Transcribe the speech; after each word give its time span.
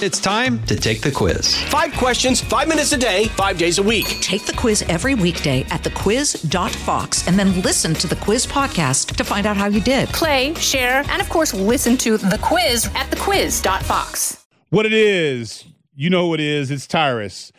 It's 0.00 0.20
time 0.20 0.64
to 0.66 0.76
take 0.76 1.00
the 1.00 1.10
quiz. 1.10 1.60
Five 1.64 1.92
questions, 1.94 2.40
five 2.40 2.68
minutes 2.68 2.92
a 2.92 2.96
day, 2.96 3.24
five 3.30 3.58
days 3.58 3.78
a 3.78 3.82
week. 3.82 4.06
Take 4.20 4.46
the 4.46 4.52
quiz 4.52 4.82
every 4.82 5.16
weekday 5.16 5.62
at 5.70 5.82
thequiz.fox 5.82 7.26
and 7.26 7.36
then 7.36 7.60
listen 7.62 7.94
to 7.94 8.06
the 8.06 8.14
quiz 8.14 8.46
podcast 8.46 9.16
to 9.16 9.24
find 9.24 9.44
out 9.44 9.56
how 9.56 9.66
you 9.66 9.80
did. 9.80 10.08
Play, 10.10 10.54
share, 10.54 11.02
and 11.08 11.20
of 11.20 11.28
course, 11.28 11.52
listen 11.52 11.96
to 11.96 12.16
the 12.16 12.38
quiz 12.40 12.86
at 12.94 13.10
thequiz.fox. 13.10 14.46
What 14.70 14.86
it 14.86 14.92
is, 14.92 15.64
you 15.96 16.10
know 16.10 16.28
who 16.28 16.34
it 16.34 16.40
is. 16.40 16.70
It's 16.70 16.86
Tyrus. 16.86 17.50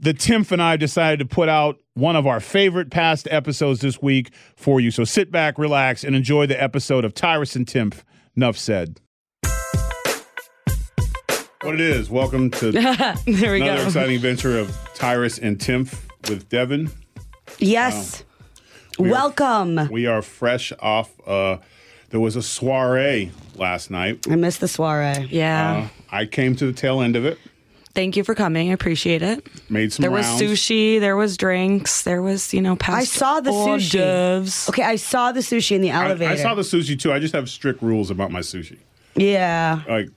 The 0.00 0.14
Timpf 0.14 0.50
and 0.50 0.60
I 0.60 0.76
decided 0.76 1.20
to 1.20 1.32
put 1.32 1.48
out 1.48 1.78
one 1.94 2.16
of 2.16 2.26
our 2.26 2.40
favorite 2.40 2.90
past 2.90 3.28
episodes 3.30 3.82
this 3.82 4.02
week 4.02 4.32
for 4.56 4.80
you. 4.80 4.90
So 4.90 5.04
sit 5.04 5.30
back, 5.30 5.58
relax, 5.58 6.02
and 6.02 6.16
enjoy 6.16 6.46
the 6.46 6.60
episode 6.60 7.04
of 7.04 7.14
Tyrus 7.14 7.54
and 7.54 7.66
Timpf. 7.66 8.02
Nuff 8.34 8.58
said. 8.58 8.98
What 11.62 11.74
it 11.74 11.80
is, 11.80 12.10
welcome 12.10 12.50
to 12.52 12.72
there 12.72 13.52
we 13.52 13.60
another 13.62 13.82
go. 13.82 13.86
exciting 13.86 14.16
adventure 14.16 14.58
of 14.58 14.76
Tyrus 14.94 15.38
and 15.38 15.58
Timpf 15.58 15.96
with 16.28 16.48
Devin. 16.48 16.90
Yes. 17.58 18.24
We 18.98 19.08
are- 19.08 19.12
Welcome. 19.12 19.88
We 19.90 20.06
are 20.06 20.22
fresh 20.22 20.72
off. 20.80 21.10
Uh, 21.24 21.58
there 22.10 22.18
was 22.18 22.34
a 22.34 22.42
soiree 22.42 23.30
last 23.54 23.90
night. 23.92 24.26
I 24.28 24.34
missed 24.34 24.60
the 24.60 24.66
soiree. 24.66 25.28
Yeah. 25.30 25.88
Uh, 25.88 25.88
I 26.10 26.26
came 26.26 26.56
to 26.56 26.66
the 26.66 26.72
tail 26.72 27.00
end 27.00 27.14
of 27.14 27.24
it. 27.24 27.38
Thank 27.94 28.16
you 28.16 28.24
for 28.24 28.34
coming. 28.34 28.70
I 28.70 28.72
appreciate 28.72 29.22
it. 29.22 29.46
Made 29.70 29.92
some 29.92 30.02
There 30.02 30.10
was 30.10 30.26
sushi. 30.26 30.98
There 30.98 31.16
was 31.16 31.36
drinks. 31.36 32.02
There 32.02 32.22
was, 32.22 32.52
you 32.52 32.60
know, 32.60 32.74
past 32.74 32.96
I 32.96 33.04
saw 33.04 33.40
the 33.40 33.50
sushi. 33.52 33.92
d'oeuvres. 33.92 34.68
Okay, 34.70 34.82
I 34.82 34.96
saw 34.96 35.30
the 35.30 35.40
sushi 35.40 35.76
in 35.76 35.82
the 35.82 35.92
I, 35.92 36.06
elevator. 36.06 36.32
I 36.32 36.36
saw 36.36 36.54
the 36.54 36.62
sushi 36.62 36.98
too. 36.98 37.12
I 37.12 37.18
just 37.20 37.34
have 37.34 37.48
strict 37.48 37.82
rules 37.82 38.10
about 38.10 38.32
my 38.32 38.40
sushi. 38.40 38.78
Yeah. 39.14 39.82
Like 39.88 40.08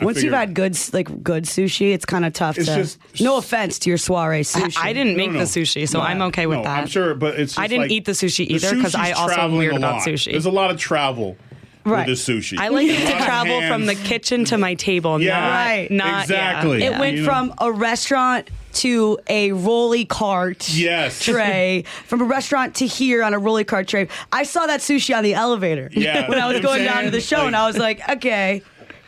I 0.00 0.04
Once 0.04 0.22
you've 0.22 0.32
had 0.32 0.54
good, 0.54 0.72
s- 0.72 0.92
like 0.94 1.22
good 1.22 1.44
sushi, 1.44 1.92
it's 1.92 2.04
kind 2.04 2.24
of 2.24 2.32
tough 2.32 2.56
It's 2.58 2.66
to. 2.68 2.74
just- 2.76 2.98
no 3.20 3.36
offense 3.36 3.78
to 3.80 3.90
your 3.90 3.98
soiree 3.98 4.40
sushi. 4.42 4.76
I 4.80 4.92
didn't 4.92 5.16
make 5.16 5.28
No, 5.30 5.38
no. 5.38 5.44
the 5.44 5.44
sushi, 5.44 5.88
so 5.88 5.98
No. 5.98 6.04
I'm 6.04 6.22
okay 6.22 6.46
with 6.46 6.58
no, 6.58 6.64
that. 6.64 6.78
I'm 6.80 6.86
sure, 6.86 7.14
but 7.14 7.38
it's. 7.38 7.56
I 7.58 7.62
just 7.62 7.70
didn't 7.70 7.82
like- 7.82 7.90
eat 7.92 8.04
the 8.06 8.12
sushi 8.12 8.48
the 8.48 8.54
either 8.54 8.80
'cause 8.82 8.94
I 8.94 9.10
sushi's 9.10 9.18
also 9.18 9.30
am 9.32 9.36
traveling 9.38 9.58
weird 9.58 9.72
a 9.74 9.76
about 9.76 9.94
lot. 9.96 10.06
sushi. 10.08 10.32
There's 10.32 10.46
a 10.46 10.50
lot 10.50 10.70
of 10.70 10.78
travel 10.78 11.36
Right. 11.84 12.08
with 12.08 12.24
the 12.26 12.32
sushi. 12.32 12.58
I 12.58 12.68
like 12.68 12.86
it 12.88 13.06
to 13.06 13.24
travel 13.24 13.60
from 13.68 13.86
the 13.86 13.94
kitchen 13.94 14.44
to 14.46 14.58
my 14.58 14.74
table. 14.74 15.20
Yeah, 15.20 15.38
not, 15.40 15.48
Right. 15.50 15.90
Not, 15.90 16.22
exactly. 16.22 16.80
Yeah. 16.82 16.92
It 16.94 16.98
went 16.98 17.16
You 17.16 17.22
know- 17.22 17.28
from 17.28 17.54
a 17.58 17.70
restaurant 17.70 18.48
to 18.74 19.18
a 19.28 19.52
rolly 19.52 20.06
cart 20.06 20.66
Yes. 20.70 21.22
tray, 21.22 21.84
from 22.06 22.22
a 22.22 22.24
restaurant 22.24 22.74
to 22.76 22.86
here 22.86 23.22
on 23.22 23.34
a 23.34 23.38
rolly 23.38 23.64
cart 23.64 23.86
tray. 23.86 24.08
I 24.32 24.44
saw 24.44 24.64
that 24.66 24.80
sushi 24.80 25.14
on 25.14 25.22
the 25.24 25.34
elevator 25.34 25.90
Yeah. 25.92 26.26
when 26.28 26.38
I 26.40 26.46
was 26.46 26.56
You 26.56 26.62
what 26.62 26.68
going 26.76 26.88
I'm 26.88 26.94
down 26.94 27.04
to 27.04 27.10
the 27.10 27.20
saying? 27.20 27.40
show, 27.42 27.46
and 27.46 27.54
I 27.54 27.66
was 27.66 27.76
like, 27.76 28.00
okay, 28.08 28.62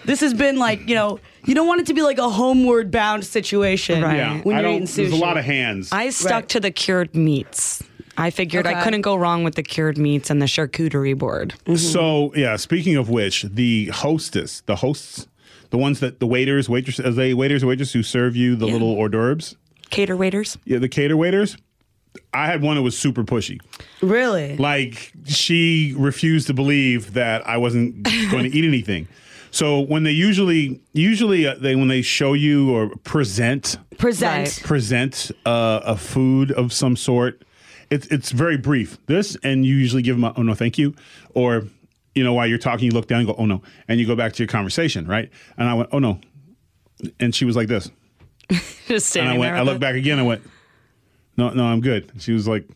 this 0.05 0.20
has 0.20 0.34
been 0.34 0.58
like, 0.58 0.88
you 0.88 0.94
know, 0.94 1.19
you 1.47 1.55
don't 1.55 1.66
want 1.66 1.80
it 1.80 1.86
to 1.86 1.94
be 1.94 2.02
like 2.02 2.19
a 2.19 2.28
homeward 2.28 2.91
bound 2.91 3.24
situation 3.24 4.02
Right. 4.02 4.16
Yeah, 4.16 4.41
when 4.42 4.56
I 4.56 4.61
you're 4.61 4.69
don't. 4.70 4.74
eating 4.83 4.86
sushi. 4.88 4.96
There's 5.08 5.12
a 5.12 5.16
lot 5.16 5.36
of 5.36 5.44
hands. 5.44 5.91
I 5.92 6.11
stuck 6.11 6.30
Right. 6.33 6.48
to 6.50 6.61
the 6.61 6.70
cured 6.70 7.14
meats. 7.14 7.83
I 8.16 8.30
figured 8.30 8.66
Okay. 8.66 8.77
I 8.77 8.83
couldn't 8.84 9.00
go 9.02 9.16
wrong 9.16 9.42
with 9.44 9.56
the 9.56 9.62
cured 9.62 9.98
meats 9.98 10.30
and 10.30 10.41
the 10.41 10.46
charcuterie 10.46 11.19
board. 11.19 11.55
Mm-hmm. 11.64 11.77
So 11.77 12.33
yeah, 12.36 12.56
speaking 12.56 12.96
of 12.96 13.11
which, 13.11 13.42
the 13.42 13.86
hostess, 13.86 14.62
the 14.66 14.77
hosts, 14.77 15.27
the 15.70 15.78
ones 15.78 15.98
that 16.00 16.20
the 16.20 16.27
waiters, 16.27 16.68
waitress, 16.68 17.00
as 17.00 17.16
they 17.16 17.34
waiters 17.34 17.62
and 17.62 17.68
waitresses 17.68 17.92
who 17.92 18.02
serve 18.05 18.36
you 18.36 18.55
the 18.55 18.66
little 18.66 18.94
hors 18.94 19.08
d'oeuvres, 19.08 19.56
Cater 19.91 20.16
waiters. 20.16 20.56
yeah, 20.64 20.78
the 20.78 20.89
cater 20.89 21.16
waiters. 21.16 21.56
I 22.33 22.46
had 22.46 22.62
one 22.62 22.77
that 22.77 22.83
was 22.83 22.96
super 22.96 23.24
pushy. 23.24 23.61
really. 24.00 24.56
Like 24.56 25.12
she 25.27 25.94
refused 25.96 26.46
to 26.46 26.55
believe 26.55 27.14
that 27.14 27.46
I 27.48 27.56
wasn't 27.56 28.05
going 28.30 28.44
to 28.50 28.56
eat 28.56 28.64
anything. 28.64 29.08
So 29.55 29.78
when 29.78 30.02
they 30.02 30.10
usually, 30.10 30.80
usually 30.94 31.47
uh, 31.47 31.55
they 31.55 31.77
when 31.77 31.86
they 31.86 32.02
show 32.02 32.33
you 32.33 32.74
or 32.74 32.88
present 33.05 33.77
Present. 33.98 34.48
Right. 34.48 34.61
present 34.64 35.30
uh, 35.46 35.78
a 35.84 35.96
food 35.96 36.50
of 36.50 36.72
some 36.72 36.96
sort, 36.96 37.44
it's 37.88 38.08
it's 38.08 38.33
very 38.33 38.56
brief. 38.56 38.98
This 39.06 39.36
and 39.44 39.64
you 39.64 39.77
usually 39.77 40.02
give 40.02 40.17
them 40.17 40.24
a 40.24 40.34
oh 40.36 40.42
no 40.42 40.55
thank 40.55 40.77
you, 40.77 40.92
or 41.34 41.62
you 42.17 42.24
know 42.24 42.33
while 42.33 42.48
you're 42.48 42.58
talking 42.58 42.86
you 42.86 42.90
look 42.90 43.06
down 43.06 43.20
and 43.20 43.28
go 43.28 43.36
oh 43.39 43.46
no, 43.46 43.62
and 43.86 44.01
you 44.01 44.06
go 44.08 44.17
back 44.17 44.33
to 44.33 44.42
your 44.42 44.48
conversation 44.48 45.06
right. 45.06 45.30
And 45.57 45.68
I 45.68 45.74
went 45.74 45.90
oh 45.92 46.01
no, 46.01 46.18
and 47.20 47.33
she 47.33 47.45
was 47.45 47.55
like 47.55 47.68
this, 47.68 47.89
Just 48.51 48.90
and 48.90 49.02
standing 49.02 49.36
I 49.36 49.39
went 49.39 49.51
there. 49.52 49.57
I 49.57 49.61
with 49.61 49.67
looked 49.68 49.77
it. 49.77 49.80
back 49.83 49.95
again. 49.95 50.18
I 50.18 50.23
went 50.23 50.42
no 51.36 51.51
no 51.51 51.64
I'm 51.64 51.80
good. 51.80 52.11
She 52.18 52.33
was 52.33 52.48
like 52.48 52.68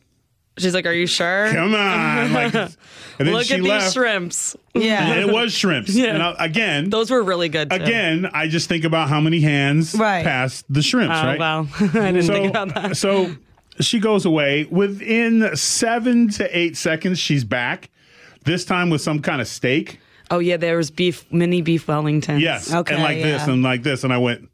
She's 0.59 0.75
like, 0.75 0.87
"Are 0.87 0.93
you 0.93 1.07
sure? 1.07 1.51
come 1.53 1.75
on, 1.75 2.33
like, 2.33 2.55
and 2.55 2.77
then 3.19 3.33
Look 3.33 3.47
she 3.47 3.55
at 3.55 3.63
these 3.63 3.93
shrimps. 3.93 4.57
Yeah. 4.75 5.15
It 5.17 5.33
was 5.33 5.53
shrimps. 5.53 5.97
And 5.99 6.23
I, 6.23 6.35
again, 6.39 6.91
Those 6.91 7.11
were 7.11 7.23
really 7.23 7.49
good. 7.49 7.71
Too. 7.71 7.77
again, 7.77 8.29
I 8.33 8.47
just 8.49 8.69
think 8.69 8.85
about 8.85 9.09
how 9.09 9.21
many 9.21 9.41
hands 9.41 9.95
Right. 9.95 10.25
passed 10.25 10.65
the 10.69 10.83
shrimps, 10.83 11.17
Oh, 11.19 11.25
right? 11.27 11.39
wow. 11.39 11.67
I 11.81 11.87
didn't 12.13 12.23
so, 12.23 12.33
think 12.33 12.51
about 12.51 12.75
that. 12.75 12.97
so 12.97 13.35
she 13.81 13.99
goes 13.99 14.25
away. 14.25 14.67
Within 14.71 15.57
seven 15.57 16.29
to 16.31 16.57
eight 16.59 16.77
seconds, 16.77 17.19
she's 17.19 17.45
back. 17.45 17.91
This 18.45 18.65
time 18.65 18.89
with 18.91 19.01
some 19.01 19.21
kind 19.21 19.41
of 19.41 19.49
steak. 19.49 20.01
Oh 20.31 20.39
yeah, 20.39 20.57
there 20.57 20.77
was 20.77 20.91
beef, 20.91 21.25
mini 21.33 21.63
beef 21.63 21.89
Wellington. 21.89 22.39
Yes. 22.41 22.73
Okay, 22.73 22.95
and 22.95 23.03
like 23.03 23.23
this 23.23 23.47
and 23.47 23.63
like 23.63 23.83
this. 23.83 24.05
And 24.05 24.13
I 24.13 24.19
went, 24.19 24.49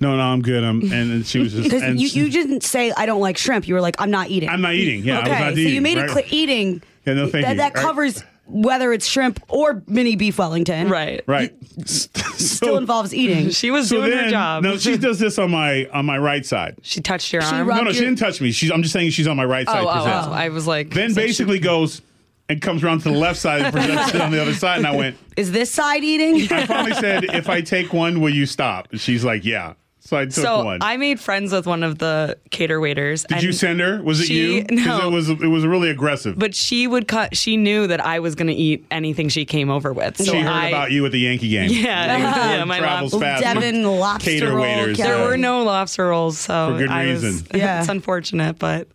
no, 0.00 0.16
no, 0.16 0.22
I'm 0.22 0.42
good. 0.42 0.62
I'm, 0.64 0.80
and, 0.82 0.92
and 1.12 1.26
she 1.26 1.38
was 1.38 1.52
just, 1.52 1.64
Because 1.68 1.82
and 1.82 2.00
you, 2.00 2.08
you 2.08 2.30
didn't 2.30 2.62
say 2.62 2.92
I 2.96 3.06
don't 3.06 3.20
like 3.20 3.36
shrimp. 3.38 3.66
You 3.68 3.74
were 3.74 3.80
like 3.80 3.96
I'm 3.98 4.10
not 4.10 4.28
eating. 4.28 4.48
I'm 4.48 4.60
not 4.60 4.74
eating. 4.74 5.02
Yeah, 5.04 5.18
I 5.18 5.20
was 5.22 5.28
okay, 5.30 5.40
not 5.40 5.52
so 5.54 5.58
eating. 5.58 5.74
you 5.74 5.80
made 5.80 5.96
right? 5.98 6.08
it 6.08 6.12
clear 6.12 6.24
eating. 6.30 6.82
Yeah, 7.04 7.14
no, 7.14 7.26
thank 7.28 7.44
that, 7.44 7.52
you. 7.52 7.56
That 7.58 7.74
Right. 7.74 7.82
covers 7.84 8.22
whether 8.46 8.94
it's 8.94 9.06
shrimp 9.06 9.42
or 9.48 9.82
mini 9.86 10.16
beef 10.16 10.38
Wellington. 10.38 10.88
Right. 10.88 11.22
Right. 11.26 11.54
Still 11.86 12.78
involves 12.78 13.12
eating. 13.12 13.50
She 13.58 13.70
was 13.70 13.88
So 13.90 13.96
doing 14.06 14.16
her 14.16 14.30
job. 14.30 14.62
no, 14.62 14.78
she 14.78 14.96
does 14.96 15.18
this 15.18 15.38
on 15.38 15.50
my 15.50 15.86
on 15.92 16.06
my 16.06 16.16
right 16.16 16.46
side. 16.46 16.76
she 16.82 17.00
touched 17.00 17.32
your 17.32 17.42
She 17.42 17.54
arm. 17.54 17.68
rubbed 17.68 17.78
No, 17.82 17.84
no, 17.88 17.92
she 17.92 18.00
didn't 18.00 18.18
touch 18.18 18.40
me. 18.40 18.50
She's, 18.52 18.70
I'm 18.70 18.82
just 18.82 18.92
saying 18.92 19.10
she's 19.10 19.26
on 19.26 19.36
my 19.36 19.44
right 19.44 19.66
oh, 19.68 19.72
side. 19.72 19.84
oh, 19.84 19.88
oh, 19.88 20.28
oh, 20.30 20.32
I 20.32 20.48
was 20.48 20.66
like. 20.66 20.90
Then 20.94 21.10
so 21.10 21.20
she- 21.20 21.26
basically 21.26 21.58
goes 21.58 22.00
and 22.48 22.62
comes 22.62 22.82
around 22.82 23.00
to 23.00 23.10
the 23.10 23.18
left 23.18 23.38
side 23.38 23.60
and 23.62 23.72
presents 23.74 24.14
it 24.14 24.20
on 24.20 24.30
the 24.30 24.40
other 24.40 24.54
side. 24.54 24.78
And 24.78 24.86
I 24.86 24.96
went, 24.96 25.16
Is 25.36 25.52
this 25.52 25.70
side 25.70 26.02
eating? 26.02 26.50
I 26.50 26.64
finally 26.66 26.94
said, 26.94 27.24
if 27.24 27.48
I 27.48 27.60
take 27.60 27.92
one, 27.92 28.20
will 28.20 28.32
you 28.34 28.46
stop? 28.46 28.88
And 28.90 29.00
she's 29.00 29.24
like, 29.24 29.44
yeah. 29.44 29.74
So 30.08 30.16
I 30.16 30.24
took 30.24 30.32
So 30.42 30.64
one. 30.64 30.78
I 30.80 30.96
made 30.96 31.20
friends 31.20 31.52
with 31.52 31.66
one 31.66 31.82
of 31.82 31.98
the 31.98 32.38
cater 32.50 32.80
waiters. 32.80 33.24
Did 33.24 33.42
you 33.42 33.52
send 33.52 33.78
her? 33.80 34.00
Was 34.02 34.20
it 34.22 34.24
she- 34.28 34.56
you? 34.56 34.64
'Cause 34.64 34.78
no. 34.86 35.06
It 35.06 35.12
was 35.12 35.28
it 35.28 35.48
was 35.48 35.66
really 35.66 35.90
aggressive. 35.90 36.38
But 36.38 36.54
she 36.54 36.86
would 36.86 37.06
cut. 37.06 37.36
She 37.36 37.58
knew 37.58 37.86
that 37.88 38.00
I 38.02 38.20
was 38.20 38.34
going 38.34 38.46
to 38.46 38.54
eat 38.54 38.86
anything 38.90 39.28
she 39.28 39.44
came 39.44 39.68
over 39.68 39.92
with. 39.92 40.16
So 40.16 40.24
she 40.32 40.38
heard 40.40 40.48
I, 40.50 40.68
about 40.68 40.92
you 40.92 41.04
at 41.04 41.12
the 41.12 41.18
Yankee 41.20 41.50
game. 41.50 41.68
Yeah, 41.70 42.16
yeah, 42.56 42.64
my 42.72 42.78
travels 42.78 43.12
lab- 43.12 43.42
fast. 43.42 43.42
Devin 43.54 43.84
lobster 43.84 44.30
Cater 44.30 44.46
roll. 44.52 44.60
waiters. 44.62 44.96
Kelly. 44.96 45.10
There 45.10 45.28
were 45.28 45.36
no 45.36 45.62
lobster 45.62 46.06
rolls, 46.08 46.38
so 46.38 46.72
For 46.72 46.78
good 46.78 46.88
I 46.88 47.06
was- 47.12 47.22
reason. 47.24 47.46
Yeah. 47.54 47.80
it's 47.80 47.90
unfortunate, 47.90 48.58
but 48.58 48.88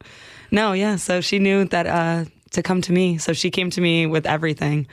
no, 0.49 0.73
yeah. 0.73 0.95
So 0.95 1.21
she 1.21 1.37
knew 1.37 1.65
that 1.65 1.85
uh, 1.85 2.25
to 2.53 2.63
come 2.63 2.81
to 2.81 2.91
me. 2.91 3.19
So 3.19 3.33
she 3.33 3.51
came 3.51 3.69
to 3.69 3.81
me 3.81 4.07
with 4.07 4.25
everything, 4.25 4.87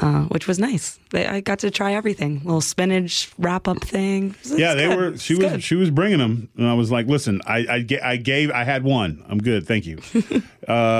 uh, 0.00 0.22
which 0.24 0.48
was 0.48 0.58
nice. 0.58 0.98
They, 1.10 1.26
I 1.26 1.40
got 1.40 1.60
to 1.60 1.70
try 1.70 1.92
everything. 1.94 2.40
Little 2.44 2.60
spinach 2.60 3.30
wrap 3.38 3.68
up 3.68 3.82
thing. 3.84 4.34
It 4.44 4.50
was 4.50 4.58
Yeah, 4.58 4.74
they 4.74 4.88
good. 4.88 4.96
were. 4.96 5.16
She 5.18 5.34
It's 5.34 5.42
was. 5.44 5.52
good. 5.52 5.62
She 5.62 5.74
was 5.76 5.90
bringing 5.90 6.18
them, 6.18 6.48
and 6.56 6.66
I 6.66 6.74
was 6.74 6.90
like, 6.90 7.06
"Listen, 7.06 7.40
I, 7.46 7.66
I, 7.68 7.80
ga- 7.82 8.00
I 8.00 8.16
gave. 8.16 8.50
I 8.50 8.64
had 8.64 8.82
one. 8.82 9.24
I'm 9.28 9.38
good. 9.38 9.66
Thank 9.66 9.86
you." 9.86 9.98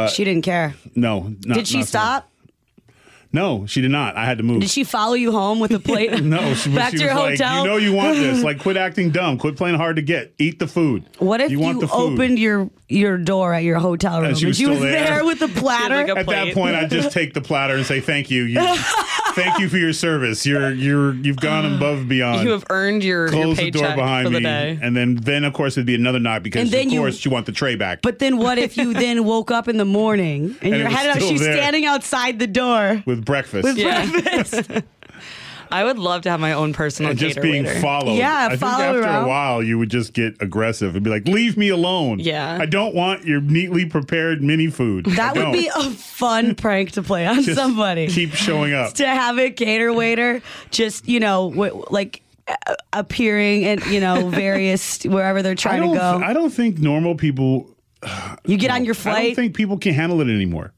she 0.08 0.24
didn't 0.24 0.42
care. 0.42 0.74
No. 0.94 1.34
Not, 1.44 1.54
Did 1.56 1.68
she 1.68 1.78
not 1.78 1.88
stop? 1.88 2.29
No, 3.32 3.64
she 3.66 3.80
did 3.80 3.90
not. 3.92 4.16
I 4.16 4.24
had 4.24 4.38
to 4.38 4.44
move. 4.44 4.60
Did 4.60 4.70
she 4.70 4.82
follow 4.82 5.14
you 5.14 5.30
home 5.30 5.60
with 5.60 5.70
a 5.72 5.78
plate? 5.90 6.22
No, 6.22 6.54
she, 6.54 6.74
Back 6.74 6.90
she 6.92 6.98
to 6.98 7.04
was 7.04 7.12
your 7.12 7.14
like, 7.14 7.30
hotel? 7.38 7.62
"You 7.64 7.70
know 7.70 7.76
you 7.76 7.92
want 7.92 8.16
this. 8.16 8.42
Like, 8.50 8.58
quit 8.58 8.76
acting 8.76 9.10
dumb. 9.10 9.38
Quit 9.38 9.56
playing 9.56 9.76
hard 9.76 9.96
to 9.96 10.02
get. 10.02 10.34
Eat 10.38 10.58
the 10.58 10.66
food. 10.66 11.04
What 11.18 11.40
if 11.40 11.50
you 11.50 11.60
you, 11.64 11.80
the 11.80 11.86
food?" 11.88 12.14
opened 12.14 12.38
your 12.38 12.70
your 12.88 13.16
door 13.18 13.54
at 13.54 13.62
your 13.62 13.78
hotel 13.78 14.20
room 14.20 14.34
she 14.34 14.46
was 14.46 14.56
she 14.56 14.64
still 14.64 14.74
was 14.74 14.82
there. 14.82 15.04
there 15.04 15.24
with 15.24 15.38
the 15.38 15.46
platter? 15.46 15.94
like 15.94 16.08
a 16.08 16.18
At 16.18 16.26
that 16.26 16.54
point, 16.54 16.74
I 16.74 16.86
just 16.86 17.12
take 17.12 17.34
the 17.34 17.40
platter 17.40 17.76
and 17.76 17.86
say, 17.86 18.00
"Thank 18.00 18.30
you. 18.32 18.42
you 18.44 18.60
thank 19.34 19.60
you 19.60 19.68
for 19.68 19.76
your 19.76 19.92
service. 19.92 20.44
You're 20.44 20.72
you're 20.72 21.14
you've 21.14 21.36
gone 21.36 21.72
above 21.76 21.98
and 21.98 22.08
beyond. 22.08 22.42
You 22.44 22.50
have 22.50 22.64
earned 22.70 23.04
your, 23.04 23.26
your 23.32 23.44
Close 23.44 23.58
the 23.58 23.70
door 23.70 23.94
behind 23.94 24.26
for 24.26 24.32
the 24.32 24.40
me, 24.40 24.44
day. 24.44 24.78
and 24.82 24.96
then 24.96 25.14
then 25.16 25.44
of 25.44 25.52
course 25.52 25.74
it'd 25.76 25.86
be 25.86 25.94
another 25.94 26.18
knock 26.18 26.42
because 26.42 26.62
And 26.62 26.70
then 26.70 26.88
of 26.88 26.94
course 26.98 27.24
you 27.24 27.30
want 27.30 27.46
the 27.46 27.52
tray 27.52 27.76
back. 27.76 28.02
but 28.02 28.18
then 28.18 28.38
what 28.38 28.58
if 28.58 28.76
you 28.76 28.92
then 28.92 29.24
woke 29.24 29.50
up 29.52 29.68
in 29.68 29.76
the 29.76 29.84
morning 29.84 30.56
and, 30.62 30.74
it 30.74 30.78
you're 30.78 30.88
headed 30.88 31.22
out? 31.22 31.22
She's 31.28 31.40
there. 31.40 31.54
standing 31.56 31.84
outside 31.86 32.38
the 32.40 32.46
door 32.48 33.02
with 33.06 33.19
breakfast, 33.24 33.64
with 33.64 33.76
Yeah. 33.78 34.10
breakfast. 34.10 34.70
I 35.72 35.84
would 35.84 36.00
love 36.00 36.22
to 36.22 36.30
have 36.30 36.40
my 36.40 36.52
own 36.52 36.72
personal 36.72 37.10
and 37.12 37.18
just 37.20 37.36
cater 37.36 37.42
being 37.42 37.64
waiter. 37.64 37.78
followed. 37.80 38.14
Yeah, 38.16 38.48
I 38.50 38.56
think 38.56 38.62
after 38.64 39.02
around. 39.02 39.24
a 39.24 39.28
while 39.28 39.62
you 39.62 39.78
would 39.78 39.88
just 39.88 40.14
get 40.14 40.34
aggressive 40.42 40.96
and 40.96 41.04
be 41.04 41.10
like, 41.10 41.28
"Leave 41.28 41.56
me 41.56 41.68
alone. 41.68 42.18
Yeah. 42.18 42.58
I 42.60 42.66
don't 42.66 42.92
want 42.92 43.24
your 43.24 43.40
neatly 43.40 43.84
prepared 43.86 44.42
mini 44.42 44.66
food. 44.66 45.04
That 45.06 45.36
would 45.36 45.52
be 45.52 45.68
a 45.72 45.90
fun 45.90 46.56
prank 46.56 46.90
to 46.92 47.02
play 47.04 47.24
on 47.24 47.42
Just 47.44 47.54
somebody. 47.56 48.08
Keep 48.08 48.34
showing 48.34 48.74
up. 48.74 48.94
to 48.94 49.06
have 49.06 49.38
a 49.38 49.50
cater 49.52 49.92
waiter 49.92 50.42
just 50.72 51.06
you 51.08 51.20
know 51.20 51.50
w- 51.50 51.84
like 51.88 52.22
uh, 52.48 52.74
appearing 52.92 53.64
at 53.64 53.86
you 53.86 54.00
know 54.00 54.28
various 54.28 55.04
wherever 55.04 55.40
they're 55.40 55.54
trying 55.54 55.82
to 55.82 55.96
don't. 55.96 56.20
go. 56.20 56.26
I 56.26 56.32
don't 56.32 56.50
think 56.50 56.78
normal 56.80 57.14
people 57.14 57.76
you 58.44 58.56
get 58.56 58.72
on 58.72 58.84
your 58.84 58.94
flight. 58.94 59.16
I 59.16 59.26
don't 59.26 59.34
think 59.36 59.54
people 59.54 59.78
can 59.78 59.94
handle 59.94 60.20
it 60.20 60.24
anymore 60.28 60.72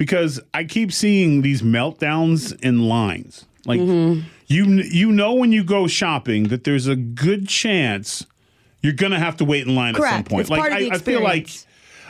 because 0.00 0.40
I 0.54 0.64
keep 0.64 0.92
seeing 0.92 1.42
these 1.42 1.60
meltdowns 1.60 2.58
in 2.62 2.88
lines. 2.88 3.44
Like 3.66 3.80
Mm-hmm. 3.80 4.26
you 4.46 4.64
you 4.90 5.12
know 5.12 5.34
when 5.34 5.52
you 5.52 5.62
go 5.62 5.86
shopping 5.86 6.44
that 6.48 6.64
there's 6.64 6.86
a 6.86 6.96
good 6.96 7.46
chance 7.46 8.24
you're 8.82 8.94
gonna 8.94 9.18
have 9.18 9.36
to 9.36 9.44
wait 9.44 9.66
in 9.66 9.74
line 9.74 9.94
at 9.94 10.00
some 10.00 10.08
Correct. 10.10 10.28
point. 10.30 10.40
It's 10.40 10.48
part 10.50 10.72
of 10.72 10.78
the 10.78 10.90
I, 10.90 10.94
I 10.94 10.98
feel 10.98 11.22
like. 11.22 11.48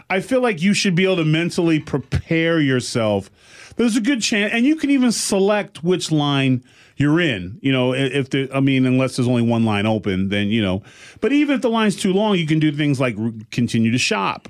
I 0.08 0.20
feel 0.20 0.40
like 0.40 0.60
you 0.60 0.74
should 0.74 0.94
be 0.96 1.04
able 1.04 1.16
to 1.16 1.24
mentally 1.24 1.78
prepare 1.78 2.58
yourself. 2.60 3.30
There's 3.76 3.96
a 3.96 4.00
good 4.00 4.20
chance, 4.22 4.52
and 4.52 4.64
you 4.66 4.74
can 4.74 4.90
even 4.90 5.12
select 5.12 5.84
which 5.84 6.10
line 6.10 6.64
you're 6.96 7.20
in. 7.20 7.58
You 7.62 7.70
know, 7.70 7.92
if 7.94 8.30
the 8.30 8.48
I 8.54 8.58
mean, 8.60 8.86
unless 8.86 9.16
there's 9.16 9.28
only 9.28 9.42
one 9.42 9.64
line 9.64 9.86
open, 9.86 10.28
then 10.28 10.48
you 10.48 10.62
know. 10.62 10.82
But 11.20 11.32
even 11.32 11.54
if 11.56 11.62
the 11.62 11.70
line's 11.70 11.94
too 11.96 12.12
long, 12.12 12.36
you 12.36 12.46
can 12.46 12.58
do 12.60 12.72
things 12.72 12.98
like 13.00 13.16
continue 13.50 13.90
to 13.92 13.98
shop. 13.98 14.48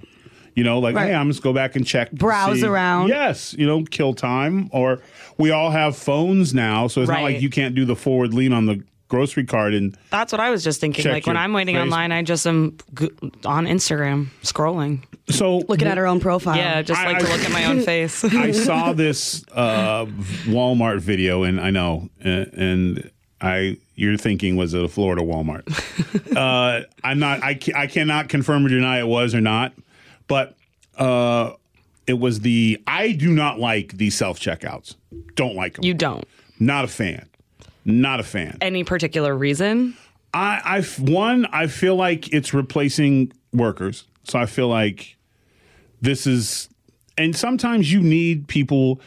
You 0.54 0.64
know, 0.64 0.78
like 0.78 0.94
Right. 0.96 1.08
hey, 1.10 1.14
I'm 1.14 1.28
just 1.28 1.42
go 1.42 1.52
back 1.52 1.76
and 1.76 1.86
check, 1.86 2.10
Browse 2.12 2.60
see- 2.60 2.66
around. 2.66 3.08
Yes, 3.08 3.54
you 3.58 3.66
know, 3.66 3.84
kill 3.84 4.14
time. 4.14 4.68
Or 4.72 5.00
we 5.38 5.50
all 5.50 5.70
have 5.70 5.96
phones 5.96 6.52
now, 6.54 6.86
so 6.88 7.00
it's 7.02 7.10
not 7.10 7.22
like 7.22 7.40
you 7.40 7.50
can't 7.50 7.74
do 7.74 7.84
the 7.84 7.96
forward 7.96 8.34
lean 8.34 8.52
on 8.52 8.66
the 8.66 8.82
grocery 9.08 9.44
cart 9.44 9.74
and 9.74 9.96
That's 10.10 10.30
what 10.32 10.40
I 10.40 10.50
was 10.50 10.62
just 10.62 10.80
thinking. 10.80 11.04
Like 11.10 11.26
when 11.26 11.36
I'm 11.36 11.52
waiting 11.52 11.74
face. 11.74 11.82
online, 11.82 12.12
I 12.12 12.22
just 12.22 12.46
am 12.46 12.76
on 13.44 13.66
Instagram 13.66 14.28
scrolling. 14.42 15.02
so 15.28 15.58
Looking 15.68 15.88
at 15.88 15.98
her 15.98 16.06
own 16.06 16.20
profile. 16.20 16.56
Yeah, 16.56 16.80
just 16.82 17.00
I- 17.00 17.06
like 17.06 17.16
I- 17.16 17.20
to 17.20 17.28
look 17.28 17.44
at 17.44 17.50
my 17.52 17.64
own 17.64 17.80
face. 17.84 18.24
I 18.24 18.50
saw 18.52 18.92
this 18.92 19.44
uh, 19.52 20.06
Walmart 20.46 21.00
video, 21.00 21.42
and 21.44 21.60
I 21.60 21.70
know, 21.70 22.08
and, 22.20 22.52
and 22.54 23.10
I 23.40 23.78
you're 23.96 24.16
thinking 24.16 24.56
was 24.56 24.74
it 24.74 24.82
a 24.84 24.88
Florida 24.88 25.22
Walmart? 25.22 25.64
uh, 26.36 26.84
I'm 27.02 27.18
not. 27.18 27.42
I 27.42 27.58
I 27.74 27.86
cannot 27.86 28.28
confirm 28.28 28.64
or 28.64 28.68
deny 28.68 29.00
it 29.00 29.06
was 29.06 29.34
or 29.34 29.40
not, 29.40 29.72
but 30.30 30.56
uh, 30.96 31.54
it 32.06 32.14
was 32.14 32.40
the. 32.40 32.80
I 32.86 33.12
do 33.12 33.32
not 33.32 33.58
like 33.58 33.98
these 33.98 34.16
self 34.16 34.38
checkouts. 34.38 34.94
Don't 35.34 35.56
like 35.56 35.74
them. 35.74 35.84
you 35.84 35.92
don't. 35.92 36.24
not 36.60 36.84
a 36.84 36.88
fan. 36.88 37.28
Not 37.84 38.20
a 38.20 38.22
fan. 38.22 38.56
Any 38.60 38.84
particular 38.84 39.36
reason? 39.36 39.96
I, 40.32 40.60
I 40.64 40.82
one, 41.02 41.46
I 41.46 41.66
feel 41.66 41.96
like 41.96 42.32
it's 42.32 42.54
replacing 42.54 43.32
workers. 43.52 44.04
So 44.22 44.38
I 44.38 44.46
feel 44.46 44.68
like 44.68 45.16
this 46.00 46.26
is, 46.28 46.68
and 47.18 47.34
sometimes 47.34 47.92
you 47.92 48.00
need 48.00 48.46
people 48.46 49.00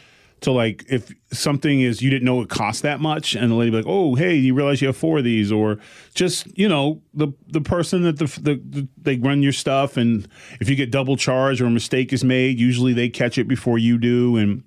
to 0.44 0.52
like, 0.52 0.84
if 0.88 1.12
something 1.32 1.80
is 1.82 2.00
you 2.00 2.08
didn't 2.10 2.24
know 2.24 2.40
it 2.40 2.48
cost 2.48 2.82
that 2.82 3.00
much, 3.00 3.34
and 3.34 3.50
the 3.50 3.54
lady 3.56 3.70
be 3.70 3.76
like, 3.78 3.86
oh, 3.86 4.14
hey, 4.14 4.34
you 4.34 4.54
realize 4.54 4.80
you 4.80 4.86
have 4.88 4.96
four 4.96 5.18
of 5.18 5.24
these, 5.24 5.52
or 5.52 5.78
just 6.14 6.46
you 6.56 6.68
know 6.68 7.02
the 7.12 7.28
the 7.48 7.60
person 7.60 8.02
that 8.04 8.18
the, 8.18 8.26
the, 8.40 8.60
the 8.64 8.88
they 9.00 9.16
run 9.16 9.42
your 9.42 9.52
stuff, 9.52 9.96
and 9.96 10.26
if 10.60 10.68
you 10.70 10.76
get 10.76 10.90
double 10.90 11.16
charged 11.16 11.60
or 11.60 11.66
a 11.66 11.70
mistake 11.70 12.12
is 12.12 12.24
made, 12.24 12.58
usually 12.58 12.92
they 12.92 13.08
catch 13.08 13.36
it 13.36 13.48
before 13.48 13.78
you 13.78 13.98
do, 13.98 14.36
and 14.36 14.62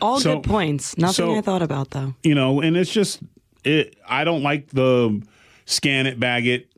All 0.00 0.20
So- 0.20 0.36
good 0.36 0.44
points. 0.44 0.96
Nothing 0.98 1.12
so- 1.14 1.36
I 1.36 1.40
thought 1.40 1.62
about 1.62 1.90
though. 1.90 2.14
you 2.22 2.34
know, 2.34 2.60
and 2.60 2.76
it's 2.76 2.92
just 2.92 3.20
it. 3.64 3.96
I 4.08 4.24
don't 4.24 4.42
like 4.42 4.68
the 4.68 5.22
scan 5.66 6.06
it, 6.06 6.18
bag 6.20 6.46
it 6.46 6.68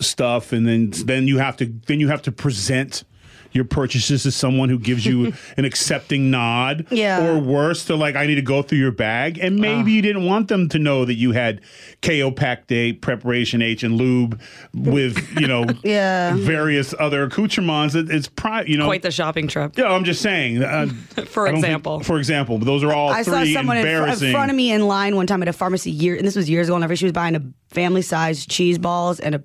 stuff, 0.00 0.52
and 0.52 0.66
then 0.66 0.90
then 1.04 1.26
you 1.26 1.38
have 1.38 1.56
to 1.58 1.66
then 1.86 2.00
you 2.00 2.08
have 2.08 2.22
to 2.22 2.32
present 2.32 3.04
your 3.52 3.64
purchases 3.64 4.22
to 4.24 4.30
someone 4.30 4.68
who 4.68 4.78
gives 4.78 5.04
you 5.06 5.32
an 5.56 5.64
accepting 5.64 6.30
nod, 6.30 6.86
Yeah. 6.90 7.24
or 7.26 7.38
worse, 7.38 7.84
they're 7.84 7.96
like 7.96 8.16
I 8.16 8.26
need 8.26 8.36
to 8.36 8.42
go 8.42 8.62
through 8.62 8.78
your 8.78 8.92
bag, 8.92 9.38
and 9.38 9.56
maybe 9.56 9.92
you 9.92 10.02
didn't 10.02 10.24
want 10.24 10.48
them 10.48 10.68
to 10.70 10.78
know 10.78 11.04
that 11.04 11.14
you 11.14 11.32
had 11.32 11.60
Kaopectate 12.02 13.00
preparation 13.00 13.62
H 13.62 13.82
and 13.82 13.96
lube 13.96 14.40
with 14.74 15.18
you 15.38 15.46
know 15.46 15.64
Yeah. 15.84 16.34
various 16.36 16.94
other 16.98 17.22
accoutrements. 17.24 17.94
It, 17.94 18.10
it's 18.10 18.28
pri- 18.28 18.64
you 18.64 18.76
know 18.76 18.86
Quite 18.86 19.02
the 19.02 19.10
shopping 19.10 19.48
trip. 19.48 19.76
yeah, 19.78 19.86
I'm 19.88 20.04
just 20.04 20.22
saying. 20.22 20.62
Uh, 20.62 20.86
For 21.26 21.46
I 21.46 21.52
don't 21.52 21.60
think- 21.60 21.64
example. 21.66 22.00
for 22.00 22.18
example, 22.18 22.58
but 22.58 22.64
those 22.64 22.82
are 22.82 22.92
all 22.92 23.10
I 23.10 23.22
saw 23.22 23.40
three 23.40 23.52
someone 23.52 23.76
in, 23.76 23.82
fr- 23.84 24.24
in 24.24 24.32
front 24.32 24.50
of 24.50 24.56
me 24.56 24.72
in 24.72 24.86
line 24.86 25.16
one 25.16 25.26
time 25.26 25.42
at 25.42 25.48
a 25.48 25.52
pharmacy 25.52 25.90
year, 25.90 26.16
and 26.16 26.26
this 26.26 26.36
was 26.36 26.48
years 26.50 26.68
ago. 26.68 26.74
Whenever 26.74 26.96
she 26.96 27.04
was 27.04 27.12
buying 27.12 27.36
a 27.36 27.42
family 27.74 28.02
size 28.02 28.46
cheese 28.46 28.78
balls 28.78 29.20
and 29.20 29.34
a 29.34 29.42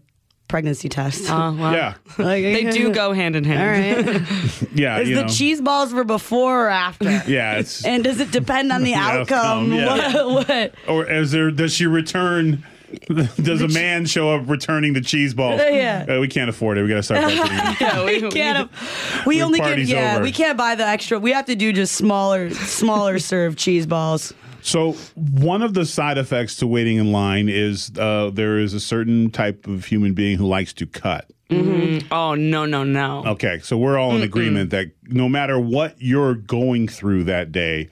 pregnancy 0.47 0.89
test. 0.89 1.29
Uh, 1.29 1.53
well, 1.57 1.73
yeah, 1.73 1.93
Like, 2.17 2.43
They 2.43 2.69
do 2.71 2.91
go 2.93 3.13
hand 3.13 3.35
in 3.35 3.43
hand. 3.43 3.61
All 4.07 4.13
right. 4.13 4.21
yeah. 4.75 4.99
Is 4.99 5.09
you 5.09 5.15
the 5.15 5.21
know. 5.23 5.27
cheese 5.27 5.59
balls 5.61 5.91
for 5.91 6.03
before 6.03 6.65
or 6.65 6.69
after? 6.69 7.05
Yeah, 7.27 7.57
it's 7.57 7.83
And 7.85 8.03
does 8.03 8.19
it 8.19 8.31
depend 8.31 8.71
on 8.71 8.83
the 8.83 8.93
outcome? 8.95 9.71
outcome, 9.71 9.73
yeah. 9.73 10.23
What? 10.23 10.47
what? 10.47 10.75
or 10.87 11.09
is 11.09 11.31
there? 11.31 11.51
Does 11.51 11.73
she 11.73 11.85
return? 11.87 12.63
Does 13.07 13.61
a 13.61 13.67
man 13.67 14.05
show 14.05 14.29
up 14.33 14.47
returning 14.47 14.93
the 14.93 15.01
cheese 15.01 15.33
balls? 15.33 15.59
Yeah. 15.59 16.05
Uh, 16.07 16.19
we 16.21 16.27
can't 16.27 16.49
afford 16.49 16.77
it. 16.77 16.83
We 16.83 16.89
got 16.89 16.95
to 16.95 17.03
start. 17.03 17.21
Yeah, 17.33 18.05
we, 18.05 18.21
We 18.21 18.31
can't. 18.31 18.69
we- 19.25 19.35
We, 19.37 19.41
only 19.43 19.59
get 19.59 19.79
yeah. 19.79 20.13
over. 20.15 20.23
We 20.23 20.31
can't 20.31 20.57
buy 20.57 20.75
the 20.75 20.87
extra. 20.87 21.19
We 21.19 21.31
have 21.31 21.45
to 21.47 21.55
do 21.55 21.73
just 21.73 21.95
smaller, 21.95 22.51
smaller 22.51 23.19
serve 23.19 23.57
cheese 23.57 23.85
balls. 23.85 24.33
So 24.65 24.93
one 25.15 25.61
of 25.61 25.73
the 25.75 25.85
side 25.85 26.17
effects 26.17 26.55
to 26.57 26.67
waiting 26.67 26.97
in 26.97 27.11
line 27.11 27.47
is 27.49 27.91
uh, 27.99 28.31
there 28.33 28.57
is 28.57 28.73
a 28.73 28.79
certain 28.79 29.29
type 29.29 29.67
of 29.67 29.85
human 29.85 30.13
being 30.13 30.37
who 30.37 30.47
likes 30.47 30.73
to 30.73 30.87
cut. 30.87 31.29
oh 31.51 32.33
no 32.35 32.65
no 32.65 32.83
no. 32.83 33.23
Okay, 33.27 33.59
so 33.61 33.77
we're 33.77 33.97
all 33.99 34.15
in 34.15 34.23
agreement 34.23 34.71
that 34.71 34.87
no 35.03 35.29
matter 35.29 35.59
what 35.59 35.95
you're 35.99 36.33
going 36.33 36.87
through 36.87 37.23
that 37.25 37.51
day, 37.51 37.89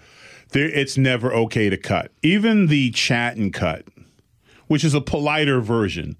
there, 0.49 0.67
it's 0.67 0.97
never 0.97 1.31
okay 1.33 1.69
to 1.69 1.77
cut. 1.77 2.11
Even 2.23 2.65
the 2.67 2.89
chat 2.91 3.37
and 3.37 3.53
cut, 3.53 3.85
which 4.67 4.83
is 4.83 4.95
a 4.95 5.01
politer 5.01 5.61
version, 5.61 6.17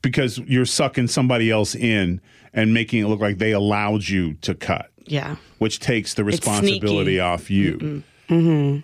because 0.00 0.38
you're 0.38 0.64
sucking 0.66 1.08
somebody 1.08 1.50
else 1.50 1.74
in 1.74 2.20
and 2.54 2.72
making 2.72 3.02
it 3.02 3.08
look 3.08 3.20
like 3.20 3.38
they 3.38 3.50
allowed 3.52 4.06
you 4.08 4.34
to 4.34 4.54
cut, 4.54 4.90
Yeah. 5.06 5.36
which 5.58 5.80
takes 5.80 6.14
the 6.14 6.22
responsibility 6.22 7.18
off 7.18 7.50
you. 7.50 8.04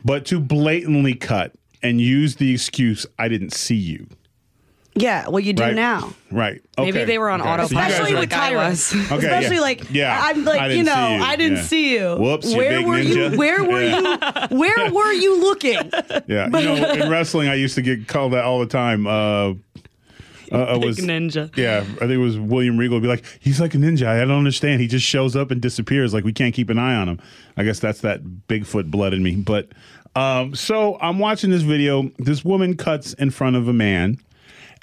But 0.04 0.26
to 0.26 0.40
blatantly 0.40 1.14
cut 1.14 1.52
and 1.82 2.00
use 2.00 2.36
the 2.36 2.52
excuse, 2.52 3.06
I 3.18 3.28
didn't 3.28 3.52
see 3.52 3.76
you. 3.76 4.06
Yeah, 4.94 5.28
well, 5.28 5.38
you 5.38 5.52
do 5.52 5.62
Right 5.62 5.76
now. 5.76 6.12
Right. 6.32 6.60
Maybe 6.76 7.04
they 7.04 7.18
were 7.18 7.30
on 7.30 7.40
Okay. 7.40 7.48
So 7.48 7.54
autopilot 7.62 7.72
guys 7.72 7.92
Especially 7.92 8.16
are- 8.16 8.20
with 8.20 8.32
like 8.32 8.52
Tyra. 8.52 9.12
Okay, 9.12 9.26
Especially 9.26 9.54
yeah. 9.56 9.60
like 9.62 9.90
Yeah. 9.90 10.20
I'm 10.24 10.44
like 10.44 10.60
I 10.60 10.66
you 10.66 10.72
didn't 10.82 10.86
know 10.86 10.94
see 10.94 11.14
you. 11.14 11.22
I 11.22 11.36
didn't 11.36 11.56
Yeah. 11.58 11.62
see 11.62 11.94
you. 11.94 12.16
Whoops, 12.16 12.54
Where 12.54 12.78
big 12.78 12.86
were 12.86 12.98
you? 12.98 13.38
Where 13.38 13.62
were 13.64 13.82
Yeah. 13.82 14.46
you? 14.50 14.56
Where 14.58 14.92
were 14.92 15.12
you 15.12 15.40
looking? 15.40 15.78
Yeah, 16.26 16.46
you 16.46 16.50
know, 16.50 16.92
in 16.94 17.08
wrestling, 17.10 17.48
I 17.48 17.54
used 17.54 17.76
to 17.76 17.82
get 17.82 18.08
called 18.08 18.32
that 18.32 18.42
all 18.44 18.58
the 18.58 18.66
time. 18.66 19.06
Uh, 19.06 19.54
uh, 20.52 20.56
I 20.68 20.76
was 20.76 20.98
ninja. 20.98 21.54
Yeah, 21.56 21.80
I 21.80 22.00
think 22.00 22.12
it 22.12 22.18
was 22.18 22.38
William 22.38 22.76
Regal. 22.76 23.00
Be 23.00 23.08
like, 23.08 23.24
he's 23.40 23.60
like 23.60 23.74
a 23.74 23.78
ninja. 23.78 24.06
I 24.06 24.18
don't 24.20 24.30
understand. 24.38 24.80
He 24.80 24.86
just 24.86 25.06
shows 25.06 25.36
up 25.36 25.50
and 25.50 25.60
disappears. 25.60 26.14
Like 26.14 26.24
we 26.24 26.32
can't 26.32 26.54
keep 26.54 26.70
an 26.70 26.78
eye 26.78 26.94
on 26.94 27.08
him. 27.08 27.20
I 27.56 27.64
guess 27.64 27.80
that's 27.80 28.00
that 28.02 28.22
Bigfoot 28.22 28.90
blood 28.90 29.14
in 29.14 29.22
me. 29.22 29.36
But 29.36 29.68
um, 30.16 30.54
so 30.54 30.98
I'm 31.00 31.18
watching 31.18 31.50
this 31.50 31.62
video. 31.62 32.10
This 32.18 32.44
woman 32.44 32.76
cuts 32.76 33.12
in 33.14 33.30
front 33.30 33.56
of 33.56 33.68
a 33.68 33.72
man, 33.72 34.18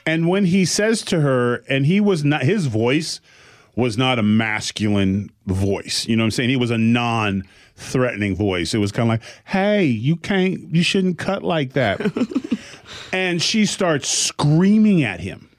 and 0.05 0.27
when 0.27 0.45
he 0.45 0.65
says 0.65 1.01
to 1.03 1.21
her, 1.21 1.63
and 1.69 1.85
he 1.85 1.99
was 1.99 2.23
not 2.23 2.43
his 2.43 2.67
voice 2.67 3.19
was 3.75 3.97
not 3.97 4.19
a 4.19 4.23
masculine 4.23 5.29
voice. 5.45 6.07
You 6.07 6.15
know 6.15 6.23
what 6.23 6.27
I'm 6.27 6.31
saying? 6.31 6.49
He 6.49 6.55
was 6.55 6.71
a 6.71 6.77
non 6.77 7.43
threatening 7.75 8.35
voice. 8.35 8.73
It 8.73 8.77
was 8.77 8.91
kind 8.91 9.09
of 9.09 9.09
like, 9.09 9.21
"Hey, 9.45 9.85
you 9.85 10.15
can't 10.15 10.73
you 10.73 10.83
shouldn't 10.83 11.17
cut 11.17 11.43
like 11.43 11.73
that." 11.73 11.99
and 13.13 13.41
she 13.41 13.65
starts 13.65 14.07
screaming 14.07 15.03
at 15.03 15.19
him. 15.19 15.49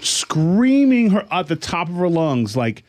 Screaming 0.00 1.10
her 1.10 1.26
at 1.30 1.48
the 1.48 1.56
top 1.56 1.88
of 1.88 1.94
her 1.96 2.08
lungs 2.08 2.56
like, 2.56 2.84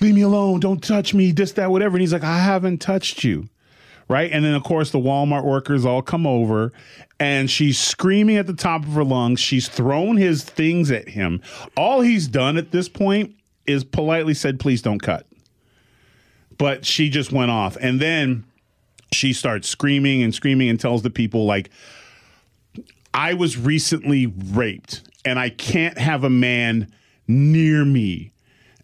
"Leave 0.00 0.14
me 0.14 0.22
alone, 0.22 0.60
don't 0.60 0.82
touch 0.82 1.14
me, 1.14 1.32
this 1.32 1.52
that 1.52 1.70
whatever." 1.70 1.96
And 1.96 2.00
he's 2.00 2.12
like, 2.12 2.24
"I 2.24 2.38
haven't 2.38 2.78
touched 2.78 3.24
you." 3.24 3.48
right? 4.10 4.32
And 4.32 4.44
then 4.44 4.54
of 4.54 4.64
course 4.64 4.90
the 4.90 4.98
Walmart 4.98 5.44
workers 5.44 5.86
all 5.86 6.02
come 6.02 6.26
over 6.26 6.72
and 7.20 7.48
she's 7.48 7.78
screaming 7.78 8.36
at 8.36 8.48
the 8.48 8.52
top 8.52 8.82
of 8.82 8.92
her 8.94 9.04
lungs. 9.04 9.38
She's 9.38 9.68
thrown 9.68 10.16
his 10.16 10.42
things 10.42 10.90
at 10.90 11.10
him. 11.10 11.40
All 11.76 12.00
he's 12.00 12.26
done 12.26 12.56
at 12.56 12.72
this 12.72 12.88
point 12.88 13.36
is 13.66 13.84
politely 13.84 14.34
said, 14.34 14.58
"Please 14.58 14.82
don't 14.82 14.98
cut." 14.98 15.26
But 16.58 16.84
she 16.84 17.08
just 17.08 17.30
went 17.30 17.52
off. 17.52 17.76
And 17.80 18.00
then 18.00 18.44
she 19.12 19.32
starts 19.32 19.68
screaming 19.68 20.24
and 20.24 20.34
screaming 20.34 20.68
and 20.68 20.80
tells 20.80 21.02
the 21.02 21.10
people 21.10 21.46
like 21.46 21.70
I 23.14 23.34
was 23.34 23.56
recently 23.56 24.26
raped 24.26 25.02
and 25.24 25.38
I 25.38 25.50
can't 25.50 25.98
have 25.98 26.24
a 26.24 26.30
man 26.30 26.92
near 27.28 27.84
me 27.84 28.32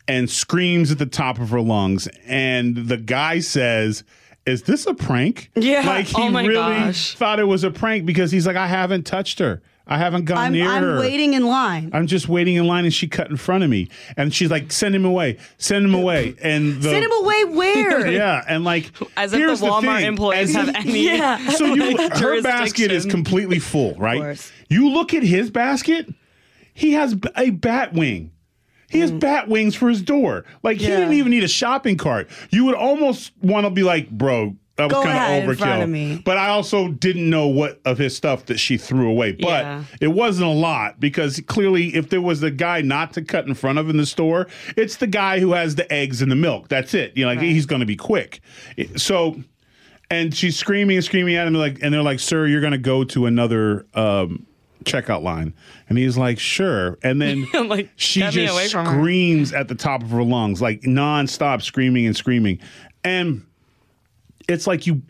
and 0.08 0.30
screams 0.30 0.90
at 0.92 0.98
the 0.98 1.06
top 1.06 1.38
of 1.38 1.50
her 1.50 1.60
lungs. 1.60 2.08
And 2.26 2.76
the 2.88 2.96
guy 2.96 3.40
says, 3.40 4.04
Is 4.46 4.62
this 4.62 4.86
a 4.86 4.94
prank? 4.94 5.50
Yeah. 5.54 5.82
Like 5.84 6.06
he 6.06 6.14
Oh 6.22 6.30
really 6.30 6.54
gosh. 6.54 7.14
thought 7.14 7.40
it 7.40 7.44
was 7.44 7.64
a 7.64 7.70
prank 7.70 8.06
because 8.06 8.30
he's 8.32 8.46
like, 8.46 8.56
I 8.56 8.66
haven't 8.66 9.04
touched 9.04 9.38
her. 9.38 9.62
I 9.88 9.98
haven't 9.98 10.24
gone 10.24 10.38
I'm, 10.38 10.52
near 10.52 10.68
I'm 10.68 10.82
her. 10.82 10.98
waiting 10.98 11.34
in 11.34 11.46
line. 11.46 11.90
I'm 11.92 12.08
just 12.08 12.28
waiting 12.28 12.56
in 12.56 12.66
line 12.66 12.84
and 12.84 12.92
she 12.92 13.06
cut 13.06 13.30
in 13.30 13.36
front 13.36 13.62
of 13.62 13.70
me. 13.70 13.88
And 14.16 14.34
she's 14.34 14.50
like, 14.50 14.72
send 14.72 14.96
him 14.96 15.04
away, 15.04 15.38
send 15.58 15.84
him 15.84 15.94
away. 15.94 16.34
And 16.42 16.82
the, 16.82 16.90
Send 16.90 17.04
him 17.04 17.12
away 17.12 17.44
where? 17.44 18.06
Yeah. 18.10 18.42
And 18.48 18.64
like, 18.64 18.90
As 19.16 19.32
if 19.32 19.60
the 19.60 19.66
Walmart 19.66 19.98
thing. 19.98 20.06
employees 20.06 20.56
As- 20.56 20.66
have 20.66 20.74
any. 20.74 21.04
Yeah. 21.04 21.50
so 21.50 21.66
you, 21.66 21.96
her 21.96 22.42
basket 22.42 22.90
is 22.90 23.06
completely 23.06 23.60
full, 23.60 23.94
right? 23.94 24.18
course. 24.20 24.50
You 24.68 24.88
look 24.88 25.14
at 25.14 25.22
his 25.22 25.50
basket, 25.50 26.12
he 26.74 26.92
has 26.94 27.16
a 27.36 27.50
bat 27.50 27.92
wing. 27.92 28.32
He 28.90 29.00
has 29.00 29.10
bat 29.12 29.48
wings 29.48 29.74
for 29.76 29.88
his 29.88 30.02
door. 30.02 30.44
Like 30.64 30.78
he 30.78 30.86
Mm. 30.86 30.96
Didn't 30.96 31.12
even 31.14 31.30
need 31.30 31.44
a 31.44 31.48
shopping 31.48 31.96
cart. 31.96 32.28
You 32.50 32.64
would 32.64 32.74
almost 32.74 33.32
want 33.42 33.66
to 33.66 33.70
be 33.70 33.82
like, 33.84 34.10
bro, 34.10 34.56
that 34.76 34.92
was 34.92 35.04
kind 35.04 35.48
of 35.48 35.56
overkill. 35.58 36.24
But 36.24 36.36
I 36.36 36.48
also 36.48 36.88
didn't 36.88 37.28
know 37.28 37.46
what 37.48 37.80
of 37.84 37.98
his 37.98 38.16
stuff 38.16 38.46
that 38.46 38.58
she 38.58 38.76
threw 38.76 39.08
away. 39.08 39.32
But 39.32 39.64
Yeah. 39.64 39.84
it 40.00 40.08
wasn't 40.08 40.48
a 40.48 40.52
lot 40.52 41.00
because 41.00 41.40
clearly, 41.46 41.94
if 41.94 42.10
there 42.10 42.20
was 42.20 42.42
a 42.42 42.50
guy 42.50 42.82
not 42.82 43.12
to 43.14 43.22
cut 43.22 43.46
in 43.46 43.54
front 43.54 43.78
of 43.78 43.88
in 43.88 43.96
the 43.96 44.06
store, 44.06 44.46
it's 44.76 44.96
the 44.96 45.06
guy 45.06 45.40
who 45.40 45.52
has 45.52 45.74
the 45.76 45.90
eggs 45.92 46.20
and 46.22 46.30
the 46.30 46.36
milk. 46.36 46.68
That's 46.68 46.92
it. 46.94 47.12
You 47.16 47.24
know, 47.24 47.30
like 47.30 47.40
he's 47.40 47.66
going 47.66 47.80
to 47.80 47.86
be 47.86 47.96
quick. 47.96 48.40
So, 48.96 49.42
and 50.10 50.34
she's 50.34 50.56
screaming 50.56 50.96
and 50.96 51.04
screaming 51.04 51.36
at 51.36 51.46
him, 51.46 51.54
like, 51.54 51.78
and 51.82 51.92
they're 51.92 52.02
like, 52.02 52.20
"Sir, 52.20 52.46
you're 52.46 52.60
going 52.60 52.72
to 52.72 52.78
go 52.78 53.04
to 53.04 53.26
another." 53.26 53.86
Um, 53.94 54.46
checkout 54.84 55.22
line 55.24 55.52
and 55.88 55.98
he's 55.98 56.16
like 56.16 56.38
sure 56.38 56.96
and 57.02 57.20
then 57.20 57.44
Like, 57.66 57.90
she 57.96 58.20
just 58.20 58.70
screams 58.70 59.52
at 59.52 59.66
the 59.66 59.74
top 59.74 60.00
of 60.00 60.10
her 60.10 60.22
lungs 60.22 60.62
like 60.62 60.82
nonstop 60.82 61.62
screaming 61.62 62.06
and 62.06 62.14
screaming 62.14 62.60
and 63.02 63.44
it's 64.48 64.66
like 64.66 64.86
you 64.86 65.02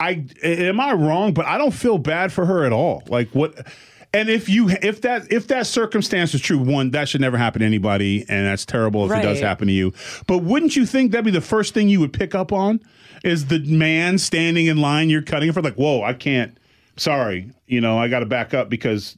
i 0.00 0.24
am 0.42 0.80
i 0.80 0.92
wrong? 0.92 1.32
But 1.32 1.46
i 1.46 1.58
don't 1.58 1.72
feel 1.72 1.98
bad 1.98 2.32
for 2.32 2.46
her 2.46 2.64
at 2.64 2.72
all. 2.72 3.02
Like 3.08 3.30
what 3.30 3.66
and 4.14 4.28
if 4.28 4.48
you 4.48 4.68
if 4.82 5.00
that 5.02 5.30
if 5.32 5.48
that 5.48 5.66
circumstance 5.66 6.34
is 6.34 6.40
true 6.40 6.58
one 6.58 6.90
that 6.90 7.08
should 7.08 7.20
never 7.20 7.38
happen 7.38 7.60
to 7.60 7.66
anybody 7.66 8.24
and 8.28 8.46
that's 8.46 8.66
terrible 8.66 9.10
if 9.10 9.18
it 9.18 9.22
does 9.22 9.40
happen 9.40 9.66
to 9.68 9.72
you. 9.72 9.92
But 10.26 10.38
wouldn't 10.38 10.76
you 10.76 10.86
think 10.86 11.12
that'd 11.12 11.24
be 11.24 11.30
the 11.30 11.40
first 11.40 11.74
thing 11.74 11.88
you 11.88 12.00
would 12.00 12.12
pick 12.12 12.34
up 12.34 12.52
on 12.52 12.80
is 13.24 13.46
the 13.46 13.60
man 13.60 14.18
standing 14.18 14.66
in 14.66 14.78
line 14.78 15.08
you're 15.08 15.22
cutting 15.22 15.52
for 15.52 15.62
like 15.62 15.74
whoa 15.74 16.02
i 16.02 16.12
can't 16.12 16.58
sorry 16.96 17.50
you 17.66 17.80
know 17.80 17.98
i 17.98 18.08
gotta 18.08 18.26
back 18.26 18.52
up 18.52 18.68
because 18.68 19.16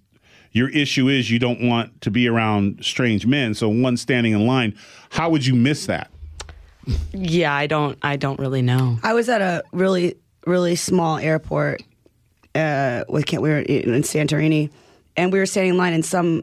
your 0.52 0.68
issue 0.68 1.08
is 1.08 1.30
you 1.30 1.40
don't 1.40 1.66
want 1.66 2.00
to 2.02 2.12
be 2.12 2.28
around 2.28 2.78
strange 2.84 3.26
men. 3.26 3.54
So 3.54 3.68
one 3.68 3.96
standing 3.96 4.32
in 4.32 4.46
line 4.46 4.76
how 5.10 5.30
would 5.30 5.44
you 5.44 5.54
miss 5.54 5.86
that 5.86 6.10
Yeah, 7.12 7.54
I 7.54 7.66
don't. 7.66 7.98
I 8.02 8.16
don't 8.16 8.38
really 8.38 8.62
know. 8.62 8.98
I 9.02 9.14
was 9.14 9.28
at 9.28 9.40
a 9.40 9.62
really, 9.72 10.16
really 10.46 10.76
small 10.76 11.18
airport 11.18 11.82
uh, 12.54 13.04
with 13.08 13.26
Kent. 13.26 13.42
We 13.42 13.50
were 13.50 13.60
in 13.60 14.02
Santorini, 14.02 14.70
and 15.16 15.32
we 15.32 15.38
were 15.38 15.46
standing 15.46 15.72
in 15.72 15.76
line, 15.78 15.92
and 15.92 16.04
some 16.04 16.42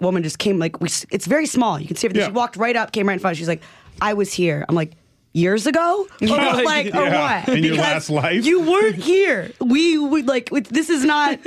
woman 0.00 0.22
just 0.22 0.38
came. 0.38 0.58
Like 0.58 0.80
we, 0.80 0.88
it's 1.10 1.26
very 1.26 1.46
small. 1.46 1.78
You 1.78 1.86
can 1.86 1.96
see 1.96 2.06
everything. 2.06 2.22
Yeah. 2.22 2.28
She 2.28 2.32
walked 2.32 2.56
right 2.56 2.76
up, 2.76 2.92
came 2.92 3.08
right 3.08 3.14
in 3.14 3.20
front. 3.20 3.32
Of 3.32 3.38
she's 3.38 3.48
like, 3.48 3.62
"I 4.00 4.14
was 4.14 4.32
here." 4.32 4.64
I'm 4.68 4.74
like. 4.74 4.92
Years 5.36 5.66
ago, 5.66 6.06
or 6.22 6.26
like, 6.28 6.86
or 6.94 7.02
Yeah, 7.04 7.44
what? 7.44 7.56
in 7.58 7.62
your 7.62 7.76
last 7.76 8.08
life? 8.08 8.46
you 8.46 8.62
weren't 8.62 8.94
here. 9.12 9.52
We 9.60 9.98
would 9.98 10.26
like 10.26 10.48
this 10.48 10.88
is 10.88 11.04
not. 11.04 11.38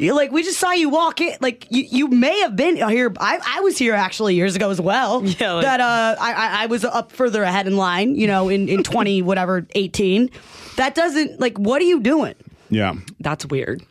like 0.00 0.32
we 0.32 0.42
just 0.42 0.58
saw 0.58 0.72
you 0.72 0.88
walk 0.88 1.20
in. 1.20 1.36
Like 1.40 1.66
you, 1.70 1.84
you 1.88 2.08
may 2.08 2.40
have 2.40 2.56
been 2.56 2.74
here. 2.76 3.12
I, 3.20 3.38
I 3.46 3.60
was 3.60 3.78
here 3.78 3.94
actually 3.94 4.34
years 4.34 4.56
ago 4.56 4.70
as 4.70 4.80
well. 4.80 5.22
Yeah, 5.38 5.52
like- 5.52 5.64
that 5.64 5.78
uh, 5.80 6.16
I, 6.20 6.32
I 6.32 6.62
I 6.64 6.66
was 6.66 6.84
up 6.84 7.12
further 7.12 7.44
ahead 7.44 7.68
in 7.68 7.76
line. 7.76 8.16
You 8.16 8.26
know, 8.26 8.48
in 8.48 8.68
in 8.68 8.82
twenty 8.82 9.22
whatever 9.22 9.64
eighteen. 9.76 10.30
That 10.76 10.96
doesn't 10.96 11.38
like. 11.38 11.56
What 11.58 11.80
are 11.80 11.84
you 11.86 12.00
doing? 12.00 12.34
yeah 12.70 12.94
That's 13.20 13.46
weird. 13.46 13.84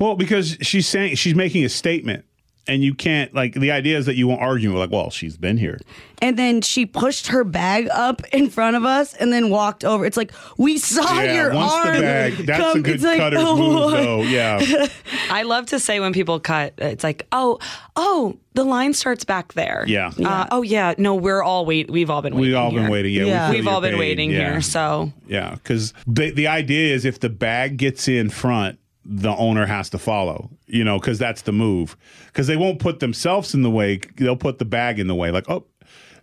Well, 0.00 0.16
because 0.16 0.56
she's 0.62 0.88
saying 0.88 1.14
she's 1.14 1.36
making 1.36 1.64
a 1.64 1.68
statement, 1.68 2.24
and 2.66 2.82
you 2.82 2.94
can't 2.94 3.34
like 3.34 3.54
the 3.54 3.70
idea 3.70 3.96
is 3.98 4.06
that 4.06 4.14
you 4.16 4.28
won't 4.28 4.40
argue. 4.40 4.76
Like, 4.76 4.90
well, 4.90 5.10
she's 5.10 5.36
been 5.36 5.58
here. 5.58 5.78
And 6.22 6.38
then 6.38 6.60
she 6.60 6.84
pushed 6.84 7.28
her 7.28 7.44
bag 7.44 7.88
up 7.90 8.20
in 8.32 8.50
front 8.50 8.76
of 8.76 8.84
us 8.84 9.14
and 9.14 9.32
then 9.32 9.48
walked 9.48 9.86
over. 9.86 10.04
It's 10.04 10.18
like 10.18 10.32
we 10.58 10.76
saw 10.76 11.22
yeah, 11.22 11.34
your 11.34 11.54
once 11.54 11.72
arm. 11.72 11.94
the 11.96 12.00
bag, 12.02 12.32
that's 12.46 12.60
come- 12.60 12.78
a 12.78 12.82
good 12.82 12.94
it's 12.96 13.04
like, 13.04 13.18
cutter's 13.18 13.40
oh, 13.42 13.56
move, 13.56 13.90
though. 13.92 14.22
Yeah, 14.22 14.86
I 15.30 15.44
love 15.44 15.66
to 15.66 15.78
say 15.80 15.98
when 16.00 16.12
people 16.12 16.38
cut, 16.38 16.74
it's 16.76 17.02
like, 17.02 17.26
oh, 17.32 17.58
oh, 17.96 18.36
the 18.52 18.64
line 18.64 18.92
starts 18.92 19.24
back 19.24 19.54
there. 19.54 19.84
Yeah. 19.86 20.10
Uh, 20.22 20.46
oh 20.50 20.62
yeah. 20.62 20.94
No, 20.98 21.14
we're 21.14 21.42
all 21.42 21.64
wait. 21.64 21.90
We've 21.90 22.10
all 22.10 22.20
been 22.20 22.34
waiting. 22.34 22.48
we've 22.48 22.56
all 22.56 22.70
been 22.72 22.90
waiting. 22.90 23.14
Yeah, 23.14 23.24
Yeah. 23.24 23.48
we 23.48 23.54
feel 23.56 23.64
We've 23.64 23.68
all 23.72 23.80
been 23.80 23.92
pain. 23.92 24.00
waiting 24.00 24.30
Yeah. 24.30 24.50
here. 24.52 24.60
So 24.60 25.12
Yeah, 25.26 25.52
because 25.54 25.94
the 26.06 26.30
the 26.32 26.48
idea 26.48 26.94
is 26.94 27.04
if 27.04 27.20
the 27.20 27.28
bag 27.30 27.76
gets 27.78 28.08
in 28.08 28.28
front, 28.28 28.78
the 29.04 29.34
owner 29.36 29.66
has 29.66 29.90
to 29.90 29.98
follow. 29.98 30.50
You 30.66 30.84
know, 30.84 30.98
because 30.98 31.18
that's 31.18 31.42
the 31.42 31.52
move. 31.52 31.96
Because 32.26 32.46
they 32.46 32.56
won't 32.56 32.78
put 32.78 33.00
themselves 33.00 33.54
in 33.54 33.62
the 33.62 33.70
way; 33.70 34.00
they'll 34.16 34.36
put 34.36 34.58
the 34.58 34.64
bag 34.64 34.98
in 34.98 35.06
the 35.06 35.14
way. 35.14 35.30
Like, 35.30 35.48
oh, 35.50 35.66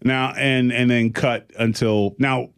now 0.04 0.34
and 0.38 0.72
and 0.72 0.90
then 0.90 1.12
cut 1.14 1.52
until 1.58 2.16
now. 2.20 2.50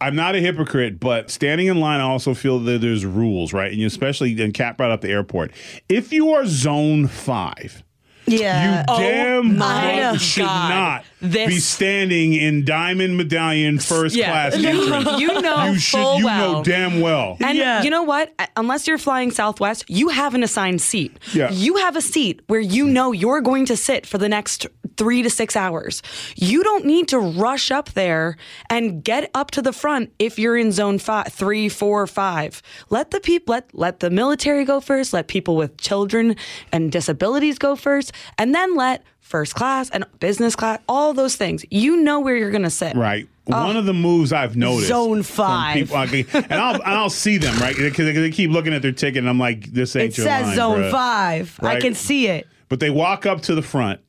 I'm 0.00 0.16
not 0.16 0.34
a 0.34 0.40
hypocrite, 0.40 0.98
but 0.98 1.30
standing 1.30 1.68
in 1.68 1.78
line, 1.78 2.00
I 2.00 2.02
also 2.02 2.34
feel 2.34 2.58
that 2.58 2.80
there's 2.80 3.06
rules, 3.06 3.52
right? 3.52 3.70
And 3.70 3.80
you 3.80 3.86
especially, 3.86 4.42
and 4.42 4.52
Kat 4.52 4.76
brought 4.76 4.90
up 4.90 5.00
the 5.00 5.10
airport. 5.10 5.52
If 5.88 6.12
you 6.12 6.30
are 6.30 6.44
zone 6.44 7.06
five, 7.06 7.84
Yeah. 8.26 8.80
you 8.80 8.84
oh, 8.88 8.98
damn 8.98 9.56
my 9.58 9.94
well 9.94 10.16
should 10.16 10.44
God. 10.44 10.68
not 10.70 11.04
This- 11.22 11.48
be 11.48 11.58
standing 11.60 12.34
in 12.34 12.64
diamond 12.64 13.16
medallion 13.16 13.78
first 13.78 14.14
Yeah. 14.16 14.30
class 14.30 14.54
entrance. 14.54 15.08
you 15.20 15.40
know 15.40 15.64
you 15.66 15.78
should, 15.78 16.00
full 16.00 16.18
you 16.18 16.24
well. 16.26 16.52
know 16.58 16.64
damn 16.64 17.00
well. 17.00 17.36
And 17.40 17.56
Yeah. 17.56 17.82
you 17.82 17.90
know 17.90 18.02
what? 18.02 18.32
Uh, 18.38 18.46
unless 18.56 18.86
you're 18.88 18.98
flying 18.98 19.30
Southwest, 19.30 19.84
you 19.88 20.08
have 20.08 20.34
an 20.34 20.42
assigned 20.42 20.80
seat. 20.82 21.16
Yeah. 21.32 21.50
You 21.50 21.76
have 21.76 21.96
a 21.96 22.02
seat 22.02 22.42
where 22.48 22.60
you 22.60 22.86
know 22.86 23.12
you're 23.12 23.40
going 23.40 23.66
to 23.66 23.76
sit 23.76 24.04
for 24.04 24.18
the 24.18 24.28
next 24.28 24.66
three 24.96 25.22
to 25.22 25.30
six 25.30 25.56
hours. 25.56 26.02
You 26.36 26.62
don't 26.64 26.84
need 26.84 27.08
to 27.08 27.18
rush 27.18 27.70
up 27.70 27.90
there 27.92 28.36
and 28.68 29.02
get 29.02 29.30
up 29.34 29.50
to 29.52 29.62
the 29.62 29.72
front 29.72 30.12
if 30.18 30.38
you're 30.38 30.56
in 30.56 30.70
zone 30.72 30.98
five, 30.98 31.28
three, 31.28 31.68
four, 31.68 32.06
five. 32.06 32.60
Let 32.90 33.10
the 33.12 33.20
people 33.20 33.52
let 33.54 33.70
let 33.72 34.00
the 34.00 34.10
military 34.10 34.64
go 34.64 34.80
first. 34.80 35.12
Let 35.12 35.28
people 35.28 35.56
with 35.56 35.76
children 35.78 36.36
and 36.72 36.90
disabilities 36.92 37.58
go 37.58 37.74
first, 37.76 38.12
and 38.38 38.54
then 38.54 38.76
let 38.76 39.02
first 39.22 39.54
class 39.54 39.88
and 39.90 40.04
business 40.20 40.54
class, 40.54 40.78
all 40.88 41.14
those 41.14 41.36
things. 41.36 41.64
You 41.70 41.96
know 41.96 42.20
where 42.20 42.36
you're 42.36 42.50
going 42.50 42.64
to 42.64 42.70
sit. 42.70 42.94
Right. 42.94 43.26
One 43.46 43.76
of 43.76 43.86
the 43.86 43.94
moves 43.94 44.32
I've 44.32 44.56
noticed. 44.56 44.88
Zone 44.88 45.22
five. 45.22 45.74
people- 45.74 45.96
and 45.96 46.52
I'll 46.52 46.74
and 46.74 46.84
I'll 46.84 47.10
see 47.10 47.38
them 47.38 47.58
right 47.58 47.74
because 47.74 48.14
they, 48.14 48.30
keep 48.30 48.50
looking 48.50 48.72
at 48.72 48.82
their 48.82 48.92
ticket, 48.92 49.18
and 49.18 49.28
I'm 49.28 49.38
like, 49.38 49.72
this 49.72 49.96
ain't 49.96 50.12
It 50.12 50.18
your 50.18 50.26
says 50.28 50.46
line, 50.46 50.56
zone 50.56 50.78
bruh. 50.82 50.90
five. 50.92 51.58
I 51.60 51.80
can 51.80 51.94
see 51.94 52.28
it. 52.28 52.46
But 52.68 52.78
they 52.78 52.90
walk 52.90 53.26
up 53.26 53.40
to 53.42 53.56
the 53.56 53.62
front, 53.62 54.00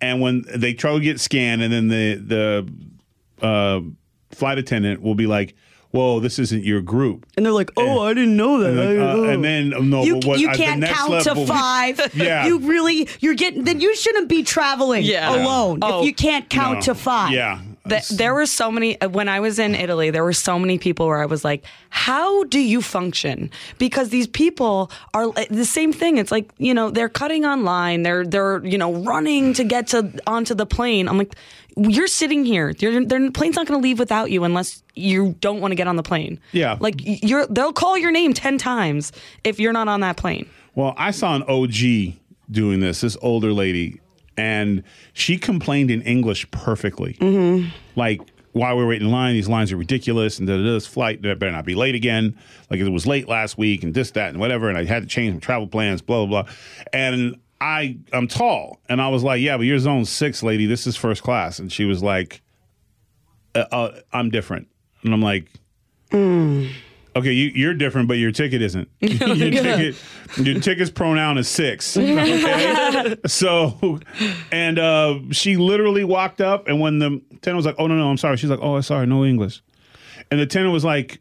and 0.00 0.22
when 0.22 0.44
they 0.54 0.72
try 0.72 0.94
to 0.94 1.00
get 1.00 1.20
scanned, 1.20 1.60
and 1.60 1.70
then 1.72 1.88
the 1.88 2.14
the 3.40 3.46
uh, 3.46 3.80
flight 4.30 4.56
attendant 4.56 5.02
will 5.02 5.14
be 5.14 5.26
like, 5.26 5.54
"Whoa, 5.92 6.18
this 6.20 6.38
isn't 6.38 6.64
your 6.64 6.80
group." 6.80 7.24
And 7.36 7.46
they're 7.46 7.52
like, 7.52 7.70
oh, 7.76 8.00
I 8.00 8.12
didn't 8.14 8.36
know 8.36 8.58
that. 8.58 8.70
And 8.70 8.78
then, 8.78 9.00
uh, 9.00 9.12
Oh. 9.14 9.24
and 9.24 9.44
then 9.44 9.90
no, 9.90 10.02
you, 10.02 10.14
but 10.16 10.24
what, 10.26 10.38
you 10.40 10.50
the 10.50 10.56
can't 10.58 10.80
next 10.80 10.98
count 10.98 11.10
level- 11.12 11.46
to 11.46 11.46
five. 11.46 12.00
Yeah. 12.14 12.46
You 12.46 12.58
really, 12.58 13.08
you're 13.20 13.34
getting, 13.34 13.64
then 13.64 13.80
you 13.80 13.94
shouldn't 13.96 14.28
be 14.28 14.42
traveling 14.42 15.04
Yeah. 15.04 15.34
alone 15.34 15.78
Oh. 15.82 16.00
if 16.00 16.06
you 16.06 16.12
can't 16.14 16.48
count 16.50 16.74
No. 16.76 16.80
to 16.82 16.94
five. 16.96 17.32
Yeah. 17.32 17.60
Th- 17.88 18.06
there 18.08 18.32
were 18.32 18.46
so 18.46 18.70
many 18.70 18.96
when 19.10 19.28
I 19.28 19.40
was 19.40 19.58
in 19.58 19.74
Italy. 19.74 20.10
There 20.10 20.22
were 20.22 20.32
so 20.32 20.58
many 20.58 20.78
people 20.78 21.06
where 21.06 21.20
I 21.20 21.26
was 21.26 21.44
like, 21.44 21.64
"How 21.90 22.44
do 22.44 22.60
you 22.60 22.80
function?" 22.80 23.50
Because 23.78 24.10
these 24.10 24.28
people 24.28 24.90
are 25.14 25.28
uh, 25.36 25.44
the 25.50 25.64
same 25.64 25.92
thing. 25.92 26.18
It's 26.18 26.30
like 26.30 26.48
you 26.58 26.74
know 26.74 26.90
they're 26.90 27.08
cutting 27.08 27.44
online. 27.44 28.04
They're 28.04 28.24
they're 28.24 28.64
you 28.64 28.78
know 28.78 28.92
running 29.02 29.52
to 29.54 29.64
get 29.64 29.88
to 29.88 30.12
onto 30.26 30.54
the 30.54 30.66
plane. 30.66 31.08
I'm 31.08 31.18
like, 31.18 31.34
you're 31.76 32.06
sitting 32.06 32.44
here. 32.44 32.70
You're, 32.78 33.04
their 33.04 33.30
plane's 33.30 33.56
not 33.56 33.66
going 33.66 33.80
to 33.80 33.82
leave 33.82 33.98
without 33.98 34.30
you 34.30 34.44
unless 34.44 34.82
you 34.94 35.34
don't 35.40 35.60
want 35.60 35.72
to 35.72 35.76
get 35.76 35.88
on 35.88 35.96
the 35.96 36.02
plane. 36.02 36.38
Yeah. 36.52 36.76
like 36.78 36.96
you're 36.98 37.46
they'll 37.46 37.72
call 37.72 37.98
your 37.98 38.12
name 38.12 38.32
ten 38.32 38.58
times 38.58 39.12
if 39.42 39.58
you're 39.58 39.72
not 39.72 39.88
on 39.88 40.00
that 40.00 40.16
plane. 40.16 40.48
Well, 40.74 40.94
I 40.96 41.10
saw 41.10 41.34
an 41.34 41.42
OG 41.42 42.14
doing 42.50 42.80
this, 42.80 43.00
this 43.00 43.16
older 43.22 43.52
lady, 43.52 44.00
and 44.36 44.82
she 45.12 45.38
complained 45.38 45.90
in 45.90 46.02
English 46.02 46.50
perfectly. 46.50 47.14
Mm-hmm. 47.14 47.68
Like, 47.96 48.20
while 48.52 48.76
we 48.76 48.82
were 48.82 48.88
waiting 48.88 49.06
in 49.06 49.12
line, 49.12 49.34
these 49.34 49.48
lines 49.48 49.72
are 49.72 49.78
ridiculous, 49.78 50.38
and 50.38 50.46
this 50.46 50.86
flight 50.86 51.22
that 51.22 51.38
better 51.38 51.52
not 51.52 51.64
be 51.64 51.74
late 51.74 51.94
again. 51.94 52.36
Like, 52.68 52.80
it 52.80 52.88
was 52.88 53.06
late 53.06 53.26
last 53.28 53.56
week, 53.56 53.82
and 53.82 53.94
this, 53.94 54.10
that, 54.10 54.28
and 54.28 54.38
whatever, 54.38 54.68
and 54.68 54.76
I 54.76 54.84
had 54.84 55.02
to 55.02 55.08
change 55.08 55.32
my 55.32 55.40
travel 55.40 55.66
plans, 55.66 56.02
blah, 56.02 56.26
blah, 56.26 56.42
blah. 56.42 56.52
And 56.92 57.40
I, 57.62 57.96
I'm 58.12 58.28
tall, 58.28 58.80
and 58.88 59.00
I 59.00 59.08
was 59.08 59.22
like, 59.22 59.40
yeah, 59.40 59.56
but 59.56 59.62
you're 59.62 59.78
zone 59.78 60.04
six, 60.04 60.42
lady. 60.42 60.66
This 60.66 60.86
is 60.86 60.96
first 60.96 61.22
class. 61.22 61.60
And 61.60 61.72
she 61.72 61.84
was 61.84 62.02
like, 62.02 62.42
uh, 63.54 63.64
uh, 63.70 64.00
I'm 64.12 64.30
different. 64.30 64.68
And 65.02 65.14
I'm 65.14 65.22
like, 65.22 65.48
Okay, 67.14 67.32
you, 67.32 67.50
you're 67.54 67.74
different, 67.74 68.08
but 68.08 68.14
your 68.14 68.32
ticket 68.32 68.62
isn't. 68.62 68.88
your 69.00 69.18
ticket, 69.50 69.96
your 70.36 70.60
ticket's 70.60 70.90
pronoun 70.90 71.38
is 71.38 71.48
six. 71.48 71.96
Okay? 72.02 73.16
so, 73.26 74.00
and 74.50 74.78
uh, 74.78 75.18
she 75.30 75.56
literally 75.56 76.04
walked 76.04 76.40
up, 76.40 76.68
and 76.68 76.80
when 76.80 76.98
the 76.98 77.20
tenant 77.42 77.56
was 77.56 77.66
like, 77.66 77.76
"Oh 77.78 77.86
no, 77.86 77.96
no, 77.96 78.08
I'm 78.10 78.16
sorry," 78.16 78.36
she's 78.36 78.50
like, 78.50 78.60
"Oh, 78.62 78.76
I'm 78.76 78.82
sorry, 78.82 79.06
no 79.06 79.24
English," 79.24 79.62
and 80.30 80.40
the 80.40 80.46
tenant 80.46 80.72
was 80.72 80.84
like, 80.84 81.20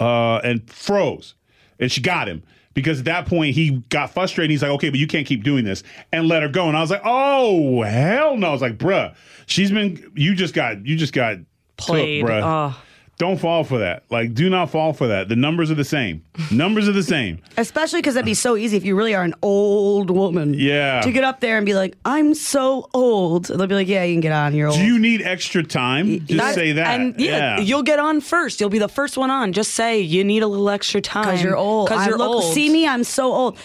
uh, 0.00 0.38
and 0.38 0.68
froze, 0.70 1.34
and 1.78 1.90
she 1.90 2.00
got 2.00 2.28
him 2.28 2.42
because 2.74 3.00
at 3.00 3.04
that 3.06 3.26
point 3.26 3.54
he 3.54 3.82
got 3.88 4.10
frustrated. 4.12 4.50
He's 4.50 4.62
like, 4.62 4.72
"Okay, 4.72 4.90
but 4.90 4.98
you 4.98 5.06
can't 5.06 5.26
keep 5.26 5.44
doing 5.44 5.64
this," 5.64 5.82
and 6.12 6.26
let 6.26 6.42
her 6.42 6.48
go. 6.48 6.68
And 6.68 6.76
I 6.76 6.80
was 6.80 6.90
like, 6.90 7.02
"Oh 7.04 7.82
hell 7.82 8.36
no!" 8.36 8.48
I 8.48 8.52
was 8.52 8.62
like, 8.62 8.78
"Bruh, 8.78 9.14
she's 9.46 9.70
been. 9.70 10.12
You 10.14 10.34
just 10.34 10.54
got. 10.54 10.84
You 10.84 10.96
just 10.96 11.12
got." 11.12 11.38
took, 11.78 11.86
Played. 11.86 12.24
bruh. 12.24 12.42
Oh. 12.42 12.82
Don't 13.18 13.38
fall 13.40 13.64
for 13.64 13.78
that. 13.78 14.04
Like, 14.10 14.32
do 14.32 14.48
not 14.48 14.70
fall 14.70 14.92
for 14.92 15.08
that. 15.08 15.28
The 15.28 15.34
numbers 15.34 15.72
are 15.72 15.74
the 15.74 15.84
same. 15.84 16.24
Numbers 16.52 16.88
are 16.88 16.92
the 16.92 17.02
same. 17.02 17.40
Especially 17.56 17.98
because 17.98 18.14
that'd 18.14 18.24
be 18.24 18.32
so 18.32 18.56
easy 18.56 18.76
if 18.76 18.84
you 18.84 18.94
really 18.94 19.12
are 19.12 19.24
an 19.24 19.34
old 19.42 20.08
woman. 20.10 20.54
Yeah. 20.54 21.00
To 21.00 21.10
get 21.10 21.24
up 21.24 21.40
there 21.40 21.56
and 21.56 21.66
be 21.66 21.74
like, 21.74 21.96
I'm 22.04 22.32
so 22.34 22.88
old. 22.94 23.46
They'll 23.46 23.66
be 23.66 23.74
like, 23.74 23.88
yeah, 23.88 24.04
you 24.04 24.14
can 24.14 24.20
get 24.20 24.30
on. 24.32 24.54
You're 24.54 24.68
old. 24.68 24.76
Do 24.78 24.84
you 24.86 25.00
need 25.00 25.20
extra 25.22 25.64
time? 25.64 26.20
Just 26.26 26.30
That- 26.38 26.54
say 26.54 26.70
that. 26.72 27.00
And 27.00 27.18
yeah, 27.20 27.58
you'll 27.58 27.82
get 27.82 27.98
on 27.98 28.20
first. 28.20 28.60
You'll 28.60 28.70
be 28.70 28.78
the 28.78 28.88
first 28.88 29.16
one 29.18 29.30
on. 29.30 29.52
Just 29.52 29.72
say 29.74 29.98
you 30.00 30.22
need 30.22 30.44
a 30.44 30.46
little 30.46 30.70
extra 30.70 31.00
time 31.00 31.24
Because 31.24 31.42
you're 31.42 31.56
old. 31.56 31.88
Because 31.88 32.06
you're 32.06 32.18
look, 32.18 32.44
old. 32.44 32.54
See 32.54 32.70
me, 32.70 32.86
I'm 32.86 33.02
so 33.02 33.32
old. 33.32 33.58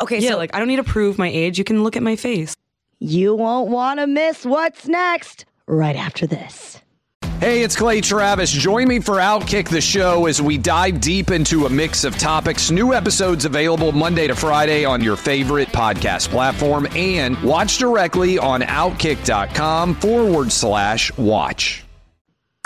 Okay, 0.00 0.20
Yeah, 0.20 0.30
so 0.30 0.36
like 0.36 0.54
I 0.54 0.60
don't 0.60 0.68
need 0.68 0.76
to 0.76 0.84
prove 0.84 1.18
my 1.18 1.28
age. 1.28 1.58
You 1.58 1.64
can 1.64 1.82
look 1.82 1.96
at 1.96 2.02
my 2.04 2.14
face. 2.14 2.54
you 3.00 3.34
won't 3.34 3.70
want 3.70 3.98
to 3.98 4.06
miss 4.06 4.46
what's 4.46 4.86
next 4.86 5.46
right 5.66 5.96
after 5.96 6.28
this. 6.28 6.80
Hey, 7.40 7.62
it's 7.62 7.74
Clay 7.74 8.02
Travis. 8.02 8.50
Join 8.50 8.86
me 8.86 9.00
for 9.00 9.14
Outkick 9.14 9.70
the 9.70 9.80
Show 9.80 10.26
as 10.26 10.42
we 10.42 10.58
dive 10.58 11.00
deep 11.00 11.30
into 11.30 11.64
a 11.64 11.70
mix 11.70 12.04
of 12.04 12.18
topics. 12.18 12.70
New 12.70 12.92
episodes 12.92 13.46
available 13.46 13.92
Monday 13.92 14.26
to 14.26 14.34
Friday 14.34 14.84
on 14.84 15.02
your 15.02 15.16
favorite 15.16 15.68
podcast 15.68 16.28
platform 16.28 16.86
and 16.94 17.42
watch 17.42 17.78
directly 17.78 18.38
on 18.38 18.60
outkick.com 18.60 19.94
forward 19.94 20.52
slash 20.52 21.16
watch. 21.16 21.82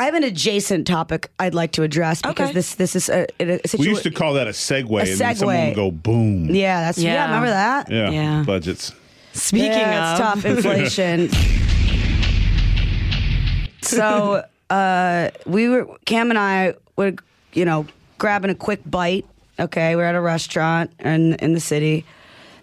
I 0.00 0.06
have 0.06 0.14
an 0.14 0.24
adjacent 0.24 0.88
topic 0.88 1.30
I'd 1.38 1.54
like 1.54 1.70
to 1.72 1.84
address 1.84 2.20
because 2.20 2.46
Okay. 2.48 2.52
this 2.54 2.74
this 2.74 2.96
is 2.96 3.08
a, 3.08 3.28
a, 3.38 3.54
a 3.54 3.60
we 3.78 3.86
used 3.86 4.02
to 4.02 4.10
call 4.10 4.34
that 4.34 4.48
a 4.48 4.50
segue, 4.50 4.98
and 4.98 5.08
then 5.20 5.36
someone 5.36 5.54
segue. 5.54 5.66
would 5.68 5.76
go 5.76 5.90
boom. 5.92 6.46
yeah, 6.52 6.80
that's 6.80 6.98
yeah. 6.98 7.14
Yeah. 7.14 7.24
Remember 7.26 7.50
that? 7.50 7.92
Yeah. 7.92 8.10
Yeah. 8.10 8.42
Budgets. 8.44 8.90
Speaking 9.34 9.70
yeah, 9.70 10.32
of, 10.32 10.38
it's 10.38 10.42
tough 10.42 10.44
inflation. 10.98 11.28
so 13.82 14.42
uh, 14.74 15.30
we 15.46 15.68
were 15.68 15.86
Cam 16.04 16.30
and 16.30 16.38
I 16.38 16.74
were 16.96 17.14
you 17.52 17.64
know 17.64 17.86
grabbing 18.18 18.50
a 18.50 18.54
quick 18.54 18.80
bite. 18.84 19.26
Okay, 19.60 19.94
we're 19.94 20.04
at 20.04 20.16
a 20.16 20.20
restaurant 20.20 20.90
in 20.98 21.34
in 21.34 21.52
the 21.52 21.60
city, 21.60 22.04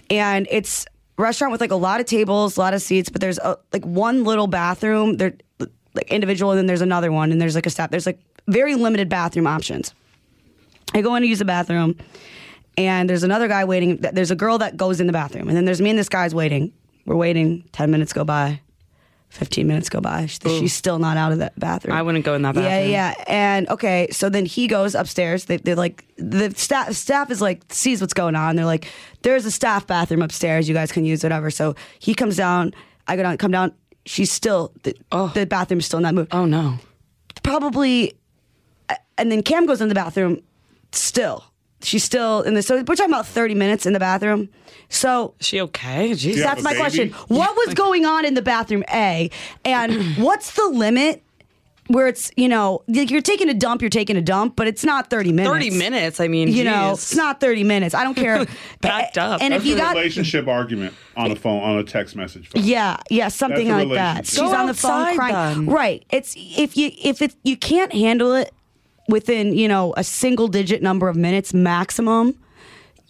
and 0.09 0.45
it's 0.51 0.85
restaurant 1.17 1.51
with 1.53 1.61
like 1.61 1.71
a 1.71 1.75
lot 1.75 2.01
of 2.01 2.05
tables, 2.05 2.57
a 2.57 2.59
lot 2.59 2.73
of 2.73 2.81
seats, 2.81 3.09
but 3.09 3.21
there's 3.21 3.37
a, 3.39 3.57
like 3.71 3.85
one 3.85 4.25
little 4.25 4.47
bathroom. 4.47 5.17
There 5.17 5.33
like 5.93 6.11
individual, 6.11 6.51
and 6.51 6.57
then 6.57 6.65
there's 6.65 6.81
another 6.81 7.11
one, 7.11 7.31
and 7.31 7.39
there's 7.39 7.55
like 7.55 7.65
a 7.65 7.69
staff. 7.69 7.91
There's 7.91 8.05
like 8.05 8.19
very 8.47 8.75
limited 8.75 9.07
bathroom 9.07 9.47
options. 9.47 9.93
I 10.93 11.01
go 11.01 11.15
in 11.15 11.21
to 11.21 11.27
use 11.27 11.39
the 11.39 11.45
bathroom, 11.45 11.97
and 12.77 13.09
there's 13.09 13.23
another 13.23 13.47
guy 13.47 13.63
waiting. 13.63 13.97
There's 13.97 14.31
a 14.31 14.35
girl 14.35 14.57
that 14.57 14.75
goes 14.75 14.99
in 14.99 15.07
the 15.07 15.13
bathroom, 15.13 15.47
and 15.47 15.55
then 15.55 15.63
there's 15.63 15.81
me 15.81 15.91
and 15.91 15.99
this 15.99 16.09
guy's 16.09 16.35
waiting. 16.35 16.73
We're 17.05 17.15
waiting. 17.15 17.63
Ten 17.71 17.89
minutes 17.89 18.11
go 18.11 18.25
by. 18.25 18.59
Fifteen 19.31 19.65
minutes 19.65 19.87
go 19.89 20.01
by. 20.01 20.25
She- 20.25 20.59
She's 20.59 20.73
still 20.73 20.99
not 20.99 21.15
out 21.15 21.31
of 21.31 21.39
that 21.39 21.57
bathroom. 21.57 21.95
I 21.95 22.01
wouldn't 22.01 22.25
go 22.25 22.35
in 22.35 22.41
that 22.41 22.53
bathroom. 22.53 22.91
yeah. 22.91 23.13
Yeah. 23.15 23.23
And 23.27 23.67
okay, 23.69 24.07
so 24.11 24.27
then 24.29 24.45
he 24.45 24.67
goes 24.67 24.93
upstairs. 24.93 25.45
They, 25.45 25.55
they're 25.57 25.75
like 25.75 26.05
the 26.17 26.53
staff. 26.55 26.91
Staff 26.93 27.31
is 27.31 27.41
like 27.41 27.61
sees 27.69 28.01
what's 28.01 28.13
going 28.13 28.35
on. 28.35 28.57
They're 28.57 28.65
like, 28.65 28.87
"There's 29.21 29.45
a 29.45 29.51
staff 29.51 29.87
bathroom 29.87 30.21
upstairs. 30.21 30.67
You 30.67 30.75
guys 30.75 30.91
can 30.91 31.05
use 31.05 31.23
whatever." 31.23 31.49
So 31.49 31.75
he 31.99 32.13
comes 32.13 32.35
down. 32.35 32.73
I 33.07 33.15
go 33.15 33.23
down. 33.23 33.37
Come 33.37 33.51
down. 33.51 33.73
She's 34.05 34.31
still 34.31 34.73
the, 34.83 34.95
oh. 35.13 35.29
the 35.33 35.45
bathroom's 35.45 35.85
still 35.85 35.99
not 36.01 36.13
moved 36.15 36.33
oh 36.33 36.45
no, 36.45 36.79
probably 37.43 38.13
uh, 38.89 38.95
and 39.17 39.31
then 39.31 39.43
Cam 39.43 39.65
goes 39.65 39.79
in 39.81 39.89
the 39.89 39.95
bathroom 39.95 40.41
still. 40.91 41.45
She's 41.83 42.03
still 42.03 42.41
in 42.41 42.53
the 42.53 42.61
so 42.61 42.75
we're 42.77 42.83
talking 42.95 43.05
about 43.13 43.27
30 43.27 43.55
minutes 43.55 43.85
in 43.85 43.93
the 43.93 43.99
bathroom. 43.99 44.49
So 44.89 45.33
is 45.39 45.47
she 45.47 45.61
okay? 45.61 46.11
Jeez. 46.11 46.35
That's 46.37 46.63
my 46.63 46.71
baby? 46.71 46.79
question. 46.79 47.09
What 47.27 47.55
was 47.65 47.73
going 47.73 48.05
on 48.05 48.25
in 48.25 48.33
the 48.33 48.41
bathroom, 48.41 48.83
A? 48.91 49.29
And 49.65 50.17
what's 50.17 50.53
the 50.55 50.67
limit 50.67 51.23
where 51.87 52.07
it's, 52.07 52.31
you 52.37 52.47
know, 52.47 52.83
like 52.87 53.09
you're 53.09 53.21
taking 53.21 53.49
a 53.49 53.53
dump, 53.53 53.81
you're 53.81 53.89
taking 53.89 54.15
a 54.15 54.21
dump, 54.21 54.55
but 54.55 54.67
it's 54.67 54.83
not 54.83 55.09
30 55.09 55.31
minutes. 55.33 55.51
Thirty 55.53 55.69
minutes. 55.77 56.19
I 56.19 56.27
mean, 56.27 56.47
You 56.47 56.63
know, 56.63 56.91
it's 56.93 57.15
not 57.15 57.39
30 57.41 57.63
minutes. 57.63 57.93
I 57.95 58.03
don't 58.03 58.15
care. 58.15 58.45
Backed 58.81 59.17
up. 59.17 59.41
And 59.41 59.51
That's 59.53 59.63
if 59.63 59.69
you 59.69 59.75
got 59.75 59.91
a 59.91 59.93
got 59.93 59.95
relationship 59.99 60.47
argument 60.47 60.93
on 61.17 61.31
a 61.31 61.35
phone, 61.35 61.61
on 61.63 61.77
a 61.77 61.83
text 61.83 62.15
message. 62.15 62.49
phone. 62.49 62.63
Yeah, 62.63 62.97
yeah, 63.09 63.27
something 63.27 63.67
That's 63.67 63.85
like 63.87 63.95
that. 63.95 64.25
She's 64.25 64.39
Go 64.39 64.53
on 64.55 64.67
the 64.67 64.73
phone 64.73 65.15
crying. 65.15 65.65
then. 65.65 65.65
Right. 65.67 66.05
It's 66.09 66.35
if 66.37 66.77
you 66.77 66.91
if 67.01 67.21
it 67.21 67.35
you 67.43 67.57
can't 67.57 67.91
handle 67.93 68.33
it 68.33 68.53
within, 69.11 69.53
you 69.53 69.67
know, 69.67 69.93
a 69.97 70.03
single 70.03 70.47
digit 70.47 70.81
number 70.81 71.07
of 71.07 71.15
minutes 71.15 71.53
maximum, 71.53 72.33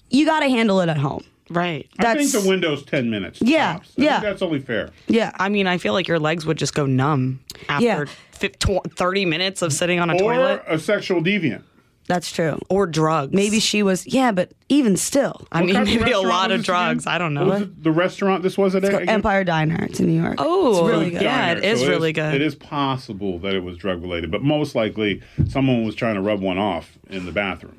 you 0.10 0.26
got 0.26 0.42
to 0.42 0.50
handle 0.50 0.82
it 0.82 0.90
at 0.90 0.98
home. 0.98 1.24
right. 1.50 1.88
I 2.00 2.16
think 2.16 2.32
That's- 2.32 2.32
the 2.44 2.48
window's 2.50 2.84
10 2.84 3.10
minutes. 3.10 3.40
Yeah, 3.42 3.74
tops. 3.74 3.90
I 3.98 4.02
yeah. 4.02 4.10
think 4.12 4.24
that's 4.24 4.42
only 4.42 4.60
fair. 4.60 4.90
Yeah. 5.08 5.32
I 5.38 5.50
mean, 5.50 5.68
I 5.68 5.78
feel 5.78 5.92
like 5.94 6.08
your 6.08 6.20
legs 6.20 6.46
would 6.46 6.58
just 6.58 6.74
go 6.74 6.86
numb 6.86 7.42
after 7.70 7.86
Yeah. 7.86 8.06
fif- 8.32 8.58
tw- 8.58 8.90
30 8.96 9.26
minutes 9.26 9.62
of 9.62 9.74
sitting 9.74 10.00
on 10.00 10.10
a 10.10 10.14
Or 10.16 10.20
toilet 10.20 10.64
a 10.68 10.80
sexual 10.80 11.22
deviant. 11.22 11.64
That's 12.12 12.30
true. 12.32 12.60
or 12.70 12.88
drugs. 12.88 13.34
Maybe 13.34 13.60
she 13.62 13.84
was 13.84 14.06
yeah, 14.06 14.32
but 14.34 14.52
even 14.68 14.98
still. 14.98 15.48
I 15.52 15.64
mean, 15.64 15.76
What 15.76 15.84
of 15.84 15.88
maybe 15.88 16.02
a 16.02 16.04
restaurant 16.06 16.28
lot 16.28 16.50
was 16.50 16.54
of 16.56 16.60
this 16.60 16.66
drugs. 16.66 17.04
again? 17.06 17.14
I 17.14 17.18
don't 17.18 17.36
What 17.36 17.46
was 17.46 17.60
know. 17.62 17.66
it? 17.68 17.84
The 17.84 17.92
restaurant 17.92 18.44
this 18.44 18.58
was 18.58 18.76
it? 18.76 18.84
again? 18.84 19.08
Empire 19.08 19.44
Diner. 19.46 19.86
It's 19.86 20.00
in 20.02 20.08
New 20.08 20.22
York. 20.22 20.36
Oh, 20.40 20.72
it's 20.86 20.90
really 20.94 21.12
good. 21.12 21.22
yeah, 21.22 21.52
it 21.52 21.56
Diner. 21.62 21.68
is 21.68 21.80
So 21.82 21.88
really 21.88 22.10
is- 22.12 22.16
good. 22.16 22.34
It 22.36 22.42
is 22.42 22.56
possible 22.56 23.40
that 23.40 23.54
it 23.56 23.64
was 23.64 23.78
drug 23.78 24.02
related, 24.02 24.30
but 24.30 24.42
most 24.44 24.76
likely 24.76 25.22
someone 25.48 25.86
was 25.86 25.96
trying 25.96 26.16
to 26.16 26.22
rub 26.22 26.42
one 26.42 26.58
off 26.58 26.98
in 27.10 27.26
the 27.26 27.32
bathroom. 27.32 27.78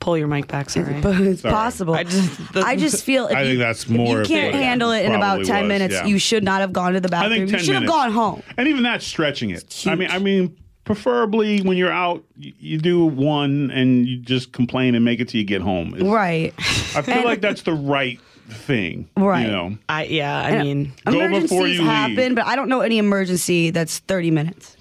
Pull 0.00 0.18
your 0.18 0.28
mic 0.28 0.46
back, 0.46 0.70
sorry. 0.70 1.00
But 1.00 1.20
it's 1.20 1.42
Sorry. 1.42 1.52
possible. 1.54 1.94
I 1.94 2.00
I 2.00 2.04
just- 2.04 2.92
just, 2.92 3.04
feel 3.04 3.26
if 3.28 3.34
I 3.36 3.42
you, 3.42 3.48
think 3.50 3.58
that's 3.60 3.84
if 3.84 3.90
more 3.90 4.16
you 4.16 4.20
of 4.22 4.26
can't 4.28 4.52
what 4.54 4.60
it 4.60 4.64
handle 4.64 4.90
it 4.92 5.04
in 5.04 5.12
about 5.12 5.20
probably 5.38 5.44
ten 5.46 5.62
was, 5.64 5.68
minutes. 5.68 5.94
yeah. 5.94 6.04
You 6.06 6.18
should 6.18 6.44
not 6.44 6.60
have 6.60 6.72
gone 6.72 6.92
to 6.92 7.00
the 7.00 7.08
bathroom. 7.08 7.32
I 7.32 7.34
bathroom. 7.36 7.48
think 7.48 7.50
10 7.50 7.58
you 7.60 7.64
should 7.64 7.74
have 7.74 7.82
minutes. 7.84 7.96
gone 7.96 8.12
home. 8.12 8.42
And 8.56 8.68
even 8.68 8.82
that's 8.84 9.06
stretching 9.06 9.50
it. 9.50 9.64
I 9.86 9.90
huge. 9.90 9.98
mean, 9.98 10.10
I 10.10 10.18
mean, 10.18 10.56
preferably 10.86 11.60
when 11.60 11.76
you're 11.76 11.92
out, 11.92 12.24
you, 12.38 12.54
you 12.58 12.78
do 12.78 13.04
one 13.04 13.70
and 13.72 14.06
you 14.06 14.16
just 14.16 14.52
complain 14.52 14.94
and 14.94 15.04
make 15.04 15.20
it 15.20 15.28
till 15.28 15.38
you 15.40 15.46
get 15.46 15.60
home. 15.60 15.88
It's- 15.94 16.02
Right. 16.10 16.54
I 16.96 17.02
feel 17.02 17.24
like 17.24 17.42
that's 17.42 17.62
the 17.62 17.74
right 17.74 18.18
thing. 18.48 19.06
Right. 19.16 19.42
You 19.44 19.50
know, 19.52 19.78
I 19.90 20.04
yeah, 20.04 20.38
I 20.40 20.62
mean, 20.62 20.92
Go 21.04 21.20
Emergencies 21.20 21.50
you 21.50 21.82
leave. 21.82 21.82
happen, 21.82 22.34
but 22.34 22.46
I 22.46 22.56
don't 22.56 22.70
know 22.70 22.80
any 22.80 22.96
emergency 22.96 23.70
that's 23.70 23.98
thirty 23.98 24.30
minutes. 24.30 24.76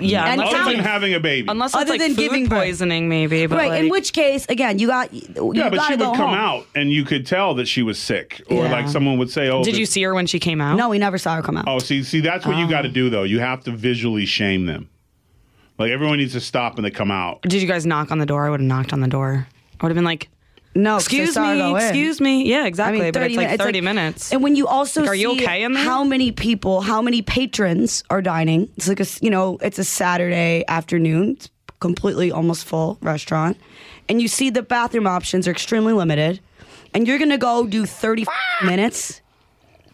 yeah, 0.00 0.32
And 0.32 0.40
other 0.42 0.56
how- 0.56 0.70
than 0.70 0.80
having 0.80 1.14
a 1.14 1.20
baby. 1.20 1.46
unless 1.48 1.72
Other 1.74 1.90
like 1.90 2.00
than 2.00 2.10
food 2.14 2.20
giving 2.22 2.48
poisoning, 2.48 3.08
maybe. 3.08 3.46
But 3.46 3.58
right. 3.58 3.68
like, 3.70 3.80
in 3.84 3.88
which 3.90 4.12
case, 4.12 4.44
again, 4.48 4.80
you 4.80 4.88
got 4.88 5.12
you 5.14 5.52
yeah, 5.54 5.70
but 5.70 5.80
she 5.82 5.92
would 5.94 6.00
come 6.00 6.16
home. 6.16 6.34
out 6.34 6.66
and 6.74 6.90
you 6.90 7.04
could 7.04 7.24
tell 7.26 7.54
that 7.54 7.68
she 7.68 7.82
was 7.82 7.98
sick, 7.98 8.42
or 8.50 8.64
Yeah. 8.64 8.72
like 8.72 8.88
someone 8.88 9.16
would 9.18 9.30
say, 9.30 9.48
"Oh, 9.48 9.62
did 9.62 9.76
you 9.76 9.86
see 9.86 10.02
her 10.02 10.12
when 10.12 10.26
she 10.26 10.40
came 10.40 10.60
out? 10.60 10.76
No, 10.76 10.88
we 10.88 10.98
never 10.98 11.16
saw 11.18 11.36
her 11.36 11.42
come 11.42 11.56
out. 11.56 11.64
Oh, 11.68 11.78
see, 11.78 12.02
see, 12.02 12.20
that's 12.20 12.44
what 12.44 12.56
you 12.58 12.68
got 12.68 12.82
to 12.82 12.88
oh. 12.88 12.92
do 12.92 13.08
though. 13.08 13.22
You 13.22 13.38
have 13.38 13.62
to 13.64 13.70
visually 13.70 14.26
shame 14.26 14.66
them. 14.66 14.88
Like 15.78 15.90
everyone 15.90 16.18
needs 16.18 16.32
to 16.32 16.40
stop 16.40 16.76
when 16.76 16.84
they 16.84 16.90
come 16.90 17.10
out. 17.10 17.42
Did 17.42 17.60
you 17.60 17.68
guys 17.68 17.84
knock 17.84 18.10
on 18.10 18.18
the 18.18 18.26
door? 18.26 18.46
I 18.46 18.50
would 18.50 18.60
have 18.60 18.66
knocked 18.66 18.92
on 18.92 19.00
the 19.00 19.08
door. 19.08 19.46
I 19.80 19.84
would 19.84 19.90
have 19.90 19.94
been 19.96 20.04
like, 20.04 20.28
no, 20.74 20.94
'cause 20.96 21.02
I 21.04 21.16
"Excuse 21.16 21.32
saw 21.34 21.46
her 21.48 21.54
me, 21.54 21.60
go 21.60 21.76
in. 21.76 21.82
excuse 21.82 22.20
me." 22.20 22.44
Yeah, 22.50 22.62
I 22.62 22.66
exactly. 22.66 23.00
mean, 23.00 23.12
but 23.12 23.20
30 23.20 23.26
it's 23.32 23.36
like 23.36 23.46
minutes. 23.46 23.64
thirty 23.64 23.80
minutes. 23.80 24.32
And 24.32 24.42
when 24.42 24.56
you 24.56 24.66
also 24.66 25.00
Like, 25.02 25.10
are 25.10 25.14
you 25.14 25.36
see 25.38 25.44
okay 25.44 25.62
in 25.64 25.72
there? 25.72 25.82
how 25.84 26.04
many 26.04 26.32
people, 26.32 26.80
how 26.82 27.00
many 27.02 27.22
patrons 27.22 28.04
are 28.10 28.20
dining? 28.22 28.68
It's 28.76 28.88
like 28.88 29.00
a 29.00 29.02
s- 29.04 29.18
you 29.22 29.30
know, 29.30 29.58
it's 29.62 29.78
a 29.78 29.84
Saturday 29.84 30.64
afternoon, 30.68 31.30
it's 31.32 31.48
completely 31.80 32.30
almost 32.32 32.64
full 32.66 32.98
restaurant, 33.02 33.56
and 34.08 34.20
you 34.20 34.28
see 34.28 34.50
the 34.50 34.62
bathroom 34.62 35.06
options 35.06 35.46
are 35.48 35.50
extremely 35.50 35.92
limited, 35.94 36.40
and 36.94 37.06
you're 37.06 37.18
gonna 37.18 37.38
go 37.38 37.66
do 37.66 37.84
thirty 37.86 38.24
minutes. 38.64 39.20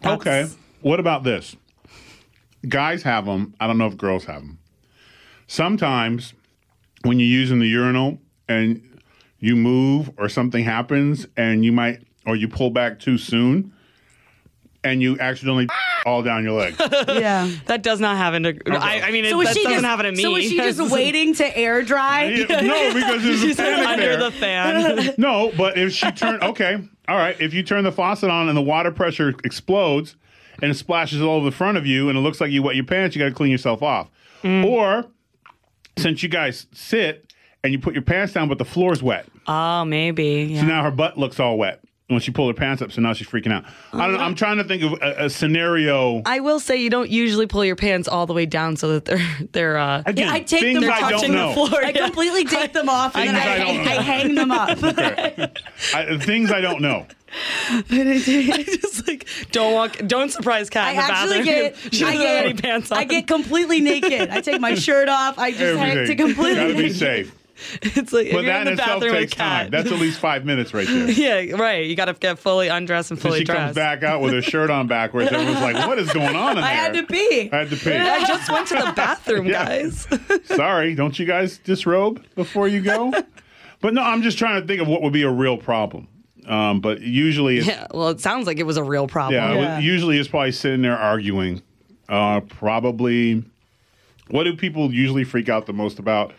Okay. 0.04 0.46
What 0.80 0.98
about 1.00 1.22
this? 1.22 1.54
Guys 2.68 3.02
have 3.04 3.24
them. 3.26 3.54
I 3.60 3.66
don't 3.68 3.78
know 3.78 3.86
if 3.86 3.96
girls 3.96 4.24
have 4.24 4.42
them. 4.42 4.58
Sometimes 5.52 6.32
when 7.02 7.18
you're 7.20 7.28
using 7.28 7.58
the 7.58 7.66
urinal 7.66 8.18
and 8.48 8.80
you 9.38 9.54
move 9.54 10.10
or 10.16 10.30
something 10.30 10.64
happens 10.64 11.26
and 11.36 11.62
you 11.62 11.70
might, 11.72 12.00
or 12.24 12.36
you 12.36 12.48
pull 12.48 12.70
back 12.70 12.98
too 12.98 13.18
soon 13.18 13.70
and 14.82 15.02
you 15.02 15.18
accidentally 15.20 15.68
all 16.06 16.22
down 16.22 16.42
your 16.42 16.58
leg. 16.58 16.74
Yeah. 17.06 17.50
that 17.66 17.82
does 17.82 18.00
not 18.00 18.16
happen 18.16 18.44
to. 18.44 18.58
I, 18.70 19.02
I 19.02 19.10
mean, 19.10 19.26
So 19.26 19.36
was 19.36 19.48
that 19.48 19.54
she 19.58 19.64
doesn't 19.64 19.80
just 19.80 19.84
happen 19.84 20.06
to 20.06 20.12
me. 20.12 20.22
so 20.22 20.30
was 20.30 20.42
she 20.44 20.56
just 20.56 20.80
waiting 20.90 21.34
to 21.34 21.54
air 21.54 21.82
dry? 21.82 22.28
Yeah, 22.30 22.60
no, 22.62 22.94
because 22.94 23.22
there's 23.22 23.42
a 23.42 23.46
She's 23.48 23.56
panic 23.56 23.86
under 23.86 24.02
there. 24.06 24.16
the 24.16 24.30
fan. 24.30 25.14
No, 25.18 25.52
but 25.54 25.76
if 25.76 25.92
she 25.92 26.10
turn 26.12 26.42
okay, 26.42 26.78
all 27.08 27.16
right. 27.18 27.38
If 27.38 27.52
you 27.52 27.62
turn 27.62 27.84
the 27.84 27.92
faucet 27.92 28.30
on 28.30 28.48
and 28.48 28.56
the 28.56 28.62
water 28.62 28.90
pressure 28.90 29.34
explodes 29.44 30.16
and 30.62 30.70
it 30.70 30.76
splashes 30.76 31.20
all 31.20 31.36
over 31.36 31.44
the 31.44 31.54
front 31.54 31.76
of 31.76 31.84
you 31.84 32.08
and 32.08 32.16
it 32.16 32.22
looks 32.22 32.40
like 32.40 32.50
you 32.50 32.62
wet 32.62 32.74
your 32.74 32.86
pants, 32.86 33.14
you 33.14 33.20
got 33.20 33.28
to 33.28 33.34
clean 33.34 33.50
yourself 33.50 33.82
off. 33.82 34.08
Mm. 34.42 34.64
Or 34.64 35.04
since 35.96 36.22
you 36.22 36.28
guys 36.28 36.66
sit 36.72 37.32
and 37.64 37.72
you 37.72 37.78
put 37.78 37.94
your 37.94 38.02
pants 38.02 38.32
down, 38.32 38.48
but 38.48 38.58
the 38.58 38.64
floor's 38.64 39.02
wet, 39.02 39.26
oh, 39.46 39.84
maybe. 39.84 40.56
so 40.56 40.64
now 40.64 40.82
her 40.82 40.90
butt 40.90 41.18
looks 41.18 41.38
all 41.38 41.58
wet 41.58 41.80
when 42.08 42.20
she 42.20 42.30
pulled 42.30 42.54
her 42.54 42.58
pants 42.58 42.82
up. 42.82 42.92
So 42.92 43.00
now 43.00 43.12
she's 43.12 43.26
freaking 43.26 43.52
out. 43.52 43.64
I 43.92 44.06
don't 44.06 44.16
know. 44.16 44.22
I'm 44.22 44.34
trying 44.34 44.58
to 44.58 44.64
think 44.64 44.82
of 44.82 44.92
a, 45.00 45.26
a 45.26 45.30
scenario. 45.30 46.22
I 46.26 46.40
will 46.40 46.60
say 46.60 46.76
you 46.76 46.90
don't 46.90 47.10
usually 47.10 47.46
pull 47.46 47.64
your 47.64 47.76
pants 47.76 48.08
all 48.08 48.26
the 48.26 48.34
way 48.34 48.46
down 48.46 48.76
so 48.76 48.92
that 48.94 49.04
they're 49.04 49.26
they're. 49.52 49.78
Uh, 49.78 50.02
Again, 50.06 50.28
I 50.28 50.40
take 50.40 50.60
things 50.60 50.80
them 50.80 50.90
I 50.90 51.00
don't 51.00 51.10
touching 51.12 51.32
the 51.32 51.52
floor. 51.54 51.84
I 51.84 51.92
completely 51.92 52.44
take 52.44 52.72
them 52.72 52.88
off 52.88 53.16
and 53.16 53.28
then 53.28 53.34
Things 53.34 53.46
I, 53.46 53.52
I 53.54 53.58
hang. 53.58 53.88
I 53.88 54.02
hang 54.02 54.34
them 54.34 54.50
up. 54.50 54.78
I, 55.94 56.18
things 56.18 56.52
I 56.52 56.60
don't 56.60 56.80
know. 56.82 57.06
I 57.90 58.64
just 58.66 59.06
like 59.08 59.26
don't 59.50 59.72
walk, 59.74 59.96
don't 60.06 60.30
surprise 60.30 60.70
Kat 60.70 60.86
I 60.88 60.90
in 60.90 60.96
the 60.96 61.02
actually 61.02 61.38
bathroom. 61.38 61.44
get, 61.44 61.76
she 61.94 62.04
I 62.04 62.12
doesn't 62.12 62.26
have 62.26 62.44
any 62.44 62.52
get, 62.54 62.62
pants 62.62 62.92
on. 62.92 62.98
I 62.98 63.04
get 63.04 63.26
completely 63.26 63.80
naked. 63.80 64.30
I 64.30 64.40
take 64.40 64.60
my 64.60 64.74
shirt 64.74 65.08
off. 65.08 65.38
I 65.38 65.50
just 65.52 65.78
head 65.78 65.94
to 65.94 66.00
Everything. 66.02 66.16
completely 66.18 66.54
Gotta 66.54 66.74
be 66.74 66.82
naked. 66.82 66.96
safe. 66.96 67.38
it's 67.82 68.12
like 68.12 68.26
if 68.26 68.32
But 68.32 68.42
you're 68.44 68.52
that 68.52 68.62
in 68.62 68.68
in 68.68 68.76
the 68.76 68.82
itself 68.82 69.00
bathroom 69.00 69.12
with 69.12 69.20
takes 69.20 69.34
time. 69.36 69.70
That's 69.70 69.86
at 69.92 69.98
least 70.00 70.18
five 70.18 70.44
minutes 70.44 70.74
right 70.74 70.86
there. 70.86 71.10
yeah, 71.46 71.54
right. 71.56 71.86
You 71.86 71.94
got 71.94 72.06
to 72.06 72.14
get 72.14 72.38
fully 72.40 72.66
undressed 72.66 73.12
and 73.12 73.20
Then 73.20 73.30
fully 73.30 73.40
she 73.40 73.44
comes 73.44 73.74
back 73.76 74.02
out 74.02 74.20
with 74.20 74.32
her 74.32 74.42
shirt 74.42 74.68
on 74.68 74.88
backwards. 74.88 75.30
Everyone's 75.30 75.60
like, 75.60 75.86
"What 75.86 75.98
is 76.00 76.12
going 76.12 76.34
on 76.34 76.56
in 76.56 76.56
there? 76.56 76.64
I 76.64 76.68
had 76.74 76.92
to 76.94 77.04
pee. 77.04 77.50
I 77.52 77.58
had 77.58 77.70
to 77.70 77.76
pee. 77.76 77.92
I 77.92 78.24
just 78.26 78.50
went 78.50 78.66
to 78.68 78.74
the 78.74 78.92
bathroom, 78.96 79.46
Yeah. 79.46 79.64
guys. 79.64 80.08
Sorry, 80.46 80.94
don't 80.96 81.16
you 81.18 81.24
guys 81.26 81.58
disrobe 81.58 82.24
before 82.34 82.66
you 82.66 82.80
go? 82.80 83.12
but 83.80 83.94
no, 83.94 84.02
I'm 84.02 84.22
just 84.22 84.38
trying 84.38 84.60
to 84.60 84.66
think 84.66 84.80
of 84.80 84.88
what 84.88 85.00
would 85.02 85.12
be 85.12 85.22
a 85.22 85.30
real 85.30 85.56
problem. 85.56 86.08
Um, 86.46 86.80
but 86.80 87.00
usually, 87.00 87.58
it's, 87.58 87.66
yeah, 87.68 87.86
well, 87.92 88.08
it 88.08 88.20
sounds 88.20 88.46
like 88.46 88.58
it 88.58 88.64
was 88.66 88.76
a 88.76 88.82
real 88.82 89.06
problem. 89.06 89.34
yeah, 89.40 89.52
it 89.52 89.56
would- 89.56 89.62
Yeah. 89.62 89.78
usually 89.78 90.18
it's 90.18 90.28
probably 90.28 90.52
sitting 90.52 90.82
there 90.82 90.96
arguing. 90.98 91.62
Uh, 92.08 92.40
probably, 92.40 93.42
what 94.28 94.44
do 94.44 94.56
people 94.56 94.92
usually 94.92 95.24
freak 95.24 95.48
out 95.48 95.66
the 95.66 95.72
most 95.72 95.98
about? 95.98 96.32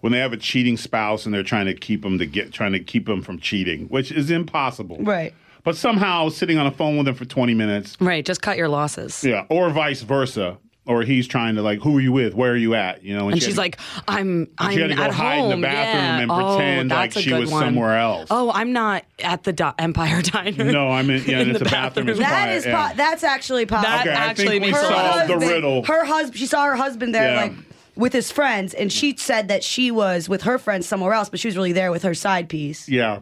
When 0.00 0.12
they 0.12 0.18
have 0.20 0.32
a 0.32 0.38
cheating 0.38 0.78
spouse 0.78 1.26
and 1.26 1.34
they're 1.34 1.42
trying 1.42 1.66
to 1.66 1.74
keep 1.74 2.00
them 2.02 2.18
to 2.18 2.24
get 2.24 2.52
trying 2.52 2.72
to 2.72 2.80
keep 2.80 3.04
them 3.06 3.20
from 3.20 3.38
cheating, 3.38 3.86
which 3.88 4.10
is 4.10 4.30
impossible. 4.30 4.96
Right. 5.00 5.34
But 5.62 5.76
somehow 5.76 6.30
sitting 6.30 6.56
on 6.56 6.66
a 6.66 6.70
phone 6.70 6.96
with 6.96 7.04
them 7.04 7.14
for 7.14 7.26
20 7.26 7.52
minutes, 7.52 7.98
Right, 8.00 8.24
just 8.24 8.40
cut 8.40 8.56
your 8.56 8.68
losses. 8.70 9.22
yeah, 9.22 9.44
or 9.50 9.68
vice 9.68 10.00
versa, 10.00 10.56
or 10.90 11.02
he's 11.02 11.28
trying 11.28 11.54
to 11.54 11.62
like, 11.62 11.78
who 11.80 11.96
are 11.96 12.00
you 12.00 12.10
with? 12.12 12.34
Where 12.34 12.52
are 12.52 12.56
you 12.56 12.74
at? 12.74 13.02
You 13.04 13.16
know, 13.16 13.28
And 13.28 13.38
she 13.40 13.46
she's 13.46 13.54
had- 13.54 13.58
like, 13.60 13.78
"I'm, 14.08 14.48
I'm 14.58 14.72
she 14.72 14.80
had 14.80 14.88
to 14.90 14.96
go 14.96 15.02
at 15.04 15.12
hide 15.12 15.38
in 15.44 15.60
the 15.60 15.66
bathroom 15.66 16.04
yeah. 16.04 16.18
and 16.20 16.30
oh, 16.30 16.56
pretend 16.56 16.90
like 16.90 17.14
that's 17.14 17.16
a 17.16 17.22
she 17.22 17.32
was 17.32 17.50
one. 17.50 17.62
somewhere 17.64 17.96
else. 17.96 18.26
Oh, 18.30 18.50
I'm 18.52 18.72
not 18.72 19.04
at 19.20 19.44
the 19.44 19.52
Do- 19.52 19.72
Empire 19.78 20.20
Diner. 20.22 20.64
No, 20.72 20.88
I 20.88 21.02
mean, 21.02 21.22
yeah, 21.26 21.38
In 21.42 21.50
it's 21.50 21.58
the 21.60 21.64
a 21.66 21.70
bathroom. 21.70 22.08
It's 22.08 22.18
bathroom. 22.18 22.18
That 22.18 22.44
quiet, 22.44 22.56
is 22.56 22.66
yeah. 22.66 22.92
that's 22.94 23.24
actually 23.24 23.66
possible. 23.66 23.90
That 23.92 24.06
Okay, 24.06 24.10
I 24.16 24.24
actually 24.26 24.46
think 24.48 24.64
we 24.64 24.70
makes 24.72 24.82
a 24.82 24.90
lot 24.90 25.26
solved 25.28 25.30
the 25.42 25.46
riddle. 25.46 25.84
Her 25.84 26.04
husband, 26.04 26.38
she 26.38 26.46
saw 26.46 26.64
her 26.66 26.76
husband 26.76 27.14
there, 27.14 27.32
Yeah. 27.34 27.40
like 27.42 27.52
with 27.96 28.12
his 28.12 28.30
friends, 28.32 28.74
and 28.74 28.92
she 28.92 29.16
said 29.16 29.48
that 29.48 29.62
she 29.62 29.90
was 29.90 30.28
with 30.28 30.42
her 30.42 30.58
friends 30.58 30.86
somewhere 30.88 31.12
else, 31.12 31.28
but 31.28 31.38
she 31.38 31.48
was 31.48 31.56
really 31.56 31.72
there 31.72 31.90
with 31.90 32.02
her 32.02 32.14
side 32.14 32.48
piece. 32.48 32.88
Yeah. 32.88 33.20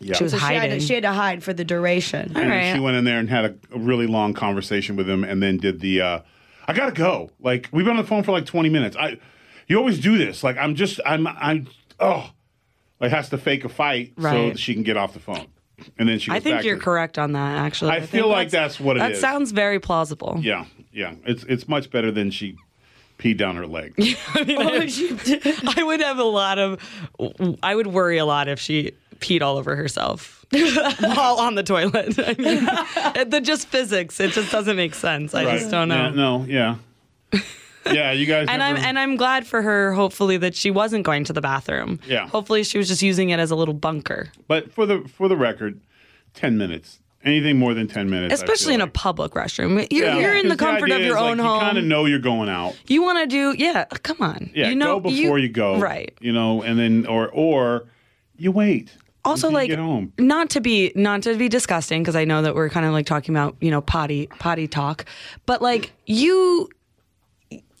Yeah. 0.00 0.16
She 0.16 0.24
was 0.24 0.32
So 0.32 0.38
she 0.38 0.44
had, 0.44 0.50
to, 0.54 0.58
hiding. 0.60 0.80
she 0.80 0.94
had 0.94 1.02
to 1.04 1.12
hide 1.12 1.42
for 1.44 1.52
the 1.52 1.64
duration. 1.64 2.32
and 2.34 2.50
right. 2.50 2.74
she 2.74 2.80
went 2.80 2.96
in 2.96 3.04
there 3.04 3.18
and 3.20 3.30
had 3.30 3.44
a, 3.44 3.54
a 3.72 3.78
really 3.78 4.08
long 4.08 4.34
conversation 4.34 4.96
with 4.96 5.08
him 5.08 5.22
and 5.22 5.40
then 5.42 5.56
did 5.58 5.80
the 5.80 6.00
uh 6.00 6.18
I 6.66 6.72
gotta 6.72 6.92
go. 6.92 7.30
Like 7.40 7.68
we've 7.72 7.84
been 7.84 7.96
on 7.96 8.02
the 8.02 8.08
phone 8.08 8.22
for 8.22 8.32
like 8.32 8.46
20 8.46 8.68
minutes. 8.68 8.96
I 8.96 9.18
you 9.68 9.76
always 9.78 9.98
do 10.00 10.18
this. 10.18 10.42
Like 10.44 10.56
I'm 10.56 10.74
just 10.74 11.00
I'm 11.06 11.26
I'm 11.26 11.68
oh 12.00 12.30
like 13.00 13.10
has 13.10 13.28
to 13.30 13.38
fake 13.38 13.64
a 13.64 13.68
fight 13.68 14.12
so 14.16 14.22
Right. 14.22 14.52
that 14.52 14.58
she 14.58 14.74
can 14.74 14.82
get 14.82 14.96
off 14.96 15.12
the 15.14 15.20
phone. 15.20 15.46
And 15.98 16.08
then 16.08 16.18
she 16.18 16.30
goes 16.30 16.36
I 16.36 16.40
think 16.40 16.56
back 16.58 16.64
you're 16.64 16.76
to- 16.76 16.82
correct 16.82 17.18
on 17.18 17.32
that. 17.32 17.58
Actually, 17.58 17.90
I 17.92 17.98
think 18.00 18.10
feel 18.10 18.28
like 18.28 18.50
that's 18.50 18.78
what 18.78 18.96
it 18.96 19.00
that 19.00 19.12
is. 19.12 19.20
sounds 19.20 19.50
very 19.52 19.80
plausible. 19.80 20.38
Yeah, 20.40 20.66
yeah. 20.92 21.14
It's 21.26 21.42
it's 21.44 21.66
much 21.68 21.90
better 21.90 22.10
than 22.12 22.30
she 22.30 22.56
peed 23.18 23.36
down 23.38 23.56
her 23.56 23.66
leg. 23.66 23.94
Oh, 24.36 24.80
I 25.76 25.82
would 25.84 26.00
have 26.00 26.18
a 26.18 26.24
lot 26.24 26.58
of. 26.58 26.80
I 27.62 27.74
would 27.74 27.88
worry 27.88 28.18
a 28.18 28.24
lot 28.24 28.48
if 28.48 28.60
she 28.60 28.92
peed 29.18 29.42
all 29.42 29.56
over 29.56 29.74
herself 29.76 30.43
while 31.00 31.36
on 31.36 31.54
the 31.54 31.62
toilet. 31.62 32.18
I 32.18 32.34
mean, 32.38 32.64
the 33.30 33.40
just 33.42 33.68
physics. 33.68 34.20
It 34.20 34.32
just 34.32 34.50
doesn't 34.52 34.76
make 34.76 34.94
sense. 34.94 35.34
I 35.34 35.44
just 35.58 35.70
don't 35.70 35.88
know. 35.88 36.04
Yeah, 36.04 36.10
no, 36.10 36.44
yeah. 36.48 36.76
Yeah, 37.86 38.12
you 38.12 38.24
guys 38.24 38.46
And 38.48 38.60
never- 38.60 38.78
I'm 38.78 38.84
and 38.84 38.98
I'm 38.98 39.16
glad 39.16 39.46
for 39.46 39.60
her. 39.60 39.92
Hopefully 39.92 40.38
that 40.38 40.54
she 40.54 40.70
wasn't 40.70 41.04
going 41.04 41.24
to 41.24 41.32
the 41.34 41.42
bathroom. 41.42 42.00
Yeah. 42.06 42.26
Hopefully 42.28 42.64
she 42.64 42.78
was 42.78 42.88
just 42.88 43.02
using 43.02 43.28
it 43.28 43.38
as 43.38 43.50
a 43.50 43.56
little 43.56 43.74
bunker, 43.74 44.28
But 44.48 44.72
for 44.72 44.86
the 44.86 45.02
for 45.06 45.28
the 45.28 45.36
record, 45.36 45.80
ten 46.32 46.56
minutes. 46.56 47.00
Anything 47.24 47.58
more 47.58 47.72
than 47.72 47.86
ten 47.88 48.08
minutes, 48.10 48.34
especially 48.34 48.74
in 48.74 48.82
a 48.82 48.86
public 48.86 49.32
restroom. 49.32 49.86
You're, 49.90 50.04
Yeah. 50.04 50.18
you're 50.18 50.36
in 50.36 50.48
the 50.48 50.56
comfort 50.56 50.84
idea 50.92 50.96
of 50.96 51.02
your 51.06 51.16
own 51.18 51.38
like, 51.38 51.46
home. 51.46 51.54
You 51.56 51.60
kind 51.60 51.78
of 51.78 51.84
know 51.84 52.04
you're 52.04 52.18
going 52.18 52.50
out. 52.50 52.74
You 52.86 53.02
want 53.02 53.18
to 53.18 53.26
do 53.26 53.54
yeah. 53.62 53.84
Come 54.02 54.18
on. 54.20 54.50
Yeah, 54.54 54.68
you 54.68 54.74
know 54.74 55.00
go 55.00 55.08
before 55.10 55.38
you, 55.38 55.48
go. 55.48 55.78
Right. 55.78 56.14
You 56.20 56.32
know, 56.32 56.62
and 56.62 56.78
then 56.78 57.06
or 57.06 57.28
or 57.30 57.86
you 58.36 58.50
wait. 58.52 58.90
Also 59.24 59.50
like 59.50 59.70
home. 59.72 60.12
not 60.18 60.50
to 60.50 60.60
be 60.60 60.92
not 60.94 61.22
to 61.22 61.34
be 61.36 61.48
disgusting 61.48 62.02
because 62.02 62.16
I 62.16 62.24
know 62.24 62.42
that 62.42 62.54
we're 62.54 62.68
kind 62.68 62.84
of 62.86 62.92
like 62.92 63.06
talking 63.06 63.34
about 63.34 63.56
you 63.60 63.70
know 63.70 63.80
potty 63.80 64.26
potty 64.38 64.68
talk, 64.68 65.04
but 65.46 65.62
like 65.62 65.92
you, 66.06 66.68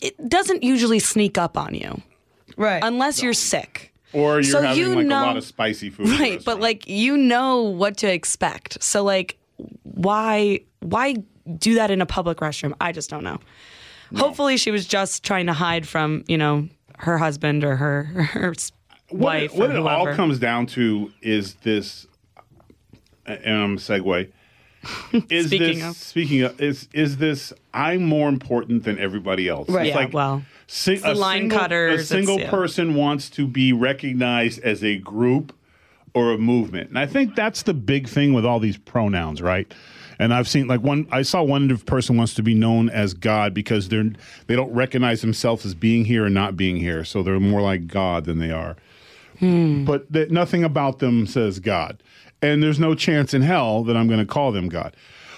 it 0.00 0.28
doesn't 0.28 0.62
usually 0.62 0.98
sneak 0.98 1.38
up 1.38 1.56
on 1.58 1.74
you 1.74 2.02
Right. 2.56 2.82
unless 2.82 3.22
you're 3.22 3.32
sick. 3.32 3.92
Or 4.12 4.34
you're 4.34 4.44
So 4.44 4.62
having 4.62 4.78
you 4.78 4.94
like 4.94 5.06
know- 5.06 5.24
a 5.24 5.26
lot 5.26 5.36
of 5.36 5.44
spicy 5.44 5.90
food. 5.90 6.08
Right, 6.08 6.44
but 6.44 6.60
like 6.60 6.88
you 6.88 7.16
know 7.16 7.62
what 7.62 7.96
to 7.98 8.12
expect. 8.12 8.82
So 8.82 9.02
like 9.02 9.36
why 9.82 10.60
why 10.80 11.16
do 11.58 11.74
that 11.74 11.90
in 11.90 12.00
a 12.00 12.06
public 12.06 12.38
restroom? 12.38 12.74
I 12.80 12.92
just 12.92 13.10
don't 13.10 13.24
know. 13.24 13.38
Hopefully 14.16 14.56
she 14.56 14.70
was 14.70 14.86
just 14.86 15.24
trying 15.24 15.46
to 15.46 15.52
hide 15.52 15.88
from, 15.88 16.22
you 16.28 16.38
know, 16.38 16.68
her 16.98 17.18
husband 17.18 17.64
or 17.64 17.74
her 17.76 18.04
her 18.32 18.54
what 19.10 19.20
wife 19.20 19.54
it, 19.54 19.58
what 19.58 19.70
or 19.70 19.76
it 19.76 19.78
all 19.86 20.14
comes 20.14 20.38
down 20.38 20.66
to 20.66 21.12
is 21.22 21.54
this, 21.56 22.06
and 23.26 23.56
I'm 23.56 23.78
segue. 23.78 24.30
Is 25.30 25.46
Speaking 25.46 25.78
this 25.78 25.82
of. 25.90 25.96
speaking 25.96 26.42
of 26.42 26.60
is 26.60 26.88
is 26.92 27.16
this? 27.16 27.54
I'm 27.72 28.04
more 28.04 28.28
important 28.28 28.84
than 28.84 28.98
everybody 28.98 29.48
else. 29.48 29.66
Right. 29.70 29.86
It's 29.86 29.94
Yeah, 29.94 30.02
like 30.02 30.12
well, 30.12 30.42
si- 30.66 31.00
a 31.02 31.14
line 31.14 31.42
single, 31.42 31.58
cutters, 31.58 32.00
A 32.02 32.04
single 32.04 32.38
yeah. 32.38 32.50
person 32.50 32.94
wants 32.94 33.30
to 33.30 33.46
be 33.46 33.72
recognized 33.72 34.60
as 34.62 34.84
a 34.84 34.98
group 34.98 35.54
or 36.12 36.32
a 36.32 36.38
movement, 36.38 36.90
And 36.90 36.98
I 36.98 37.06
think 37.06 37.34
that's 37.34 37.62
the 37.62 37.72
big 37.72 38.08
thing 38.08 38.34
with 38.34 38.44
all 38.44 38.60
these 38.60 38.76
pronouns, 38.76 39.40
right? 39.40 39.72
And 40.18 40.34
I've 40.34 40.46
seen 40.48 40.66
like 40.68 40.82
one 40.82 41.08
I 41.10 41.22
saw 41.22 41.42
one 41.42 41.74
person 41.78 42.18
wants 42.18 42.34
to 42.34 42.42
be 42.42 42.52
known 42.54 42.90
as 42.90 43.14
God 43.14 43.54
because 43.54 43.88
they're 43.88 44.10
they 44.48 44.54
don't 44.54 44.72
recognize 44.74 45.22
themselves 45.22 45.64
as 45.64 45.74
being 45.74 46.04
here 46.04 46.26
and 46.26 46.34
not 46.34 46.58
being 46.58 46.76
here. 46.76 47.04
So 47.06 47.22
they're 47.22 47.40
more 47.40 47.62
like 47.62 47.86
God 47.86 48.26
than 48.26 48.38
they 48.38 48.50
are. 48.50 48.76
Hmm. 49.38 49.84
But 49.84 50.10
that 50.12 50.30
nothing 50.30 50.64
about 50.64 50.98
them 50.98 51.26
says 51.26 51.58
God. 51.58 52.02
And 52.42 52.62
there's 52.62 52.78
no 52.78 52.94
chance 52.94 53.32
in 53.34 53.42
hell 53.42 53.84
that 53.84 53.96
I'm 53.96 54.06
going 54.06 54.20
to 54.20 54.26
call 54.26 54.52
them 54.52 54.68
God. 54.68 54.96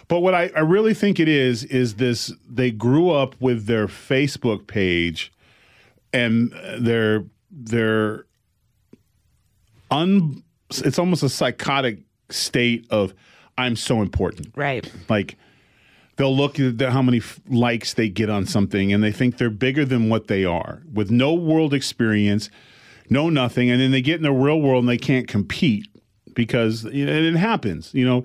But 0.09 0.21
what 0.21 0.35
I, 0.35 0.51
I 0.55 0.61
really 0.61 0.95
think 0.95 1.19
it 1.19 1.29
is 1.29 1.65
is 1.65 1.97
this 1.97 2.33
they 2.49 2.71
grew 2.71 3.11
up 3.11 3.35
with 3.41 3.67
their 3.67 3.87
Facebook 3.87 4.67
page 4.67 5.33
and 6.13 6.53
their 6.79 7.25
their 7.51 8.27
un 9.91 10.43
it's 10.71 10.99
almost 10.99 11.23
a 11.23 11.29
psychotic 11.29 12.01
state 12.31 12.87
of 12.91 13.15
I'm 13.59 13.77
so 13.77 14.03
important. 14.03 14.49
Right. 14.55 14.91
Like 15.09 15.37
they'll 16.17 16.37
look 16.37 16.59
at 16.61 16.81
how 16.81 17.03
many 17.03 17.19
f- 17.19 17.41
likes 17.49 17.95
they 17.95 18.09
get 18.09 18.29
on 18.31 18.47
something 18.47 18.93
and 18.93 19.03
they 19.03 19.13
think 19.13 19.39
they're 19.39 19.51
bigger 19.51 19.85
than 19.85 20.09
what 20.09 20.29
they 20.29 20.45
are 20.45 20.83
with 20.93 21.11
no 21.11 21.35
world 21.35 21.73
experience, 21.73 22.51
no 23.11 23.29
nothing, 23.31 23.71
and 23.71 23.81
then 23.81 23.91
they 23.91 24.03
get 24.03 24.17
in 24.17 24.23
the 24.23 24.33
real 24.33 24.61
world 24.61 24.83
and 24.85 24.89
they 24.89 24.99
can't 24.99 25.29
compete 25.29 25.87
because 26.35 26.85
and 26.85 26.95
it 27.09 27.37
happens. 27.37 27.93
You 27.95 28.05
know, 28.07 28.25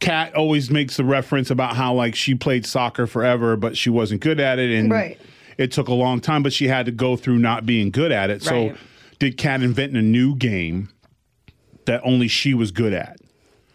Kat 0.00 0.34
always 0.34 0.70
makes 0.70 0.96
the 0.96 1.04
reference 1.04 1.50
about 1.50 1.76
how 1.76 1.94
like 1.94 2.14
she 2.14 2.34
played 2.34 2.66
soccer 2.66 3.06
forever, 3.06 3.56
but 3.56 3.76
she 3.76 3.90
wasn't 3.90 4.20
good 4.20 4.40
at 4.40 4.58
it, 4.58 4.70
and 4.78 4.90
Right. 4.90 5.18
it 5.58 5.72
took 5.72 5.88
a 5.88 5.94
long 5.94 6.20
time, 6.20 6.42
but 6.42 6.52
she 6.52 6.68
had 6.68 6.86
to 6.86 6.92
go 6.92 7.16
through 7.16 7.38
not 7.38 7.64
being 7.66 7.90
good 7.90 8.12
at 8.12 8.30
it. 8.30 8.42
So, 8.42 8.74
did 9.18 9.36
Kat 9.38 9.62
invent 9.62 9.96
a 9.96 10.02
new 10.02 10.34
game 10.36 10.88
that 11.86 12.00
only 12.04 12.28
she 12.28 12.54
was 12.54 12.70
good 12.72 12.92
at? 12.92 13.18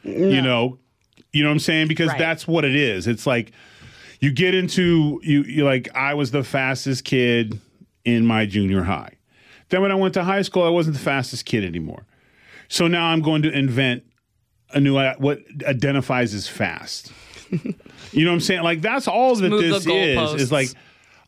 You 0.04 0.42
know, 0.42 0.78
you 1.34 1.44
know 1.44 1.50
what 1.50 1.54
I'm 1.54 1.60
saying? 1.60 1.88
Because 1.88 2.10
Right. 2.10 2.18
that's 2.20 2.48
what 2.48 2.66
it 2.66 2.76
is. 2.76 3.06
It's 3.08 3.26
like 3.28 3.52
you 4.20 4.32
get 4.32 4.54
into 4.56 5.20
you. 5.24 5.44
You 5.44 5.66
like 5.66 5.88
I 5.96 6.14
was 6.14 6.32
the 6.32 6.44
fastest 6.44 7.04
kid 7.06 7.60
in 8.06 8.26
my 8.26 8.46
junior 8.46 8.84
high. 8.84 9.14
Then 9.70 9.82
when 9.82 9.92
I 9.92 9.96
went 9.96 10.14
to 10.16 10.24
high 10.24 10.42
school, 10.42 10.64
I 10.64 10.70
wasn't 10.70 10.98
the 10.98 11.04
fastest 11.04 11.46
kid 11.46 11.64
anymore. 11.64 12.06
So 12.68 12.88
now 12.88 13.08
I'm 13.08 13.22
going 13.22 13.42
to 13.44 13.52
invent 13.52 14.04
a 14.72 14.80
new 14.80 14.98
uh, 14.98 15.16
what 15.18 15.40
identifies 15.66 16.34
as 16.34 16.48
fast. 16.48 17.12
you 17.52 18.26
know 18.26 18.32
what 18.32 18.36
I'm 18.36 18.40
saying? 18.40 18.62
Like 18.62 18.82
that's 18.82 19.08
all 19.08 19.36
that 19.36 19.50
this 19.50 19.86
is. 19.86 20.42
Is 20.42 20.52
like 20.52 20.70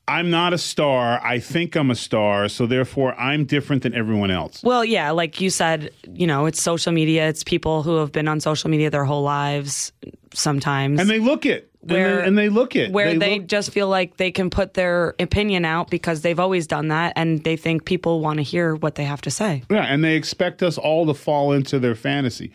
I'm 0.07 0.29
not 0.29 0.53
a 0.53 0.57
star. 0.57 1.19
I 1.23 1.39
think 1.39 1.75
I'm 1.75 1.89
a 1.89 1.95
star, 1.95 2.49
so 2.49 2.65
therefore 2.65 3.13
I'm 3.15 3.45
different 3.45 3.83
than 3.83 3.93
everyone 3.93 4.29
else. 4.29 4.61
Well, 4.63 4.83
yeah, 4.83 5.11
like 5.11 5.39
you 5.39 5.49
said, 5.49 5.91
you 6.11 6.27
know, 6.27 6.45
it's 6.45 6.61
social 6.61 6.91
media. 6.91 7.27
It's 7.27 7.43
people 7.43 7.81
who 7.83 7.97
have 7.97 8.11
been 8.11 8.27
on 8.27 8.39
social 8.39 8.69
media 8.69 8.89
their 8.89 9.05
whole 9.05 9.23
lives 9.23 9.91
sometimes. 10.33 10.99
And 10.99 11.09
they 11.09 11.19
look 11.19 11.45
it. 11.45 11.70
And 11.83 11.91
Where- 11.91 12.17
they, 12.21 12.27
and 12.27 12.37
they 12.37 12.49
look 12.49 12.75
it. 12.75 12.91
where 12.91 13.17
they, 13.17 13.39
look- 13.39 13.47
just 13.47 13.71
feel 13.71 13.87
like 13.87 14.17
they 14.17 14.31
can 14.31 14.49
put 14.49 14.75
their 14.75 15.15
opinion 15.19 15.65
out 15.65 15.89
because 15.89 16.21
they've 16.21 16.39
always 16.39 16.67
done 16.67 16.89
that 16.89 17.13
and 17.15 17.43
they 17.43 17.57
think 17.57 17.85
people 17.85 18.19
want 18.21 18.37
to 18.37 18.43
hear 18.43 18.75
what 18.75 18.95
they 18.95 19.03
have 19.05 19.21
to 19.21 19.31
say. 19.31 19.63
Yeah, 19.69 19.83
and 19.83 20.03
they 20.03 20.15
expect 20.15 20.61
us 20.61 20.77
all 20.77 21.05
to 21.07 21.13
fall 21.15 21.51
into 21.51 21.79
their 21.79 21.95
fantasy. 21.95 22.51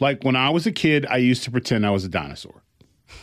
Like 0.00 0.24
when 0.24 0.34
I 0.34 0.48
was 0.48 0.66
a 0.66 0.72
kid, 0.72 1.04
I 1.10 1.18
used 1.18 1.42
to 1.44 1.50
pretend 1.50 1.84
I 1.86 1.90
was 1.90 2.04
a 2.04 2.08
dinosaur. 2.08 2.62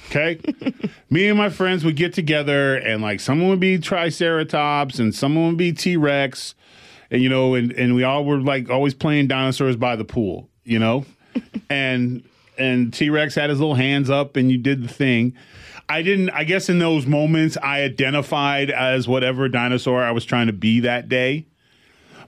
Okay? 0.10 0.40
Me 1.10 1.28
and 1.28 1.38
my 1.38 1.50
friends 1.50 1.84
would 1.84 1.96
get 1.96 2.14
together 2.14 2.76
and 2.76 3.02
like 3.02 3.20
someone 3.20 3.50
would 3.50 3.60
be 3.60 3.78
Triceratops 3.80 5.00
and 5.00 5.14
someone 5.16 5.48
would 5.48 5.58
be 5.58 5.72
T 5.74 5.98
Rex. 5.98 6.54
And 7.10 7.22
you 7.24 7.30
know, 7.30 7.56
and, 7.56 7.72
and 7.72 7.96
we 7.96 8.04
all 8.04 8.26
were 8.26 8.40
like 8.40 8.70
always 8.70 8.94
playing 8.94 9.28
dinosaurs 9.28 9.76
by 9.76 9.96
the 9.96 10.06
pool, 10.06 10.50
you 10.66 10.78
know? 10.78 11.06
and 11.70 12.24
and 12.58 12.94
T 12.94 13.10
Rex 13.10 13.36
had 13.36 13.50
his 13.50 13.60
little 13.60 13.76
hands 13.76 14.10
up, 14.10 14.36
and 14.36 14.52
you 14.52 14.58
did 14.58 14.84
the 14.84 14.88
thing. 14.88 15.34
I 15.90 16.02
didn't. 16.02 16.30
I 16.32 16.44
guess 16.44 16.70
in 16.70 16.80
those 16.80 17.06
moments, 17.06 17.58
I 17.62 17.82
identified 17.84 18.70
as 18.70 19.08
whatever 19.08 19.48
dinosaur 19.48 20.04
I 20.04 20.12
was 20.12 20.26
trying 20.26 20.48
to 20.48 20.54
be 20.54 20.82
that 20.82 21.08
day. 21.08 21.46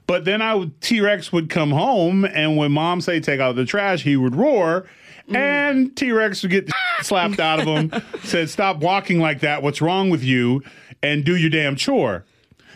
But 0.06 0.24
then 0.24 0.40
I 0.40 0.70
T 0.80 1.00
Rex 1.00 1.30
would 1.32 1.50
come 1.50 1.70
home, 1.70 2.24
and 2.24 2.56
when 2.56 2.72
Mom 2.72 3.00
say 3.00 3.20
take 3.20 3.40
out 3.40 3.56
the 3.56 3.66
trash, 3.66 4.02
he 4.02 4.16
would 4.16 4.34
roar, 4.34 4.86
mm. 5.28 5.36
and 5.36 5.94
T 5.94 6.10
Rex 6.12 6.42
would 6.42 6.50
get 6.50 6.70
slapped 7.02 7.38
out 7.38 7.60
of 7.60 7.66
him. 7.66 7.92
said, 8.22 8.48
"Stop 8.48 8.78
walking 8.78 9.20
like 9.20 9.40
that. 9.40 9.62
What's 9.62 9.82
wrong 9.82 10.10
with 10.10 10.22
you? 10.22 10.62
And 11.02 11.24
do 11.24 11.36
your 11.36 11.50
damn 11.50 11.76
chore." 11.76 12.24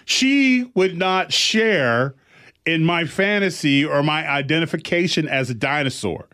She 0.04 0.70
would 0.74 0.98
not 0.98 1.32
share 1.32 2.14
in 2.66 2.84
my 2.84 3.06
fantasy 3.06 3.84
or 3.84 4.02
my 4.02 4.28
identification 4.28 5.26
as 5.26 5.48
a 5.48 5.54
dinosaur 5.54 6.28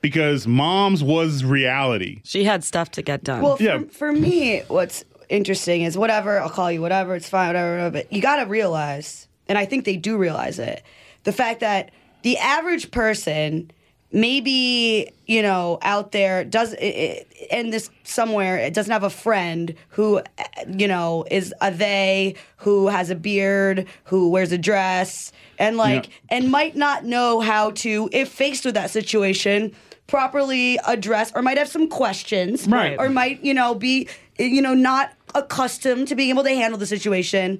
because 0.00 0.46
mom's 0.46 1.02
was 1.02 1.44
reality. 1.44 2.20
She 2.24 2.44
had 2.44 2.62
stuff 2.64 2.90
to 2.92 3.02
get 3.02 3.24
done. 3.24 3.42
Well, 3.42 3.56
for, 3.56 3.62
Yeah. 3.62 3.80
for 3.90 4.12
me, 4.12 4.60
what's 4.68 5.04
interesting 5.28 5.82
is 5.82 5.98
whatever, 5.98 6.40
I'll 6.40 6.48
call 6.50 6.70
you 6.72 6.80
whatever, 6.80 7.14
it's 7.14 7.28
fine, 7.28 7.48
whatever, 7.48 7.72
whatever, 7.72 7.90
but 7.90 8.12
you 8.12 8.20
got 8.22 8.36
to 8.36 8.46
realize, 8.46 9.28
and 9.48 9.58
I 9.58 9.64
think 9.66 9.84
they 9.84 9.96
do 9.96 10.16
realize 10.16 10.58
it, 10.58 10.82
the 11.24 11.32
fact 11.32 11.60
that 11.60 11.90
the 12.22 12.38
average 12.38 12.90
person 12.90 13.70
maybe 14.10 15.10
you 15.26 15.42
know 15.42 15.78
out 15.82 16.12
there 16.12 16.42
does 16.42 16.72
in 16.74 17.68
this 17.70 17.90
somewhere 18.04 18.56
it 18.56 18.72
doesn't 18.72 18.90
have 18.92 19.02
a 19.02 19.10
friend 19.10 19.74
who 19.90 20.20
you 20.66 20.88
know 20.88 21.26
is 21.30 21.52
a 21.60 21.70
they 21.70 22.34
who 22.56 22.88
has 22.88 23.10
a 23.10 23.14
beard 23.14 23.86
who 24.04 24.30
wears 24.30 24.50
a 24.50 24.56
dress 24.56 25.30
and 25.58 25.76
like 25.76 26.06
Yeah. 26.06 26.36
and 26.38 26.50
might 26.50 26.74
not 26.74 27.04
know 27.04 27.40
how 27.40 27.70
to 27.72 28.08
if 28.12 28.30
faced 28.30 28.64
with 28.64 28.74
that 28.74 28.90
situation 28.90 29.72
properly 30.08 30.78
address 30.86 31.30
or 31.36 31.42
might 31.42 31.58
have 31.58 31.68
some 31.68 31.86
questions 31.88 32.66
Right. 32.66 32.98
or 32.98 33.08
might 33.08 33.44
you 33.44 33.54
know 33.54 33.74
be 33.74 34.08
you 34.38 34.60
know 34.60 34.74
not 34.74 35.12
accustomed 35.34 36.08
to 36.08 36.14
being 36.16 36.30
able 36.30 36.42
to 36.42 36.50
handle 36.50 36.78
the 36.78 36.86
situation 36.86 37.58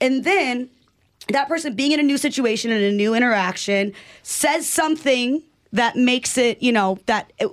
and 0.00 0.24
then 0.24 0.70
that 1.28 1.48
person 1.48 1.74
being 1.74 1.92
in 1.92 2.00
a 2.00 2.02
new 2.04 2.16
situation 2.16 2.70
and 2.70 2.82
a 2.82 2.92
new 2.92 3.14
interaction 3.14 3.92
says 4.22 4.66
something 4.68 5.42
that 5.72 5.96
makes 5.96 6.38
it 6.38 6.62
you 6.62 6.70
know 6.72 6.98
that 7.06 7.32
it, 7.38 7.50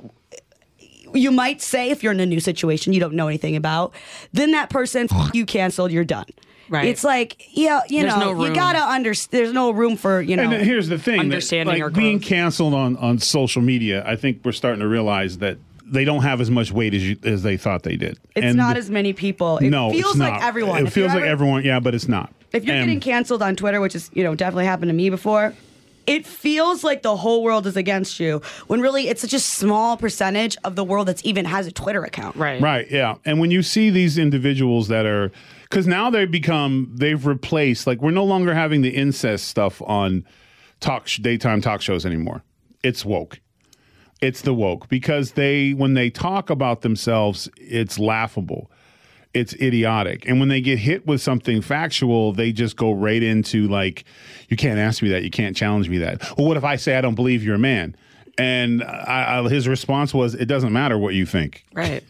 you 1.13 1.31
might 1.31 1.62
say 1.62 1.89
if 1.89 2.03
you're 2.03 2.12
in 2.12 2.19
a 2.19 2.25
new 2.25 2.39
situation 2.39 2.93
you 2.93 2.99
don't 2.99 3.15
know 3.15 3.27
anything 3.27 3.55
about 3.55 3.93
then 4.31 4.51
that 4.51 4.69
person 4.69 5.08
you 5.34 5.43
canceled 5.45 5.91
you're 5.91 6.03
done 6.05 6.25
Right. 6.69 6.86
it's 6.88 7.04
like 7.04 7.45
yeah 7.51 7.82
you 7.89 8.01
There's 8.01 8.15
know 8.17 8.34
no 8.34 8.45
you 8.45 8.54
gotta 8.54 8.80
understand 8.80 9.32
there's 9.43 9.54
no 9.54 9.71
room 9.71 9.97
for 9.97 10.21
you 10.21 10.36
know 10.36 10.43
And 10.43 10.63
here's 10.65 10.88
the 10.89 10.97
thing: 10.97 11.17
that, 11.17 11.23
Understanding 11.23 11.75
like, 11.75 11.82
or 11.84 11.89
being 11.89 12.19
canceled 12.19 12.73
on 12.73 12.97
on 12.97 13.19
social 13.19 13.62
media, 13.62 14.04
I 14.08 14.15
think 14.15 14.41
we're 14.43 14.51
starting 14.51 14.80
to 14.82 14.88
realize 14.88 15.38
that 15.39 15.58
they 15.86 16.04
don't 16.06 16.23
have 16.23 16.41
as 16.41 16.49
much 16.49 16.71
weight 16.71 16.95
as 16.95 17.08
you, 17.08 17.17
as 17.23 17.43
they 17.43 17.58
thought 17.58 17.84
they 17.84 17.95
did. 17.95 18.17
it's 18.36 18.43
And 18.43 18.58
not 18.58 18.75
as 18.78 18.89
many 18.89 19.13
people 19.13 19.60
it 19.60 19.69
no, 19.69 19.91
feels 19.91 20.12
it's 20.13 20.19
like 20.19 20.41
everyone 20.41 20.80
It 20.82 20.88
If 20.88 20.93
feels 20.93 21.12
you're 21.13 21.21
like 21.21 21.30
ever- 21.30 21.43
everyone. 21.43 21.63
Yeah, 21.63 21.80
but 21.80 21.93
it's 21.93 22.08
not. 22.08 22.32
If 22.51 22.65
you're 22.65 22.75
And- 22.75 22.86
getting 22.86 22.99
canceled 22.99 23.43
on 23.43 23.56
Twitter, 23.56 23.80
which 23.82 23.93
is, 23.95 24.10
you 24.13 24.23
know, 24.23 24.34
definitely 24.34 24.65
happened 24.65 24.89
to 24.89 24.93
me 24.95 25.12
before, 25.12 25.54
it 26.08 26.25
feels 26.25 26.84
like 26.84 27.04
the 27.04 27.15
whole 27.17 27.43
world 27.43 27.67
is 27.67 27.75
against 27.78 28.19
you 28.19 28.41
when 28.67 28.82
really 28.82 29.10
it's 29.10 29.21
such 29.21 29.34
a 29.34 29.39
small 29.39 29.95
percentage 29.97 30.56
of 30.63 30.75
the 30.75 30.84
world 30.84 31.08
that's 31.08 31.21
even 31.23 31.45
has 31.45 31.67
a 31.67 31.71
Twitter 31.71 32.04
account. 32.04 32.36
right. 32.36 32.60
Right, 32.62 32.89
yeah. 32.89 33.15
And 33.25 33.39
when 33.39 33.51
you 33.51 33.62
see 33.62 33.89
these 33.91 34.17
individuals 34.17 34.88
that 34.88 35.06
are 35.06 35.32
cuz 35.69 35.88
now 35.88 36.10
they 36.10 36.25
become 36.25 36.91
they've 36.93 37.25
replaced 37.25 37.88
like 37.88 38.01
we're 38.01 38.12
no 38.12 38.23
longer 38.23 38.54
having 38.54 38.82
the 38.82 38.89
incest 38.89 39.47
stuff 39.47 39.82
on 39.84 40.23
talk 40.80 41.08
sh- 41.08 41.17
daytime 41.19 41.62
talk 41.62 41.82
shows 41.82 42.06
anymore. 42.06 42.43
It's 42.84 43.04
woke. 43.06 43.39
It's 44.21 44.41
the 44.41 44.54
woke 44.54 44.88
because 44.89 45.32
they 45.32 45.71
when 45.73 45.93
they 45.93 46.10
talk 46.10 46.49
about 46.49 46.82
themselves, 46.82 47.49
it's 47.58 47.99
laughable. 47.99 48.71
It's 49.34 49.54
idiotic. 49.56 50.25
And 50.30 50.39
when 50.39 50.47
they 50.47 50.62
get 50.62 50.80
hit 50.80 51.06
with 51.06 51.21
something 51.21 51.62
factual, 51.62 52.32
they 52.32 52.54
just 52.54 52.78
go 52.78 52.93
right 52.93 53.21
into 53.21 53.67
like 53.67 54.06
you 54.47 54.56
can't 54.56 54.80
ask 54.80 55.04
me 55.04 55.10
that, 55.10 55.23
you 55.23 55.30
can't 55.30 55.56
challenge 55.56 55.89
me 55.89 55.97
that. 55.97 56.21
Well, 56.38 56.47
what 56.47 56.58
if 56.58 56.63
I 56.63 56.78
say 56.78 56.95
I 56.95 57.01
don't 57.01 57.15
believe 57.15 57.43
you're 57.43 57.56
a 57.56 57.60
man? 57.60 57.95
And 58.38 58.84
I, 58.84 59.39
I, 59.39 59.49
his 59.49 59.67
response 59.67 60.13
was, 60.13 60.36
"It 60.36 60.45
doesn't 60.45 60.73
matter 60.73 60.97
what 60.97 61.13
you 61.13 61.25
think. 61.25 61.65
Right. 61.73 62.04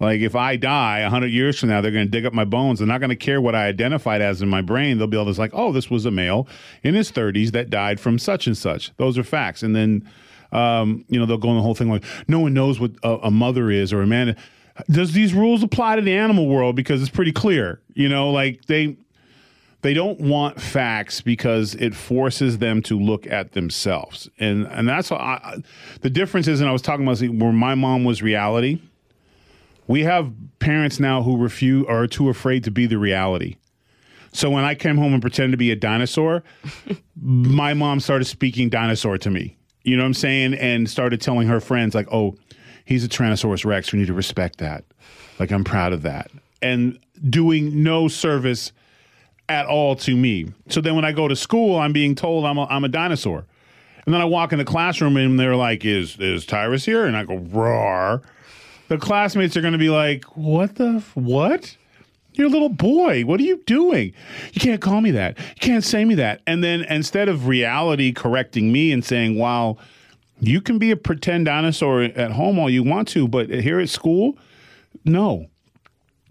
Like 0.00 0.20
if 0.20 0.34
I 0.34 0.56
die 0.56 1.00
a 1.00 1.10
hundred 1.10 1.28
years 1.28 1.58
from 1.58 1.70
now, 1.70 1.80
they're 1.80 1.90
going 1.90 2.06
to 2.06 2.10
dig 2.10 2.26
up 2.26 2.32
my 2.32 2.44
bones. 2.44 2.78
They're 2.78 2.88
not 2.88 3.00
going 3.00 3.10
to 3.10 3.16
care 3.16 3.40
what 3.40 3.54
I 3.54 3.66
identified 3.66 4.20
as 4.20 4.42
in 4.42 4.48
my 4.48 4.60
brain. 4.62 4.98
They'll 4.98 5.06
be 5.06 5.16
able 5.20 5.32
to 5.32 5.40
like, 5.40 5.52
oh, 5.54 5.72
this 5.72 5.90
was 5.90 6.04
a 6.04 6.10
male 6.10 6.46
in 6.82 6.94
his 6.94 7.10
thirties 7.10 7.52
that 7.52 7.70
died 7.70 7.98
from 8.00 8.18
such 8.18 8.46
and 8.46 8.56
such. 8.56 8.94
Those 8.96 9.16
are 9.18 9.24
facts. 9.24 9.62
And 9.62 9.74
then, 9.74 10.08
um, 10.52 11.04
you 11.08 11.18
know, 11.18 11.26
they'll 11.26 11.38
go 11.38 11.48
on 11.48 11.56
the 11.56 11.62
whole 11.62 11.74
thing 11.74 11.90
like, 11.90 12.04
no 12.28 12.40
one 12.40 12.54
knows 12.54 12.78
what 12.78 12.92
a, 13.02 13.16
a 13.24 13.30
mother 13.30 13.70
is 13.70 13.92
or 13.92 14.02
a 14.02 14.06
man. 14.06 14.36
Does 14.90 15.12
these 15.12 15.32
rules 15.32 15.62
apply 15.62 15.96
to 15.96 16.02
the 16.02 16.12
animal 16.14 16.46
world? 16.46 16.76
Because 16.76 17.00
it's 17.00 17.10
pretty 17.10 17.32
clear. 17.32 17.80
You 17.94 18.08
know, 18.08 18.30
like 18.30 18.66
they 18.66 18.96
they 19.82 19.94
don't 19.94 20.20
want 20.20 20.60
facts 20.60 21.20
because 21.20 21.74
it 21.76 21.94
forces 21.94 22.58
them 22.58 22.82
to 22.82 22.98
look 22.98 23.26
at 23.26 23.52
themselves, 23.52 24.28
and 24.38 24.66
and 24.66 24.88
that's 24.88 25.10
I- 25.12 25.62
the 26.00 26.10
difference 26.10 26.48
is. 26.48 26.60
And 26.60 26.68
I 26.68 26.72
was 26.72 26.82
talking 26.82 27.06
about 27.06 27.20
where 27.20 27.52
my 27.52 27.74
mom 27.74 28.04
was 28.04 28.22
reality. 28.22 28.80
We 29.86 30.02
have 30.02 30.32
parents 30.58 30.98
now 30.98 31.22
who 31.22 31.36
refuse 31.36 31.86
are 31.88 32.06
too 32.06 32.28
afraid 32.28 32.64
to 32.64 32.70
be 32.70 32.86
the 32.86 32.98
reality. 32.98 33.56
So 34.32 34.50
when 34.50 34.64
I 34.64 34.74
came 34.74 34.96
home 34.96 35.12
and 35.14 35.22
pretended 35.22 35.52
to 35.52 35.56
be 35.56 35.70
a 35.70 35.76
dinosaur, 35.76 36.42
my 37.20 37.72
mom 37.74 38.00
started 38.00 38.26
speaking 38.26 38.68
dinosaur 38.68 39.16
to 39.18 39.30
me. 39.30 39.56
You 39.82 39.96
know 39.96 40.02
what 40.02 40.08
I'm 40.08 40.14
saying? 40.14 40.54
And 40.54 40.90
started 40.90 41.20
telling 41.20 41.48
her 41.48 41.60
friends 41.60 41.94
like, 41.94 42.08
"Oh, 42.12 42.36
he's 42.84 43.04
a 43.04 43.08
Tyrannosaurus 43.08 43.64
Rex. 43.64 43.92
We 43.92 44.00
need 44.00 44.08
to 44.08 44.14
respect 44.14 44.58
that. 44.58 44.84
Like 45.38 45.52
I'm 45.52 45.64
proud 45.64 45.92
of 45.92 46.02
that." 46.02 46.30
And 46.60 46.98
doing 47.30 47.82
no 47.82 48.08
service 48.08 48.72
at 49.48 49.66
all 49.66 49.94
to 49.96 50.16
me. 50.16 50.52
So 50.68 50.80
then 50.80 50.96
when 50.96 51.04
I 51.04 51.12
go 51.12 51.28
to 51.28 51.36
school, 51.36 51.78
I'm 51.78 51.92
being 51.92 52.14
told 52.14 52.44
I'm 52.44 52.58
a, 52.58 52.64
I'm 52.64 52.84
a 52.84 52.88
dinosaur. 52.88 53.46
And 54.04 54.14
then 54.14 54.20
I 54.20 54.24
walk 54.24 54.52
in 54.52 54.58
the 54.58 54.64
classroom 54.64 55.16
and 55.16 55.38
they're 55.38 55.56
like, 55.56 55.84
"Is 55.84 56.18
is 56.18 56.44
Tyrus 56.44 56.84
here?" 56.84 57.06
And 57.06 57.16
I 57.16 57.24
go, 57.24 57.36
"Roar." 57.36 58.22
The 58.88 58.98
classmates 58.98 59.56
are 59.56 59.60
going 59.60 59.72
to 59.72 59.78
be 59.78 59.90
like, 59.90 60.24
"What 60.36 60.76
the 60.76 60.96
f- 60.96 61.16
what?" 61.16 61.76
You're 62.34 62.48
a 62.48 62.50
little 62.50 62.68
boy. 62.68 63.22
What 63.24 63.40
are 63.40 63.44
you 63.44 63.62
doing? 63.64 64.12
You 64.52 64.60
can't 64.60 64.80
call 64.80 65.00
me 65.00 65.10
that. 65.12 65.38
You 65.38 65.60
can't 65.60 65.82
say 65.82 66.04
me 66.04 66.16
that. 66.16 66.42
And 66.46 66.62
then 66.62 66.82
instead 66.82 67.30
of 67.30 67.46
reality 67.48 68.12
correcting 68.12 68.70
me 68.70 68.92
and 68.92 69.02
saying, 69.04 69.38
"Wow, 69.38 69.78
you 70.38 70.60
can 70.60 70.78
be 70.78 70.90
a 70.90 70.96
pretend 70.96 71.46
dinosaur 71.46 72.02
at 72.02 72.32
home 72.32 72.58
all 72.58 72.68
you 72.68 72.82
want 72.82 73.08
to, 73.08 73.26
but 73.26 73.48
here 73.48 73.80
at 73.80 73.88
school, 73.88 74.36
no." 75.04 75.48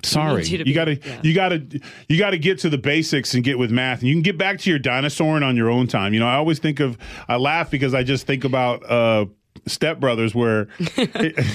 Sorry, 0.03 0.45
you 0.45 0.63
be- 0.63 0.73
got 0.73 0.85
to 0.85 0.95
yeah. 0.95 1.19
you 1.23 1.33
got 1.33 1.49
to 1.49 1.81
you 2.07 2.19
got 2.19 2.31
to 2.31 2.37
get 2.37 2.59
to 2.59 2.69
the 2.69 2.77
basics 2.77 3.33
and 3.33 3.43
get 3.43 3.57
with 3.57 3.71
math, 3.71 3.99
and 3.99 4.09
you 4.09 4.15
can 4.15 4.21
get 4.21 4.37
back 4.37 4.59
to 4.59 4.69
your 4.69 4.79
dinosauring 4.79 5.43
on 5.43 5.55
your 5.55 5.69
own 5.69 5.87
time. 5.87 6.13
You 6.13 6.19
know, 6.19 6.27
I 6.27 6.35
always 6.35 6.59
think 6.59 6.79
of 6.79 6.97
I 7.27 7.37
laugh 7.37 7.71
because 7.71 7.93
I 7.93 8.03
just 8.03 8.27
think 8.27 8.43
about 8.43 8.87
uh, 8.89 9.25
Step 9.67 9.99
Brothers, 9.99 10.35
where 10.35 10.65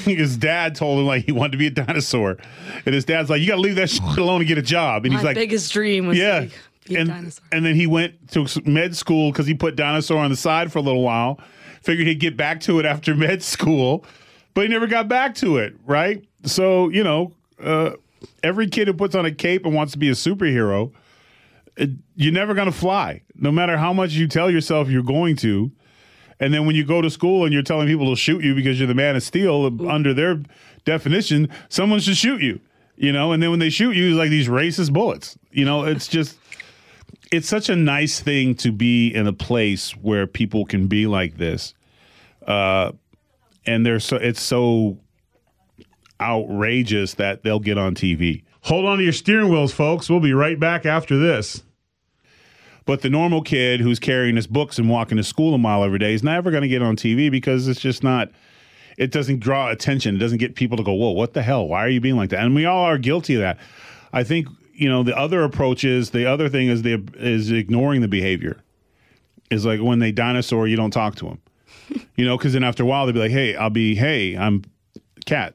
his 0.05 0.37
dad 0.37 0.75
told 0.75 1.01
him 1.01 1.07
like 1.07 1.25
he 1.25 1.33
wanted 1.33 1.53
to 1.53 1.59
be 1.59 1.67
a 1.67 1.71
dinosaur, 1.71 2.37
and 2.85 2.95
his 2.95 3.05
dad's 3.05 3.31
like, 3.31 3.41
"You 3.41 3.49
got 3.49 3.57
to 3.57 3.61
leave 3.61 3.77
that 3.77 3.91
shit 3.91 4.03
alone 4.03 4.41
and 4.41 4.49
get 4.49 4.59
a 4.59 4.63
job," 4.63 5.05
and 5.05 5.13
My 5.13 5.21
he's 5.21 5.25
like, 5.25 5.37
biggest 5.37 5.73
dream 5.73 6.07
was 6.07 6.19
yeah. 6.19 6.41
to 6.41 6.47
be, 6.47 6.53
be 6.87 6.95
a 6.97 7.01
and, 7.01 7.41
and 7.53 7.65
then 7.65 7.75
he 7.75 7.87
went 7.87 8.31
to 8.33 8.47
med 8.65 8.97
school 8.97 9.31
because 9.31 9.47
he 9.47 9.55
put 9.55 9.77
dinosaur 9.77 10.19
on 10.19 10.31
the 10.31 10.37
side 10.37 10.73
for 10.73 10.79
a 10.79 10.83
little 10.83 11.03
while. 11.03 11.41
Figured 11.83 12.07
he'd 12.07 12.21
get 12.21 12.37
back 12.37 12.61
to 12.61 12.79
it 12.79 12.85
after 12.85 13.15
med 13.17 13.43
school, 13.43 14.05
but 14.55 14.63
he 14.63 14.69
never 14.69 14.87
got 14.87 15.09
back 15.09 15.35
to 15.37 15.59
it, 15.59 15.75
right? 15.87 16.25
So, 16.45 16.89
you 16.89 17.05
know, 17.05 17.33
uh, 17.63 17.93
every 18.43 18.69
kid 18.69 18.89
who 18.89 18.95
puts 18.95 19.15
on 19.15 19.25
a 19.25 19.33
cape 19.33 19.65
and 19.65 19.75
wants 19.75 19.93
to 19.93 19.99
be 19.99 20.09
a 20.09 20.13
superhero, 20.13 20.93
it, 21.77 21.91
you're 22.17 22.33
never 22.33 22.55
going 22.55 22.71
to 22.71 22.77
fly, 22.77 23.23
no 23.35 23.51
matter 23.51 23.77
how 23.77 23.93
much 23.93 24.13
you 24.13 24.27
tell 24.27 24.51
yourself 24.51 24.89
you're 24.89 25.03
going 25.03 25.37
to. 25.37 25.71
And 26.41 26.53
then 26.55 26.67
when 26.67 26.75
you 26.75 26.85
go 26.85 27.03
to 27.03 27.11
school 27.11 27.45
and 27.45 27.53
you're 27.53 27.63
telling 27.63 27.87
people 27.87 28.11
to 28.11 28.17
shoot 28.17 28.43
you 28.43 28.55
because 28.55 28.79
you're 28.79 28.89
the 28.89 28.95
man 28.95 29.15
of 29.15 29.23
steel, 29.23 29.67
under 29.89 30.15
their 30.15 30.41
definition, 30.85 31.49
someone 31.69 32.01
should 32.01 32.17
shoot 32.17 32.41
you. 32.41 32.61
You 32.97 33.13
know, 33.13 33.33
and 33.33 33.43
then 33.43 33.51
when 33.51 33.61
they 33.61 33.71
shoot 33.71 33.95
you, 33.95 34.09
it's 34.09 34.17
like 34.17 34.31
these 34.31 34.49
racist 34.49 34.93
bullets. 34.93 35.39
You 35.53 35.65
know, 35.65 35.85
it's 35.85 36.09
just 36.09 36.39
it's 37.31 37.49
such 37.49 37.69
a 37.69 37.77
nice 37.77 38.21
thing 38.21 38.55
to 38.57 38.73
be 38.73 39.09
in 39.09 39.27
a 39.27 39.33
place 39.33 39.93
where 39.93 40.27
people 40.27 40.65
can 40.65 40.87
be 40.87 41.07
like 41.07 41.37
this. 41.37 41.75
Uh 42.47 42.93
and 43.67 43.87
they're 43.87 44.01
so 44.01 44.17
it's 44.17 44.43
so 44.43 44.99
outrageous 46.21 47.15
that 47.15 47.43
they'll 47.43 47.61
get 47.61 47.79
on 47.79 47.95
TV. 47.95 48.45
Hold 48.63 48.85
on 48.85 48.99
to 48.99 49.05
your 49.05 49.13
steering 49.13 49.49
wheels, 49.51 49.73
folks. 49.73 50.11
We'll 50.11 50.21
be 50.21 50.35
right 50.35 50.61
back 50.61 50.85
after 50.85 51.19
this. 51.19 51.63
But 52.87 53.03
the 53.03 53.11
normal 53.11 53.43
kid 53.43 53.81
who's 53.81 53.99
carrying 53.99 54.37
his 54.37 54.47
books 54.47 54.79
and 54.79 54.89
walking 54.89 55.17
to 55.17 55.25
school 55.25 55.55
a 55.55 55.59
mile 55.59 55.85
every 55.85 55.99
day 55.99 56.15
is 56.15 56.23
never 56.23 56.51
going 56.51 56.63
to 56.63 56.69
get 56.69 56.83
on 56.83 56.97
TV 56.97 57.31
because 57.31 57.69
it's 57.69 57.81
just 57.81 58.03
not. 58.03 58.31
It 58.97 59.13
doesn't 59.13 59.41
draw 59.41 59.71
attention. 59.71 60.17
It 60.17 60.19
doesn't 60.19 60.39
get 60.39 60.55
people 60.55 60.77
to 60.77 60.83
go, 60.83 60.93
"Whoa, 60.93 61.11
what 61.11 61.33
the 61.33 61.43
hell? 61.43 61.67
Why 61.69 61.85
are 61.85 61.89
you 61.89 62.01
being 62.01 62.17
like 62.17 62.31
that?" 62.31 62.45
And 62.45 62.55
we 62.55 62.65
all 62.65 62.85
are 62.85 62.99
guilty 62.99 63.35
of 63.35 63.41
that. 63.41 63.59
I 64.13 64.25
think 64.25 64.49
you 64.75 64.89
know 64.89 65.03
the 65.03 65.17
other 65.17 65.45
approach 65.45 65.85
is 65.85 66.11
the 66.11 66.27
other 66.27 66.49
thing 66.49 66.69
is 66.69 66.83
the 66.83 67.03
is 67.15 67.51
ignoring 67.51 68.01
the 68.01 68.09
behavior. 68.09 68.63
Is 69.51 69.65
like 69.65 69.81
when 69.81 69.99
they 69.99 70.13
dinosaur, 70.13 70.67
you 70.67 70.77
don't 70.77 70.91
talk 70.91 71.17
to 71.17 71.27
them. 71.27 71.41
you 72.17 72.25
know, 72.25 72.37
because 72.37 72.53
then 72.53 72.65
after 72.65 72.83
a 72.83 72.87
while 72.87 73.07
they'll 73.07 73.15
be 73.15 73.21
like, 73.21 73.31
"Hey, 73.31 73.55
I'll 73.57 73.71
be, 73.71 73.95
hey, 73.95 74.37
I'm 74.37 74.65
cat, 75.27 75.55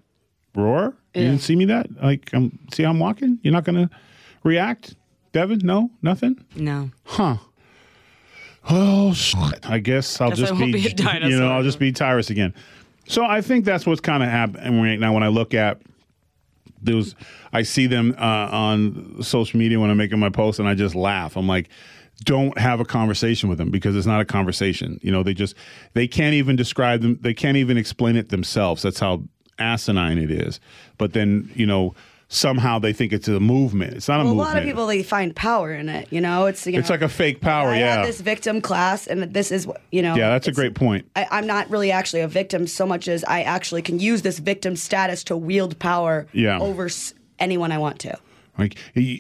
roar. 0.56 0.96
You 1.14 1.22
didn't 1.22 1.42
see 1.42 1.56
me 1.56 1.66
that? 1.66 1.88
Like, 2.02 2.30
I'm 2.34 2.60
see, 2.74 2.84
how 2.84 2.90
I'm 2.90 3.00
walking. 3.00 3.40
You're 3.42 3.54
not 3.54 3.64
gonna 3.64 3.90
react, 4.44 4.96
Devin? 5.36 5.60
No, 5.64 5.92
nothing. 6.02 6.46
No. 6.56 6.92
Huh. 7.04 7.36
Oh 8.70 9.14
shit. 9.14 9.70
I 9.70 9.80
guess 9.80 10.22
I'll 10.22 10.32
just 10.32 10.58
be, 10.58 10.72
be 10.72 10.80
you 11.24 11.38
know, 11.38 11.52
I'll 11.52 11.62
just 11.62 11.78
be 11.78 11.92
Tyrus 11.92 12.30
again. 12.30 12.54
So 13.10 13.26
I 13.26 13.42
think 13.42 13.66
that's 13.66 13.86
what's 13.86 14.00
kind 14.00 14.24
of 14.24 14.30
happening 14.30 14.82
right 14.82 14.98
now 14.98 15.14
when 15.14 15.24
I 15.24 15.28
look 15.28 15.54
at 15.54 15.82
those 16.82 17.16
I 17.52 17.64
see 17.64 17.86
them 17.86 18.16
uh, 18.18 18.48
on 18.50 19.22
social 19.22 19.60
media 19.60 19.78
when 19.78 19.90
I'm 19.90 19.98
making 19.98 20.20
my 20.20 20.30
posts 20.30 20.60
and 20.60 20.70
I 20.70 20.74
just 20.74 20.96
laugh. 20.96 21.36
I'm 21.36 21.50
like 21.50 21.68
don't 22.24 22.58
have 22.58 22.80
a 22.80 22.86
conversation 22.86 23.50
with 23.50 23.58
them 23.58 23.72
because 23.72 23.94
it's 23.98 24.08
not 24.08 24.22
a 24.22 24.26
conversation. 24.26 25.02
You 25.04 25.12
know, 25.12 25.22
they 25.22 25.34
just 25.34 25.54
they 25.96 26.08
can't 26.08 26.34
even 26.34 26.56
describe 26.56 27.02
them. 27.02 27.20
They 27.20 27.34
can't 27.34 27.58
even 27.58 27.76
explain 27.76 28.16
it 28.16 28.30
themselves. 28.30 28.84
That's 28.84 29.02
how 29.02 29.24
asinine 29.60 30.18
it 30.18 30.32
is. 30.32 30.62
But 30.98 31.12
then, 31.12 31.52
you 31.56 31.66
know, 31.66 31.94
somehow 32.36 32.80
they 32.80 32.94
think 32.94 33.14
it's 33.14 33.28
a 33.28 33.40
movement. 33.40 33.94
It's 33.94 34.08
not 34.08 34.20
a 34.20 34.24
Well, 34.24 34.34
a 34.34 34.36
movement. 34.36 34.54
lot 34.56 34.58
of 34.58 34.64
people 34.66 34.88
they 34.88 35.04
find 35.04 35.36
power 35.36 35.74
in 35.74 35.90
it. 35.90 36.08
You 36.12 36.22
know, 36.22 36.46
it's 36.46 36.66
you 36.68 36.78
it's 36.80 36.90
like 36.90 37.02
a 37.02 37.10
fake 37.10 37.42
power, 37.42 37.70
I 37.70 37.80
yeah. 37.80 37.96
have 37.98 38.06
this 38.06 38.22
victim 38.22 38.62
class, 38.62 39.08
and 39.08 39.24
this 39.34 39.52
is 39.52 39.68
you 39.92 40.02
know. 40.02 40.16
yeah, 40.16 40.30
that's 40.30 40.48
a 40.48 40.52
great 40.52 40.76
point. 40.76 41.10
I, 41.16 41.28
I'm 41.32 41.48
not 41.48 41.70
really 41.70 41.92
actually 41.92 42.22
a 42.22 42.28
victim 42.28 42.68
so 42.68 42.86
much 42.86 43.08
as 43.08 43.24
I 43.24 43.42
actually 43.44 43.82
can 43.82 44.00
use 44.00 44.22
this 44.22 44.40
victim 44.40 44.76
status 44.76 45.24
to 45.26 45.38
wield 45.38 45.80
power 45.80 46.28
Yeah. 46.34 46.60
over 46.60 46.90
anyone 47.40 47.72
I 47.72 47.78
want 47.78 48.00
to. 48.00 48.18
Like 48.58 48.78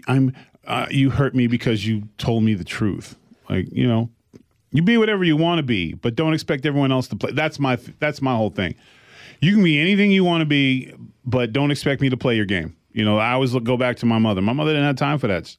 I'm, 0.07 0.33
uh, 0.65 0.87
you 0.89 1.09
hurt 1.09 1.35
me 1.35 1.47
because 1.47 1.85
you 1.85 2.03
told 2.17 2.43
me 2.43 2.53
the 2.53 2.63
truth. 2.63 3.17
Like 3.49 3.67
you 3.71 3.87
know, 3.87 4.09
you 4.71 4.81
be 4.81 4.97
whatever 4.97 5.23
you 5.23 5.37
want 5.37 5.59
to 5.59 5.63
be, 5.63 5.93
but 5.93 6.15
don't 6.15 6.33
expect 6.33 6.65
everyone 6.65 6.91
else 6.91 7.07
to 7.09 7.15
play. 7.15 7.31
That's 7.31 7.59
my 7.59 7.77
that's 7.99 8.21
my 8.21 8.35
whole 8.35 8.49
thing. 8.49 8.75
You 9.41 9.53
can 9.53 9.63
be 9.63 9.77
anything 9.79 10.11
you 10.11 10.23
want 10.23 10.41
to 10.41 10.45
be, 10.45 10.93
but 11.25 11.51
don't 11.51 11.69
expect 11.69 12.01
me 12.01 12.09
to 12.09 12.17
play 12.17 12.35
your 12.35 12.45
game. 12.45 12.75
You 12.95 13.05
know, 13.05 13.17
I 13.17 13.33
always 13.33 13.53
look, 13.53 13.63
go 13.63 13.77
back 13.77 13.97
to 13.97 14.05
my 14.05 14.19
mother. 14.19 14.41
My 14.41 14.53
mother 14.53 14.71
didn't 14.71 14.85
have 14.85 14.95
time 14.95 15.19
for 15.19 15.27
that. 15.27 15.55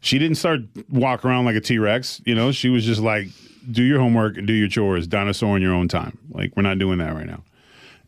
She 0.00 0.18
didn't 0.18 0.36
start 0.36 0.60
walk 0.90 1.24
around 1.24 1.46
like 1.46 1.56
a 1.56 1.60
T 1.60 1.78
Rex. 1.78 2.20
You 2.26 2.34
know, 2.34 2.52
she 2.52 2.68
was 2.68 2.84
just 2.84 3.00
like, 3.00 3.28
do 3.70 3.82
your 3.82 3.98
homework 3.98 4.36
and 4.36 4.46
do 4.46 4.52
your 4.52 4.68
chores, 4.68 5.06
dinosaur 5.06 5.56
in 5.56 5.62
your 5.62 5.72
own 5.72 5.88
time. 5.88 6.18
Like 6.30 6.54
we're 6.56 6.62
not 6.62 6.78
doing 6.78 6.98
that 6.98 7.14
right 7.14 7.26
now 7.26 7.42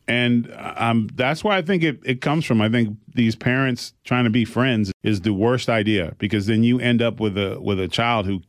and 0.09 0.53
um, 0.77 1.09
that's 1.15 1.43
why 1.43 1.57
I 1.57 1.63
think 1.63 1.83
it, 1.83 2.01
it 2.05 2.21
comes 2.21 2.45
from. 2.45 2.61
I 2.61 2.69
think 2.69 2.97
these 3.15 3.35
parents 3.35 3.93
trying 4.05 4.25
to 4.25 4.31
be 4.31 4.45
friends 4.45 4.93
is 5.03 5.23
the 5.23 5.33
worst 5.33 5.69
idea 5.69 6.15
because 6.19 6.47
then 6.47 6.63
you 6.63 6.79
end 6.79 7.03
up 7.03 7.19
with 7.19 7.37
a 7.37 7.61
with 7.61 7.81
a 7.81 7.89
child 7.89 8.27
who 8.27 8.41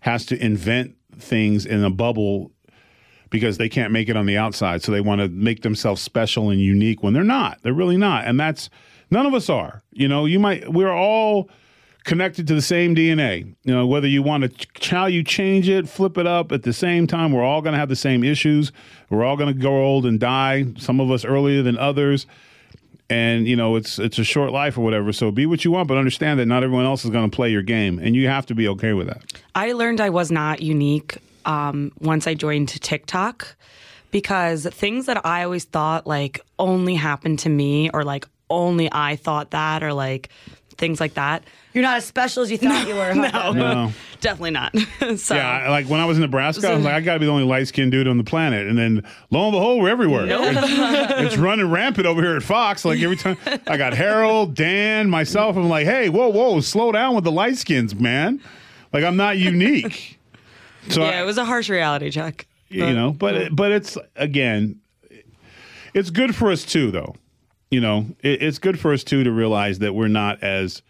has 0.00 0.24
to 0.26 0.42
invent 0.42 0.96
things 1.18 1.66
in 1.66 1.84
a 1.84 1.90
bubble 1.90 2.50
because 3.30 3.58
they 3.58 3.68
can't 3.68 3.92
make 3.92 4.08
it 4.08 4.16
on 4.16 4.26
the 4.26 4.36
outside, 4.36 4.82
so 4.82 4.92
they 4.92 5.00
want 5.00 5.20
to 5.20 5.28
make 5.28 5.62
themselves 5.62 6.00
special 6.02 6.50
and 6.50 6.60
unique 6.60 7.02
when 7.02 7.12
they're 7.12 7.24
not. 7.24 7.58
They're 7.62 7.72
really 7.72 7.96
not, 7.96 8.26
and 8.26 8.40
that's 8.40 8.70
none 9.12 9.26
of 9.26 9.34
us 9.34 9.48
are. 9.48 9.82
You 9.92 10.08
know, 10.08 10.24
you 10.24 10.40
might 10.40 10.72
we're 10.72 10.92
all 10.92 11.48
connected 12.04 12.48
to 12.48 12.54
the 12.54 12.62
same 12.62 12.96
DNA. 12.96 13.54
You 13.62 13.74
know, 13.74 13.86
whether 13.86 14.08
you 14.08 14.22
want 14.22 14.42
to 14.42 14.48
ch- 14.48 14.88
how 14.88 15.06
you 15.06 15.22
change 15.22 15.68
it, 15.68 15.88
flip 15.88 16.18
it 16.18 16.26
up 16.26 16.50
at 16.50 16.64
the 16.64 16.72
same 16.72 17.06
time, 17.06 17.32
we're 17.32 17.44
all 17.44 17.62
going 17.62 17.74
to 17.74 17.78
have 17.78 17.88
the 17.88 17.96
same 17.96 18.24
issues. 18.24 18.72
We're 19.10 19.24
all 19.24 19.36
going 19.36 19.54
to 19.54 19.60
grow 19.60 19.84
old 19.84 20.06
and 20.06 20.18
die. 20.18 20.66
Some 20.78 20.98
of 20.98 21.10
us 21.10 21.24
earlier 21.24 21.62
than 21.62 21.78
others. 21.78 22.26
And 23.08 23.46
you 23.46 23.56
know, 23.56 23.76
it's 23.76 23.98
it's 23.98 24.18
a 24.18 24.24
short 24.24 24.52
life 24.52 24.78
or 24.78 24.80
whatever. 24.80 25.12
So 25.12 25.30
be 25.30 25.44
what 25.44 25.64
you 25.64 25.70
want, 25.70 25.86
but 25.86 25.98
understand 25.98 26.40
that 26.40 26.46
not 26.46 26.64
everyone 26.64 26.86
else 26.86 27.04
is 27.04 27.10
going 27.10 27.30
to 27.30 27.34
play 27.34 27.50
your 27.50 27.62
game, 27.62 27.98
and 27.98 28.16
you 28.16 28.26
have 28.28 28.46
to 28.46 28.54
be 28.54 28.66
okay 28.68 28.94
with 28.94 29.06
that. 29.06 29.22
I 29.54 29.72
learned 29.72 30.00
I 30.00 30.08
was 30.08 30.30
not 30.30 30.62
unique 30.62 31.18
um, 31.44 31.92
once 32.00 32.26
I 32.26 32.32
joined 32.32 32.68
TikTok 32.68 33.54
because 34.12 34.66
things 34.66 35.06
that 35.06 35.26
I 35.26 35.42
always 35.44 35.64
thought 35.64 36.06
like 36.06 36.40
only 36.58 36.94
happened 36.94 37.40
to 37.40 37.50
me 37.50 37.90
or 37.90 38.02
like 38.02 38.26
only 38.52 38.88
I 38.92 39.16
thought 39.16 39.50
that 39.52 39.82
or 39.82 39.92
like 39.92 40.28
things 40.76 41.00
like 41.00 41.14
that. 41.14 41.44
You're 41.74 41.82
not 41.82 41.96
as 41.98 42.04
special 42.04 42.42
as 42.42 42.50
you 42.50 42.58
thought 42.58 42.86
you 42.86 42.94
were. 42.94 43.14
huh, 43.14 43.30
Devin? 43.52 43.58
No. 43.58 43.92
Definitely 44.20 44.50
not. 44.50 44.76
so 45.18 45.34
Yeah, 45.34 45.48
I- 45.48 45.68
like 45.70 45.86
when 45.86 46.00
I 46.00 46.04
was 46.04 46.18
in 46.18 46.22
Nebraska, 46.22 46.68
I 46.68 46.74
was 46.74 46.84
like, 46.84 46.92
I 46.94 47.00
got 47.00 47.14
to 47.14 47.20
be 47.20 47.26
the 47.26 47.32
only 47.32 47.44
light 47.44 47.66
skinned 47.68 47.92
dude 47.92 48.06
on 48.08 48.18
the 48.18 48.24
planet. 48.24 48.66
And 48.66 48.76
then 48.76 49.02
lo 49.30 49.44
and 49.44 49.52
behold, 49.52 49.82
we're 49.82 49.88
everywhere. 49.88 50.26
it's 50.28 51.36
running 51.38 51.70
rampant 51.70 52.06
over 52.06 52.20
here 52.20 52.36
at 52.36 52.42
Fox. 52.42 52.84
Like 52.84 53.00
every 53.00 53.16
time 53.16 53.36
I 53.66 53.76
got 53.78 53.94
Harold, 53.94 54.54
Dan, 54.54 55.08
myself, 55.08 55.56
I'm 55.56 55.68
like, 55.68 55.86
hey, 55.86 56.08
whoa, 56.10 56.28
whoa, 56.28 56.60
slow 56.60 56.92
down 56.92 57.14
with 57.14 57.24
the 57.24 57.32
light 57.32 57.56
skins, 57.56 57.94
man. 57.94 58.40
Like 58.92 59.04
I'm 59.04 59.16
not 59.16 59.38
unique. 59.38 60.18
So 60.90 61.02
yeah, 61.02 61.18
I- 61.18 61.22
it 61.22 61.24
was 61.24 61.38
a 61.38 61.44
harsh 61.44 61.70
reality 61.70 62.10
check. 62.10 62.46
you 62.68 62.92
know, 62.92 63.12
but 63.12 63.54
but 63.54 63.72
it's 63.72 63.96
again, 64.16 64.80
it's 65.94 66.10
good 66.10 66.34
for 66.34 66.50
us 66.50 66.64
too, 66.64 66.90
though. 66.90 67.14
You 67.72 67.80
know, 67.80 68.06
it, 68.20 68.42
it's 68.42 68.58
good 68.58 68.78
for 68.78 68.92
us 68.92 69.02
too 69.02 69.24
to 69.24 69.32
realize 69.32 69.78
that 69.78 69.94
we're 69.94 70.06
not 70.08 70.42
as 70.42 70.82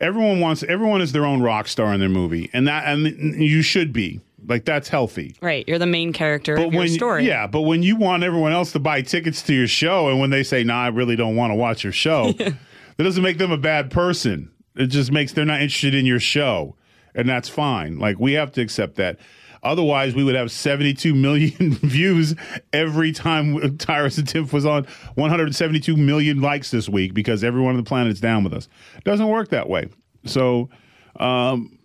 everyone 0.00 0.40
wants. 0.40 0.64
Everyone 0.64 1.00
is 1.00 1.12
their 1.12 1.24
own 1.24 1.40
rock 1.40 1.68
star 1.68 1.94
in 1.94 2.00
their 2.00 2.08
movie, 2.08 2.50
and 2.52 2.66
that 2.66 2.84
and 2.86 3.06
you 3.40 3.62
should 3.62 3.92
be 3.92 4.20
like 4.44 4.64
that's 4.64 4.88
healthy. 4.88 5.36
Right, 5.40 5.64
you're 5.68 5.78
the 5.78 5.86
main 5.86 6.12
character 6.12 6.56
of 6.56 6.72
your 6.72 6.80
when 6.80 6.88
story. 6.88 7.26
yeah, 7.28 7.46
but 7.46 7.60
when 7.60 7.84
you 7.84 7.94
want 7.94 8.24
everyone 8.24 8.50
else 8.50 8.72
to 8.72 8.80
buy 8.80 9.02
tickets 9.02 9.40
to 9.42 9.54
your 9.54 9.68
show, 9.68 10.08
and 10.08 10.18
when 10.18 10.30
they 10.30 10.42
say, 10.42 10.64
"Nah, 10.64 10.82
I 10.82 10.88
really 10.88 11.14
don't 11.14 11.36
want 11.36 11.52
to 11.52 11.54
watch 11.54 11.84
your 11.84 11.92
show," 11.92 12.32
that 12.38 12.56
doesn't 12.98 13.22
make 13.22 13.38
them 13.38 13.52
a 13.52 13.58
bad 13.58 13.92
person. 13.92 14.50
It 14.74 14.86
just 14.86 15.12
makes 15.12 15.32
they're 15.32 15.44
not 15.44 15.60
interested 15.60 15.94
in 15.94 16.06
your 16.06 16.18
show, 16.18 16.74
and 17.14 17.28
that's 17.28 17.48
fine. 17.48 18.00
Like 18.00 18.18
we 18.18 18.32
have 18.32 18.50
to 18.54 18.60
accept 18.60 18.96
that. 18.96 19.18
Otherwise, 19.62 20.14
we 20.14 20.24
would 20.24 20.34
have 20.34 20.50
72 20.50 21.14
million 21.14 21.72
views 21.82 22.34
every 22.72 23.12
time 23.12 23.76
Tyrus 23.78 24.16
and 24.18 24.26
Timpf 24.26 24.52
was 24.52 24.64
on. 24.64 24.84
172 25.14 25.96
million 25.96 26.40
likes 26.40 26.70
this 26.70 26.88
week 26.88 27.12
because 27.12 27.44
everyone 27.44 27.72
on 27.72 27.76
the 27.76 27.82
planet 27.82 28.12
is 28.12 28.20
down 28.20 28.42
with 28.42 28.54
us. 28.54 28.68
It 28.96 29.04
doesn't 29.04 29.28
work 29.28 29.48
that 29.50 29.68
way. 29.68 29.88
So, 30.24 30.70
um, 31.16 31.78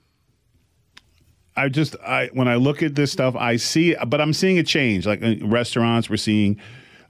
I 1.57 1.69
just 1.69 1.95
I 2.05 2.29
when 2.33 2.47
I 2.47 2.55
look 2.55 2.83
at 2.83 2.95
this 2.95 3.11
stuff, 3.11 3.35
I 3.35 3.55
see, 3.55 3.95
but 4.07 4.19
I'm 4.19 4.33
seeing 4.33 4.59
a 4.59 4.63
change. 4.63 5.05
Like 5.05 5.21
in 5.21 5.49
restaurants, 5.49 6.09
we're 6.09 6.17
seeing 6.17 6.59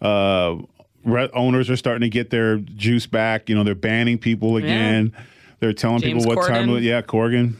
uh, 0.01 0.58
re- 1.04 1.30
owners 1.34 1.69
are 1.69 1.75
starting 1.75 2.01
to 2.01 2.10
get 2.10 2.30
their 2.30 2.58
juice 2.58 3.08
back. 3.08 3.49
You 3.49 3.56
know, 3.56 3.63
they're 3.63 3.73
banning 3.73 4.17
people 4.19 4.58
again. 4.58 5.13
They're 5.60 5.73
telling 5.73 6.01
James 6.01 6.23
people 6.23 6.36
what 6.36 6.47
time. 6.47 6.67
Corden. 6.67 6.84
Yeah, 6.84 7.01
Corgan. 7.01 7.56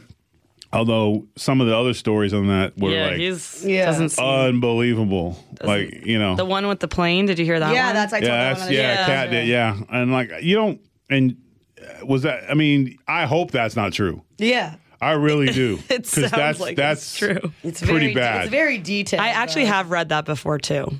Although 0.72 1.26
some 1.36 1.60
of 1.60 1.66
the 1.68 1.76
other 1.76 1.94
stories 1.94 2.34
on 2.34 2.48
that 2.48 2.76
were 2.76 2.90
yeah, 2.90 3.06
like 3.08 3.16
he's 3.16 3.64
Yeah. 3.64 3.86
doesn't 3.86 4.10
seem, 4.10 4.24
unbelievable. 4.24 5.42
Like 5.62 6.04
you 6.04 6.18
know, 6.18 6.34
the 6.36 6.44
one 6.44 6.66
with 6.66 6.80
the 6.80 6.88
plane. 6.88 7.26
Did 7.26 7.38
you 7.38 7.44
hear 7.44 7.58
that? 7.60 7.72
Yeah, 7.72 7.86
one? 7.86 7.94
that's 7.94 8.12
I 8.12 8.20
told 8.20 8.28
yeah, 8.30 8.48
that's, 8.48 8.60
one 8.60 8.68
on 8.68 8.72
the 8.74 8.78
yeah, 8.78 8.96
show. 8.96 9.12
Kat 9.12 9.30
did, 9.30 9.48
yeah, 9.48 9.76
and 9.90 10.12
like 10.12 10.30
you 10.42 10.56
don't, 10.56 10.80
and 11.08 11.36
uh, 11.80 12.04
was 12.06 12.22
that? 12.22 12.50
I 12.50 12.54
mean, 12.54 12.98
I 13.06 13.26
hope 13.26 13.50
that's 13.52 13.76
not 13.76 13.92
true. 13.92 14.22
Yeah. 14.38 14.76
I 15.00 15.12
really 15.12 15.48
do. 15.52 15.78
It 15.90 16.02
'Cause 16.04 16.10
sounds 16.10 16.30
that's 16.32 16.60
like 16.60 16.76
that's 16.76 17.02
it's 17.02 17.16
true. 17.18 17.52
It's 17.62 17.80
pretty 17.82 18.12
very, 18.12 18.14
bad. 18.14 18.40
It's 18.42 18.50
very 18.50 18.78
detailed. 18.78 19.20
I 19.22 19.28
actually 19.28 19.64
though. 19.64 19.72
have 19.72 19.90
read 19.90 20.08
that 20.08 20.24
before 20.24 20.58
too. 20.58 20.90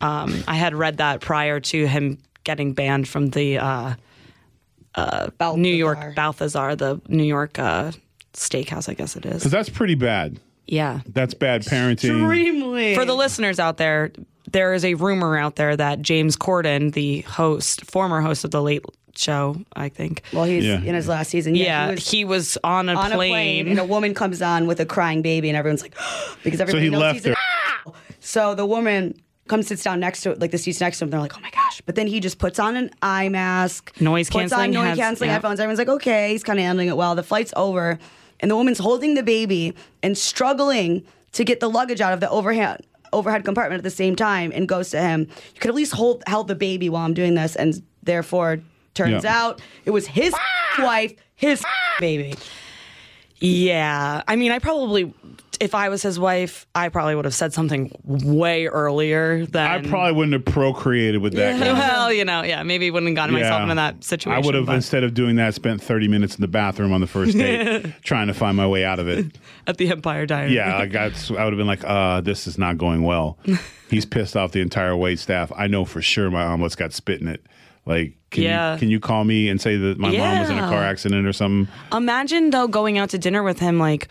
Um, 0.00 0.44
I 0.46 0.54
had 0.54 0.74
read 0.74 0.98
that 0.98 1.20
prior 1.20 1.60
to 1.60 1.86
him 1.86 2.18
getting 2.44 2.72
banned 2.74 3.08
from 3.08 3.30
the 3.30 3.58
uh, 3.58 3.94
Balthazar. 4.94 5.56
New 5.58 5.74
York 5.74 6.14
Balthazar, 6.14 6.76
the 6.76 7.00
New 7.08 7.24
York 7.24 7.58
uh, 7.58 7.90
steakhouse, 8.34 8.88
I 8.88 8.94
guess 8.94 9.16
it 9.16 9.24
is. 9.26 9.34
Because 9.38 9.50
that's 9.52 9.68
pretty 9.68 9.94
bad. 9.94 10.38
Yeah. 10.66 11.00
That's 11.06 11.34
bad 11.34 11.62
parenting. 11.62 12.20
Extremely. 12.20 12.94
For 12.94 13.04
the 13.04 13.14
listeners 13.14 13.58
out 13.58 13.76
there, 13.76 14.12
there 14.50 14.74
is 14.74 14.84
a 14.84 14.94
rumor 14.94 15.36
out 15.36 15.56
there 15.56 15.76
that 15.76 16.00
James 16.02 16.36
Corden, 16.36 16.92
the 16.92 17.20
host, 17.22 17.84
former 17.90 18.20
host 18.20 18.44
of 18.44 18.50
the 18.50 18.62
Late 18.62 18.84
Show, 19.16 19.56
I 19.76 19.88
think. 19.88 20.22
well, 20.32 20.44
he's 20.44 20.64
Yeah. 20.64 20.78
in 20.80 20.94
his 20.94 21.06
last 21.06 21.30
season. 21.30 21.54
yeah, 21.54 21.86
he 21.86 21.94
was 21.94 22.10
he 22.10 22.24
was 22.24 22.58
on 22.64 22.88
a 22.88 22.94
on 22.94 23.10
plane. 23.12 23.12
a 23.12 23.32
plane, 23.32 23.68
and 23.68 23.78
a 23.78 23.84
woman 23.84 24.12
comes 24.14 24.42
on 24.42 24.66
with 24.66 24.80
a 24.80 24.86
crying 24.86 25.22
baby, 25.22 25.48
and 25.48 25.56
everyone's 25.56 25.82
like, 25.82 25.94
because 26.42 26.60
everybody 26.60 26.86
he 26.86 26.90
knows 26.90 27.00
left 27.00 27.14
he's 27.16 27.26
an 27.26 27.34
her. 27.86 27.92
So 28.20 28.54
the 28.54 28.64
woman 28.66 29.20
comes 29.48 29.66
sits 29.68 29.84
down 29.84 30.00
next 30.00 30.22
to 30.22 30.34
like 30.36 30.50
the 30.50 30.56
seats 30.58 30.80
next 30.80 30.98
to 30.98 31.04
him. 31.04 31.10
They're 31.10 31.20
like, 31.20 31.36
oh 31.36 31.40
my 31.40 31.50
gosh! 31.50 31.80
But 31.86 31.94
then 31.94 32.06
he 32.06 32.18
just 32.20 32.38
puts 32.38 32.58
on 32.58 32.74
an 32.76 32.90
eye 33.02 33.28
mask, 33.28 33.92
Noise 34.00 34.30
puts 34.30 34.52
on 34.52 34.58
canceling 34.58 34.70
noise 34.72 34.84
heads- 34.86 34.98
canceling 34.98 35.28
yeah. 35.28 35.34
headphones. 35.34 35.60
Everyone's 35.60 35.78
like, 35.78 35.88
okay, 35.88 36.32
he's 36.32 36.42
kind 36.42 36.58
of 36.58 36.64
handling 36.64 36.88
it 36.88 36.96
well. 36.96 37.14
The 37.14 37.22
flight's 37.22 37.52
over, 37.54 37.98
and 38.44 38.50
the 38.50 38.56
woman's 38.56 38.78
holding 38.78 39.14
the 39.14 39.22
baby 39.22 39.74
and 40.02 40.18
struggling 40.18 41.02
to 41.32 41.44
get 41.44 41.60
the 41.60 41.70
luggage 41.70 42.02
out 42.02 42.12
of 42.12 42.20
the 42.20 42.28
overhead 42.28 42.84
overhead 43.10 43.42
compartment 43.42 43.78
at 43.78 43.84
the 43.84 43.90
same 43.90 44.14
time, 44.14 44.52
and 44.54 44.68
goes 44.68 44.90
to 44.90 45.00
him. 45.00 45.20
You 45.54 45.60
could 45.60 45.70
at 45.70 45.74
least 45.74 45.92
hold 45.94 46.22
held 46.26 46.46
the 46.48 46.54
baby 46.54 46.90
while 46.90 47.06
I'm 47.06 47.14
doing 47.14 47.34
this, 47.34 47.56
and 47.56 47.82
therefore. 48.02 48.60
Turns 48.92 49.24
Yeah. 49.24 49.44
out 49.44 49.62
it 49.86 49.90
was 49.92 50.06
his 50.06 50.32
ah! 50.36 50.84
wife, 50.84 51.14
his 51.34 51.64
ah! 51.66 51.96
baby. 52.00 52.34
Yeah, 53.40 54.22
I 54.28 54.36
mean, 54.36 54.52
I 54.52 54.58
probably 54.58 55.12
if 55.60 55.74
I 55.74 55.88
was 55.88 56.02
his 56.02 56.18
wife, 56.18 56.66
I 56.74 56.88
probably 56.88 57.14
would 57.14 57.24
have 57.24 57.34
said 57.34 57.52
something 57.52 57.90
way 58.04 58.66
earlier 58.66 59.46
than 59.46 59.66
I 59.66 59.80
probably 59.88 60.12
wouldn't 60.12 60.32
have 60.32 60.44
procreated 60.54 61.20
with 61.20 61.34
that 61.34 61.58
guy. 61.60 61.72
Well, 61.72 62.12
you 62.12 62.24
know, 62.24 62.42
yeah, 62.42 62.62
maybe 62.62 62.90
wouldn't 62.90 63.10
have 63.10 63.16
gotten 63.16 63.34
myself 63.34 63.58
Yeah. 63.58 63.62
into 63.62 63.74
that 63.76 64.04
situation. 64.04 64.42
I 64.42 64.46
would 64.46 64.54
have 64.54 64.66
but 64.66 64.74
instead 64.76 65.04
of 65.04 65.14
doing 65.14 65.36
that 65.36 65.54
spent 65.54 65.82
30 65.82 66.08
minutes 66.08 66.34
in 66.34 66.40
the 66.40 66.48
bathroom 66.48 66.92
on 66.92 67.00
the 67.00 67.06
first 67.06 67.36
date 67.36 67.86
trying 68.02 68.26
to 68.28 68.34
find 68.34 68.56
my 68.56 68.66
way 68.66 68.84
out 68.84 68.98
of 68.98 69.08
it. 69.08 69.38
at 69.66 69.78
the 69.78 69.88
Empire 69.90 70.26
Diner. 70.26 70.48
Yeah, 70.48 70.76
I 70.76 70.86
got 70.86 71.12
I 71.30 71.44
would 71.44 71.52
have 71.52 71.58
been 71.58 71.66
like, 71.66 71.84
uh, 71.84 72.20
this 72.20 72.46
is 72.46 72.58
not 72.58 72.78
going 72.78 73.02
well. 73.02 73.38
He's 73.90 74.06
pissed 74.06 74.36
off 74.36 74.52
the 74.52 74.60
entire 74.60 74.96
wait 74.96 75.18
staff. 75.18 75.52
I 75.56 75.66
know 75.66 75.84
for 75.84 76.02
sure 76.02 76.30
my 76.30 76.44
omelet's 76.44 76.74
got 76.76 76.92
spit 76.92 77.20
in 77.20 77.28
it. 77.28 77.44
Like, 77.86 78.14
can 78.30 78.42
Yeah. 78.44 78.72
you 78.72 78.78
can 78.78 78.88
you 78.90 78.98
call 78.98 79.24
me 79.24 79.48
and 79.50 79.60
say 79.60 79.76
that 79.76 79.98
my 79.98 80.10
mom 80.10 80.40
was 80.40 80.48
in 80.50 80.56
a 80.58 80.62
car 80.68 80.82
accident 80.82 81.26
or 81.26 81.32
something? 81.34 81.72
Imagine 81.92 82.50
though 82.50 82.66
going 82.66 82.96
out 82.98 83.10
to 83.10 83.18
dinner 83.18 83.42
with 83.42 83.58
him, 83.58 83.78
like 83.78 84.08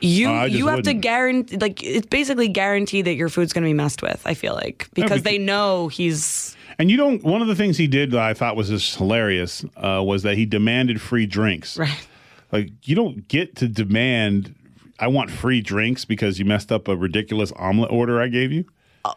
you 0.00 0.28
Oh, 0.28 0.44
just 0.46 0.58
you 0.58 0.66
have 0.66 0.76
to 0.82 0.88
wouldn't. 0.90 1.00
guarantee, 1.02 1.56
like 1.56 1.82
it's 1.82 2.06
basically 2.06 2.48
guaranteed 2.48 3.06
that 3.06 3.14
your 3.14 3.28
food's 3.28 3.52
going 3.52 3.64
to 3.64 3.68
be 3.68 3.74
messed 3.74 4.02
with. 4.02 4.22
I 4.26 4.34
feel 4.34 4.54
like 4.54 4.88
because 4.94 5.22
they 5.22 5.38
know 5.38 5.88
he's 5.88 6.56
And 6.78 6.90
you 6.90 6.96
don't. 6.96 7.22
One 7.22 7.40
of 7.42 7.48
the 7.48 7.54
things 7.54 7.76
he 7.78 7.86
did 7.86 8.10
that 8.10 8.20
I 8.20 8.34
thought 8.34 8.56
was 8.56 8.68
just 8.68 8.96
hilarious 8.96 9.64
uh, 9.76 10.02
was 10.04 10.22
that 10.24 10.36
he 10.36 10.44
demanded 10.46 11.00
free 11.00 11.26
drinks. 11.26 11.78
right. 11.78 12.06
Like 12.52 12.70
you 12.84 12.94
don't 12.94 13.26
get 13.28 13.56
to 13.56 13.68
demand. 13.68 14.54
I 14.98 15.08
want 15.08 15.30
free 15.30 15.60
drinks 15.60 16.04
because 16.04 16.38
you 16.38 16.44
messed 16.44 16.70
up 16.70 16.86
a 16.88 16.96
ridiculous 16.96 17.52
omelet 17.56 17.90
order 17.90 18.20
I 18.20 18.28
gave 18.28 18.52
you. 18.52 18.64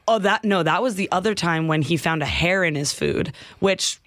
Oh, 0.07 0.19
that 0.19 0.43
no, 0.43 0.63
that 0.63 0.81
was 0.81 0.95
the 0.95 1.09
other 1.11 1.33
time 1.35 1.67
when 1.67 1.81
he 1.81 1.97
found 1.97 2.21
a 2.21 2.25
hair 2.25 2.63
in 2.63 2.75
his 2.75 2.93
food, 2.93 3.31
which. 3.59 3.99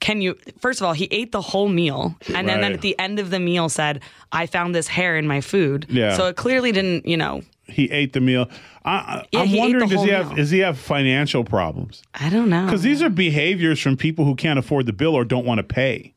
Can 0.00 0.20
you? 0.20 0.36
First 0.60 0.80
of 0.80 0.86
all, 0.86 0.92
he 0.92 1.06
ate 1.10 1.32
the 1.32 1.40
whole 1.40 1.68
meal, 1.68 2.16
and 2.34 2.48
then, 2.48 2.60
then 2.60 2.72
at 2.72 2.80
the 2.80 2.98
end 2.98 3.18
of 3.18 3.30
the 3.30 3.38
meal 3.40 3.68
said, 3.68 4.00
"I 4.32 4.46
found 4.46 4.74
this 4.74 4.86
hair 4.88 5.16
in 5.16 5.26
my 5.26 5.40
food." 5.40 5.86
Yeah. 5.88 6.16
So 6.16 6.26
it 6.26 6.36
clearly 6.36 6.72
didn't, 6.72 7.06
you 7.06 7.16
know. 7.16 7.42
He 7.64 7.90
ate 7.90 8.12
the 8.14 8.20
meal. 8.20 8.48
I, 8.84 9.26
Yeah, 9.32 9.40
I'm 9.40 9.52
wondering, 9.54 9.88
does 9.90 10.02
he 10.02 10.08
have? 10.10 10.28
meal. 10.28 10.36
Does 10.36 10.50
he 10.50 10.60
have 10.60 10.78
financial 10.78 11.44
problems? 11.44 12.02
I 12.14 12.30
don't 12.30 12.48
know. 12.48 12.64
Because 12.64 12.82
these 12.82 13.02
are 13.02 13.10
behaviors 13.10 13.78
from 13.80 13.96
people 13.98 14.24
who 14.24 14.34
can't 14.34 14.58
afford 14.58 14.86
the 14.86 14.94
bill 14.94 15.14
or 15.14 15.24
don't 15.24 15.44
want 15.44 15.58
to 15.58 15.64
pay. 15.64 16.14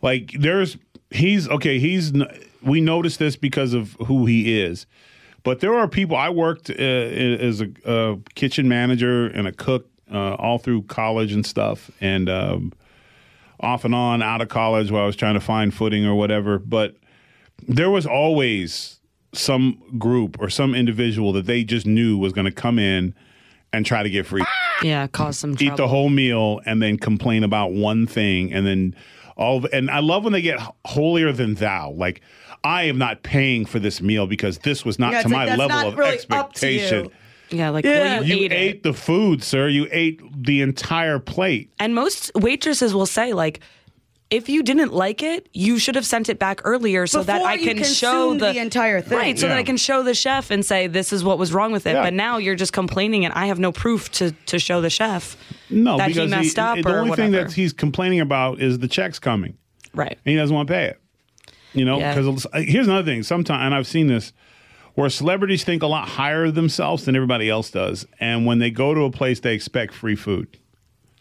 Like 0.00 0.32
there's 0.38 0.78
he's 1.10 1.48
okay. 1.48 1.78
He's 1.78 2.12
we 2.62 2.80
noticed 2.80 3.18
this 3.18 3.36
because 3.36 3.74
of 3.74 3.92
who 4.06 4.26
he 4.26 4.60
is, 4.60 4.86
but 5.42 5.60
there 5.60 5.74
are 5.74 5.88
people. 5.88 6.16
I 6.16 6.30
worked 6.30 6.70
uh, 6.70 6.74
as 6.74 7.60
a, 7.60 7.68
uh 7.84 8.16
kitchen 8.34 8.68
manager 8.68 9.26
and 9.26 9.46
a 9.46 9.52
cook 9.52 9.88
uh, 10.12 10.34
all 10.34 10.58
through 10.58 10.82
college 10.82 11.32
and 11.32 11.44
stuff, 11.44 11.90
and 12.00 12.28
um, 12.28 12.72
off 13.60 13.84
and 13.84 13.94
on 13.94 14.22
out 14.22 14.40
of 14.40 14.48
college 14.48 14.90
while 14.90 15.02
I 15.02 15.06
was 15.06 15.16
trying 15.16 15.34
to 15.34 15.40
find 15.40 15.72
footing 15.74 16.04
or 16.06 16.14
whatever. 16.14 16.58
But 16.58 16.96
there 17.66 17.90
was 17.90 18.06
always 18.06 19.00
some 19.32 19.82
group 19.98 20.36
or 20.40 20.48
some 20.48 20.74
individual 20.74 21.32
that 21.34 21.46
they 21.46 21.64
just 21.64 21.86
knew 21.86 22.16
was 22.16 22.32
going 22.32 22.44
to 22.46 22.50
come 22.52 22.78
in 22.78 23.14
and 23.72 23.84
try 23.84 24.02
to 24.02 24.08
get 24.08 24.24
free 24.24 24.42
yeah, 24.82 25.06
cause 25.08 25.38
some 25.38 25.54
trouble. 25.54 25.74
eat 25.74 25.76
the 25.76 25.86
whole 25.88 26.08
meal 26.08 26.60
and 26.64 26.80
then 26.80 26.96
complain 26.96 27.44
about 27.44 27.72
one 27.72 28.06
thing 28.06 28.50
and 28.54 28.66
then 28.66 28.94
all 29.36 29.58
of, 29.58 29.66
and 29.72 29.90
I 29.90 29.98
love 30.00 30.24
when 30.24 30.32
they 30.32 30.40
get 30.40 30.58
holier 30.86 31.30
than 31.32 31.54
thou 31.56 31.90
like 31.90 32.22
I 32.64 32.84
am 32.84 32.96
not 32.96 33.22
paying 33.22 33.66
for 33.66 33.78
this 33.78 34.00
meal 34.00 34.26
because 34.26 34.58
this 34.60 34.84
was 34.84 34.98
not 34.98 35.12
Yeah, 35.12 35.18
to 35.22 35.26
it's 35.26 35.32
my 35.32 35.38
like, 35.44 35.48
that's 35.48 35.58
level 35.58 35.76
not 35.76 35.86
of 35.88 35.98
really 35.98 36.18
up 36.30 36.52
to 36.54 36.70
you. 36.70 36.80
expectation. 36.80 37.10
Yeah, 37.50 37.70
like 37.70 37.84
Yeah. 37.84 38.18
well, 38.20 38.24
you, 38.24 38.36
You 38.36 38.44
ate, 38.46 38.52
ate 38.52 38.82
the 38.82 38.92
food, 38.92 39.42
sir. 39.42 39.68
You 39.68 39.88
ate 39.90 40.20
the 40.44 40.60
entire 40.62 41.18
plate. 41.18 41.72
And 41.78 41.94
most 41.94 42.30
waitresses 42.34 42.92
will 42.94 43.06
say 43.06 43.32
like 43.32 43.60
if 44.30 44.50
you 44.50 44.62
didn't 44.62 44.92
like 44.92 45.22
it, 45.22 45.48
you 45.54 45.78
should 45.78 45.94
have 45.94 46.04
sent 46.04 46.28
it 46.28 46.38
back 46.38 46.60
earlier 46.64 47.06
so 47.06 47.22
that 47.22 47.40
I 47.46 47.56
can 47.56 47.82
show 47.82 48.34
the, 48.34 48.52
the 48.52 48.58
entire 48.58 49.00
thing. 49.00 49.16
Right, 49.16 49.38
so 49.38 49.48
that 49.48 49.56
I 49.56 49.62
can 49.62 49.78
show 49.78 50.02
the 50.02 50.12
chef 50.12 50.50
and 50.50 50.62
say 50.66 50.86
this 50.86 51.14
is 51.14 51.24
what 51.24 51.38
was 51.38 51.50
wrong 51.54 51.72
with 51.72 51.86
it. 51.86 51.94
Yeah. 51.94 52.02
But 52.02 52.12
now 52.12 52.36
you're 52.36 52.54
just 52.54 52.74
complaining 52.74 53.24
and 53.24 53.32
I 53.32 53.46
have 53.46 53.58
no 53.58 53.72
proof 53.72 54.10
to 54.12 54.32
to 54.32 54.58
show 54.58 54.82
the 54.82 54.90
chef 54.90 55.34
No, 55.70 55.96
that 55.96 56.08
he 56.08 56.14
because 56.14 56.30
messed 56.30 56.58
up 56.58 56.76
the 56.82 56.90
or 56.94 56.98
only 56.98 57.16
thing 57.16 57.30
that 57.30 57.52
he's 57.52 57.72
complaining 57.72 58.20
about 58.20 58.60
is 58.60 58.78
the 58.80 58.88
checks 58.88 59.18
coming. 59.18 59.56
right. 59.94 60.12
and 60.26 60.30
he 60.32 60.36
doesn't 60.36 60.54
want 60.54 60.68
to 60.68 60.74
pay 60.74 60.84
it. 60.88 61.00
You 61.72 61.86
know, 61.86 61.98
Yeah. 61.98 62.14
because 62.14 62.44
uh, 62.52 62.60
here's 62.60 62.86
another 62.86 63.04
thing. 63.10 63.22
Sometimes, 63.22 63.62
and 63.62 63.74
I've 63.74 63.86
seen 63.86 64.08
this, 64.08 64.32
where 64.98 65.08
celebrities 65.08 65.62
think 65.62 65.80
a 65.84 65.86
lot 65.86 66.08
higher 66.08 66.46
of 66.46 66.56
themselves 66.56 67.04
than 67.04 67.14
everybody 67.14 67.48
else 67.48 67.70
does, 67.70 68.04
and 68.18 68.44
when 68.44 68.58
they 68.58 68.68
go 68.68 68.94
to 68.94 69.02
a 69.02 69.10
place, 69.12 69.38
they 69.38 69.54
expect 69.54 69.94
free 69.94 70.16
food. 70.16 70.58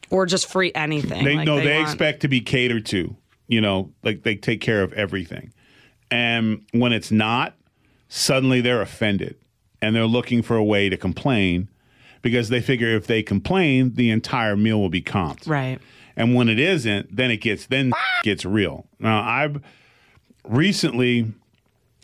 Or 0.10 0.26
just 0.26 0.50
free 0.50 0.72
anything. 0.74 1.24
They 1.24 1.36
like 1.36 1.46
know 1.46 1.60
they, 1.60 1.76
want- 1.76 1.88
expect 1.88 2.22
to 2.22 2.28
be 2.28 2.42
catered 2.42 2.88
to. 2.88 3.16
You 3.48 3.62
know, 3.62 3.94
like 4.02 4.24
they 4.24 4.36
take 4.36 4.62
care 4.62 4.82
of 4.82 4.94
everything, 4.94 5.54
and 6.10 6.66
when 6.72 6.92
it's 6.92 7.12
not, 7.12 7.54
suddenly 8.10 8.62
they're 8.62 8.82
offended, 8.82 9.36
and 9.80 9.96
they're 9.96 10.08
looking 10.08 10.42
for 10.42 10.56
a 10.56 10.64
way 10.64 10.90
to 10.90 10.98
complain 10.98 11.70
because 12.24 12.50
they 12.50 12.62
figure 12.62 12.96
if 12.96 13.06
they 13.06 13.22
complain, 13.22 13.94
the 13.94 14.10
entire 14.10 14.58
meal 14.58 14.82
will 14.82 14.90
be 14.90 15.04
comped. 15.04 15.48
Right. 15.48 15.78
And 16.16 16.34
when 16.34 16.50
it 16.50 16.60
isn't, 16.60 17.16
then 17.16 17.30
it 17.30 17.38
gets 17.38 17.68
then 17.68 17.90
it 17.90 17.94
gets 18.24 18.44
real. 18.44 18.88
Now 18.98 19.22
I've 19.22 19.62
recently 20.44 21.32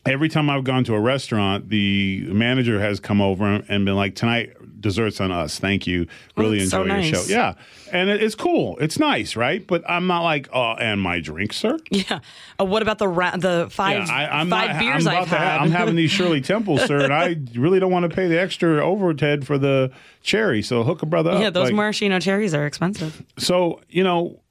every 0.05 0.29
time 0.29 0.49
I've 0.49 0.63
gone 0.63 0.83
to 0.85 0.95
a 0.95 0.99
restaurant, 0.99 1.69
the 1.69 2.25
manager 2.27 2.79
has 2.79 2.99
come 2.99 3.21
over 3.21 3.45
and 3.45 3.85
been 3.85 3.95
like, 3.95 4.15
"Tonight, 4.15 4.53
desserts 4.81 5.21
on 5.21 5.31
us. 5.31 5.59
Thank 5.59 5.87
you. 5.87 6.07
Really 6.35 6.59
that's 6.59 6.71
so 6.71 6.81
enjoy 6.81 6.93
your 6.95 7.03
nice. 7.11 7.27
show." 7.27 7.33
Yeah, 7.33 7.53
and 7.91 8.09
it, 8.09 8.21
it's 8.21 8.35
cool. 8.35 8.77
It's 8.79 8.99
nice, 8.99 9.35
right? 9.37 9.65
But 9.65 9.89
I'm 9.89 10.07
not 10.07 10.23
like, 10.23 10.49
"Oh, 10.53 10.73
and 10.73 10.99
my 11.01 11.19
drink, 11.21 11.53
sir." 11.53 11.77
Yeah. 11.89 12.19
Uh, 12.59 12.65
what 12.65 12.81
about 12.81 12.97
the 12.99 13.07
ra- 13.07 13.37
the 13.37 13.67
five 13.71 14.07
Yeah, 14.07 14.13
I, 14.13 14.39
I'm 14.41 14.49
five 14.49 14.71
not, 14.71 14.79
beers 14.79 15.07
I'm 15.07 15.21
I've 15.21 15.27
had? 15.29 15.59
I'm 15.61 15.71
having 15.71 15.95
these 15.95 16.11
Shirley 16.11 16.41
Temples, 16.41 16.83
sir, 16.85 16.99
and 17.03 17.13
I 17.13 17.37
really 17.55 17.79
don't 17.79 17.91
want 17.91 18.09
to 18.09 18.13
pay 18.13 18.27
the 18.27 18.39
extra 18.39 18.83
overhead 18.85 19.47
for 19.47 19.57
the 19.57 19.91
cherry. 20.21 20.61
So 20.61 20.83
hook 20.83 21.01
a 21.01 21.05
brother 21.05 21.31
up. 21.31 21.41
yeah, 21.41 21.49
those 21.49 21.67
Like, 21.67 21.75
maraschino 21.75 22.19
cherries 22.19 22.53
are 22.53 22.65
expensive. 22.65 23.23
so 23.37 23.79
you 23.89 24.03
know, 24.03 24.41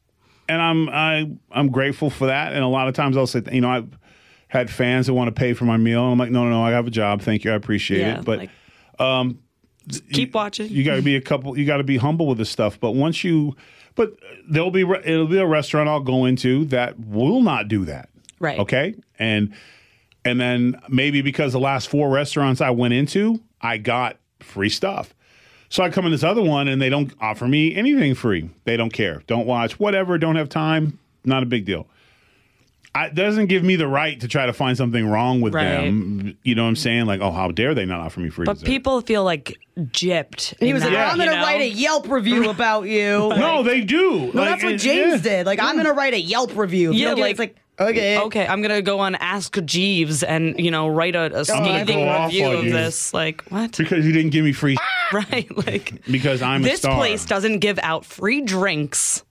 and 0.48 0.62
I'm 0.62 0.88
I 0.88 1.30
I'm 1.50 1.68
grateful 1.70 2.08
for 2.08 2.26
that. 2.26 2.54
And 2.54 2.62
a 2.64 2.68
lot 2.68 2.88
of 2.88 2.94
times 2.94 3.16
I'll 3.18 3.26
say, 3.26 3.42
you 3.52 3.60
know, 3.60 3.70
I've 3.70 3.98
had 4.52 4.68
fans 4.70 5.06
that 5.06 5.14
want 5.14 5.28
to 5.28 5.32
pay 5.32 5.54
for 5.54 5.64
my 5.64 5.78
meal. 5.78 6.02
And 6.04 6.12
I'm 6.12 6.18
like, 6.18 6.30
no, 6.30 6.44
no, 6.44 6.50
no, 6.50 6.62
I 6.62 6.72
have 6.72 6.86
a 6.86 6.90
job. 6.90 7.22
Thank 7.22 7.42
you, 7.42 7.52
I 7.52 7.54
appreciate 7.54 8.00
Yeah, 8.00 8.18
it. 8.18 8.24
But 8.26 8.38
like, 8.38 8.50
um, 8.98 9.38
keep 10.12 10.34
watching. 10.34 10.68
you 10.68 10.84
got 10.84 10.96
to 10.96 11.02
be 11.02 11.16
a 11.16 11.22
couple. 11.22 11.58
You 11.58 11.64
got 11.64 11.78
to 11.78 11.84
be 11.84 11.96
humble 11.96 12.26
with 12.26 12.36
this 12.36 12.50
stuff. 12.50 12.78
But 12.78 12.90
once 12.90 13.24
you, 13.24 13.56
but 13.94 14.12
there'll 14.46 14.70
be, 14.70 14.82
it'll 14.82 15.26
be 15.26 15.38
a 15.38 15.46
restaurant 15.46 15.88
I'll 15.88 16.00
go 16.00 16.26
into 16.26 16.66
that 16.66 17.00
will 17.00 17.40
not 17.40 17.68
do 17.68 17.86
that. 17.86 18.10
Right. 18.40 18.58
Okay. 18.58 18.94
And 19.18 19.54
and 20.22 20.38
then 20.38 20.78
maybe 20.86 21.22
because 21.22 21.54
the 21.54 21.58
last 21.58 21.88
four 21.88 22.10
restaurants 22.10 22.60
I 22.60 22.70
went 22.70 22.92
into, 22.92 23.40
I 23.62 23.78
got 23.78 24.18
free 24.40 24.68
stuff. 24.68 25.14
So 25.70 25.82
I 25.82 25.88
come 25.88 26.04
in 26.04 26.12
this 26.12 26.22
other 26.22 26.42
one 26.42 26.68
and 26.68 26.82
they 26.82 26.90
don't 26.90 27.10
offer 27.22 27.48
me 27.48 27.74
anything 27.74 28.14
free. 28.14 28.50
They 28.64 28.76
don't 28.76 28.92
care. 28.92 29.22
Don't 29.26 29.46
watch. 29.46 29.80
Whatever. 29.80 30.18
Don't 30.18 30.36
have 30.36 30.50
time. 30.50 30.98
Not 31.24 31.42
a 31.42 31.46
big 31.46 31.64
deal. 31.64 31.86
I, 32.94 33.06
it 33.06 33.14
doesn't 33.14 33.46
give 33.46 33.64
me 33.64 33.76
the 33.76 33.86
right 33.88 34.20
to 34.20 34.28
try 34.28 34.44
to 34.44 34.52
find 34.52 34.76
something 34.76 35.06
wrong 35.06 35.40
with 35.40 35.54
Right. 35.54 35.64
them. 35.64 36.36
You 36.42 36.54
know 36.54 36.64
what 36.64 36.68
I'm 36.68 36.76
saying? 36.76 37.06
Like, 37.06 37.20
oh, 37.22 37.30
how 37.30 37.50
dare 37.50 37.74
they 37.74 37.86
not 37.86 38.00
offer 38.00 38.20
me 38.20 38.28
free 38.28 38.44
But 38.44 38.54
dessert? 38.54 38.66
people 38.66 39.00
feel 39.00 39.24
like 39.24 39.58
gypped. 39.78 40.54
He 40.60 40.68
in 40.68 40.74
was 40.74 40.82
like, 40.84 40.92
that, 40.92 41.10
I'm 41.12 41.16
going 41.16 41.28
to 41.30 41.34
you 41.34 41.40
know? 41.40 41.46
write 41.46 41.60
a 41.62 41.68
Yelp 41.68 42.08
review 42.08 42.50
about 42.50 42.82
you. 42.88 43.00
no, 43.36 43.62
they 43.62 43.80
do. 43.80 44.30
No, 44.34 44.44
that's 44.44 44.62
what 44.62 44.78
James 44.78 45.22
did. 45.22 45.46
Like, 45.46 45.58
I'm 45.58 45.74
going 45.76 45.86
to 45.86 45.92
write 45.94 46.12
a 46.14 46.20
Yelp 46.20 46.54
review. 46.56 46.90
If 46.90 46.96
you 46.96 47.02
Yeah, 47.02 47.08
don't 47.08 47.16
get 47.16 47.22
it, 47.22 47.24
like- 47.24 47.30
it's 47.30 47.38
like, 47.38 47.88
okay. 47.90 48.18
Okay, 48.20 48.46
I'm 48.46 48.60
gonna 48.60 48.82
go 48.82 49.00
on 49.00 49.14
Ask 49.16 49.56
Jeeves 49.64 50.22
and 50.22 50.60
you 50.60 50.70
know 50.70 50.88
write 50.88 51.16
a 51.16 51.44
scathing 51.46 52.04
go 52.04 52.24
review 52.24 52.46
of 52.50 52.64
you. 52.66 52.70
this. 52.72 53.14
Like 53.14 53.42
what? 53.48 53.76
Because 53.78 54.04
you 54.06 54.12
didn't 54.12 54.30
give 54.30 54.44
me 54.44 54.52
free 54.52 54.76
right? 55.12 55.48
Like 55.66 56.04
because 56.08 56.42
I'm 56.42 56.60
a 56.60 56.64
this 56.64 56.80
star. 56.80 56.96
place 56.96 57.24
doesn't 57.24 57.58
give 57.60 57.78
out 57.82 58.04
free 58.04 58.42
drinks, 58.42 59.24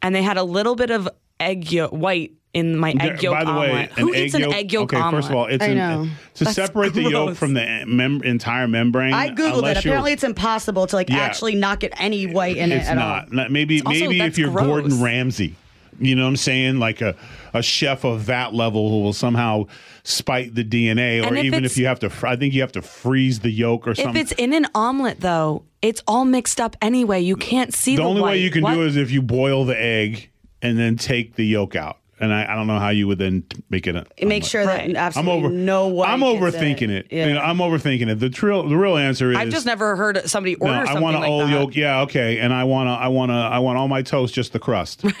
and 0.00 0.14
they 0.14 0.22
had 0.22 0.38
a 0.38 0.42
little 0.42 0.74
bit 0.74 0.90
of 0.90 1.08
egg 1.38 1.70
yolk, 1.70 1.92
white 1.92 2.32
in 2.54 2.76
my 2.76 2.90
egg 3.00 3.22
yolk 3.22 3.34
By 3.38 3.44
the 3.44 3.52
way, 3.58 3.70
omelet. 3.70 3.90
an 3.92 3.96
Who 3.98 4.14
egg 4.14 4.24
eats 4.26 4.34
an 4.34 4.40
yolk, 4.42 4.54
egg 4.54 4.72
yolk 4.72 4.92
okay, 4.92 5.02
omelet? 5.02 5.22
first 5.22 5.30
of 5.30 5.36
all, 5.36 5.46
it's 5.46 5.64
I 5.64 5.68
an, 5.68 5.76
know. 5.76 6.08
to 6.34 6.44
That's 6.44 6.54
separate 6.56 6.92
the 6.92 7.02
yolk 7.02 7.34
from 7.36 7.54
the 7.54 7.84
mem- 7.86 8.22
entire 8.22 8.68
membrane. 8.68 9.14
I 9.14 9.30
googled 9.30 9.70
it. 9.70 9.78
Apparently, 9.78 10.12
it's 10.12 10.24
impossible 10.24 10.86
to 10.88 10.96
like 10.96 11.08
Yeah. 11.08 11.18
actually 11.20 11.54
not 11.54 11.80
get 11.80 11.92
any 11.98 12.26
white 12.26 12.56
in 12.58 12.70
it's 12.72 12.86
it 12.86 12.90
at 12.90 12.94
not. 12.96 13.24
all. 13.24 13.34
Not- 13.34 13.50
Maybe 13.50 13.80
also- 13.82 13.98
maybe 13.98 14.20
if 14.20 14.36
you're 14.38 14.50
gross. 14.50 14.66
Gordon 14.66 15.00
Ramsay, 15.02 15.54
you 15.98 16.14
know 16.14 16.22
what 16.24 16.28
I'm 16.28 16.36
saying, 16.36 16.78
like 16.78 17.00
a 17.00 17.14
a 17.54 17.62
chef 17.62 18.04
of 18.04 18.26
that 18.26 18.54
level 18.54 18.88
who 18.90 19.00
will 19.00 19.12
somehow 19.12 19.64
spite 20.04 20.54
the 20.54 20.64
DNA, 20.64 21.20
or 21.22 21.34
if 21.34 21.44
even 21.44 21.64
if 21.66 21.76
you 21.78 21.86
have 21.86 22.00
to, 22.00 22.08
fr- 22.10 22.26
I 22.28 22.36
think 22.36 22.54
you 22.54 22.60
have 22.62 22.72
to 22.72 22.82
freeze 22.82 23.40
the 23.40 23.50
yolk 23.50 23.86
or 23.86 23.94
something. 23.94 24.16
If 24.16 24.32
it's 24.32 24.40
in 24.40 24.52
an 24.54 24.66
omelet, 24.74 25.20
though, 25.20 25.62
it's 25.82 26.02
all 26.08 26.24
mixed 26.24 26.60
up 26.60 26.76
anyway. 26.82 27.20
You 27.20 27.36
can't 27.36 27.72
see 27.74 27.96
the 27.96 28.02
the 28.02 28.08
only 28.08 28.22
way 28.22 28.38
you 28.40 28.50
can 28.50 28.62
What? 28.62 28.74
do 28.74 28.82
it 28.82 28.88
is 28.88 28.96
if 28.96 29.10
you 29.10 29.20
boil 29.22 29.64
the 29.66 29.78
egg 29.80 30.30
and 30.62 30.78
then 30.78 30.96
take 30.96 31.36
the 31.36 31.44
yolk 31.46 31.76
out. 31.76 31.98
And 32.22 32.32
I, 32.32 32.52
I 32.52 32.54
don't 32.54 32.68
know 32.68 32.78
how 32.78 32.90
you 32.90 33.08
would 33.08 33.18
then 33.18 33.44
make 33.68 33.86
it. 33.86 33.96
A, 33.96 34.06
Make 34.24 34.44
sure 34.44 34.64
that 34.64 34.86
Right. 34.86 35.16
I'm 35.16 35.28
over. 35.28 35.50
no 35.50 35.88
one. 35.88 36.08
I'm 36.08 36.20
overthinking 36.20 36.88
it. 36.88 37.08
Yeah. 37.10 37.26
You 37.26 37.34
know, 37.34 37.40
I'm 37.40 37.58
overthinking 37.58 38.08
it. 38.08 38.14
The 38.20 38.46
real 38.46 38.68
the 38.68 38.76
real 38.76 38.96
answer 38.96 39.32
is 39.32 39.36
I've 39.36 39.50
just 39.50 39.66
never 39.66 39.96
heard 39.96 40.22
somebody 40.30 40.54
order. 40.54 40.72
no. 40.72 40.78
order 40.80 40.90
I 40.90 41.00
want 41.00 41.16
an 41.16 41.22
like 41.22 41.30
old 41.30 41.50
yolk. 41.50 41.76
Yeah, 41.76 42.02
okay. 42.02 42.38
And 42.38 42.54
I 42.54 42.64
want 42.64 42.86
to. 42.86 42.92
I 42.92 43.08
want 43.08 43.30
to. 43.30 43.34
I 43.34 43.58
want 43.58 43.76
all 43.76 43.88
my 43.88 44.02
toast 44.02 44.34
just 44.34 44.52
the 44.52 44.60
crust. 44.60 45.02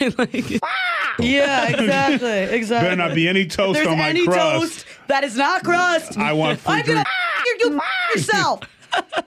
yeah, 1.18 1.68
exactly, 1.68 2.30
exactly. 2.30 2.88
Better 2.88 2.96
not 2.96 3.14
be 3.14 3.28
any 3.28 3.46
toast 3.46 3.74
There's 3.74 3.86
on 3.88 3.98
my 3.98 4.08
any 4.08 4.24
crust. 4.24 4.84
toast 4.84 4.86
that 5.08 5.24
is 5.24 5.36
not 5.36 5.64
crust. 5.64 6.16
I 6.16 6.32
want 6.32 6.60
free 6.60 6.74
I'm 6.74 6.86
gonna 6.86 7.04
drink. 7.04 7.60
you, 7.60 7.70
you 7.70 7.80
yourself. 8.14 8.60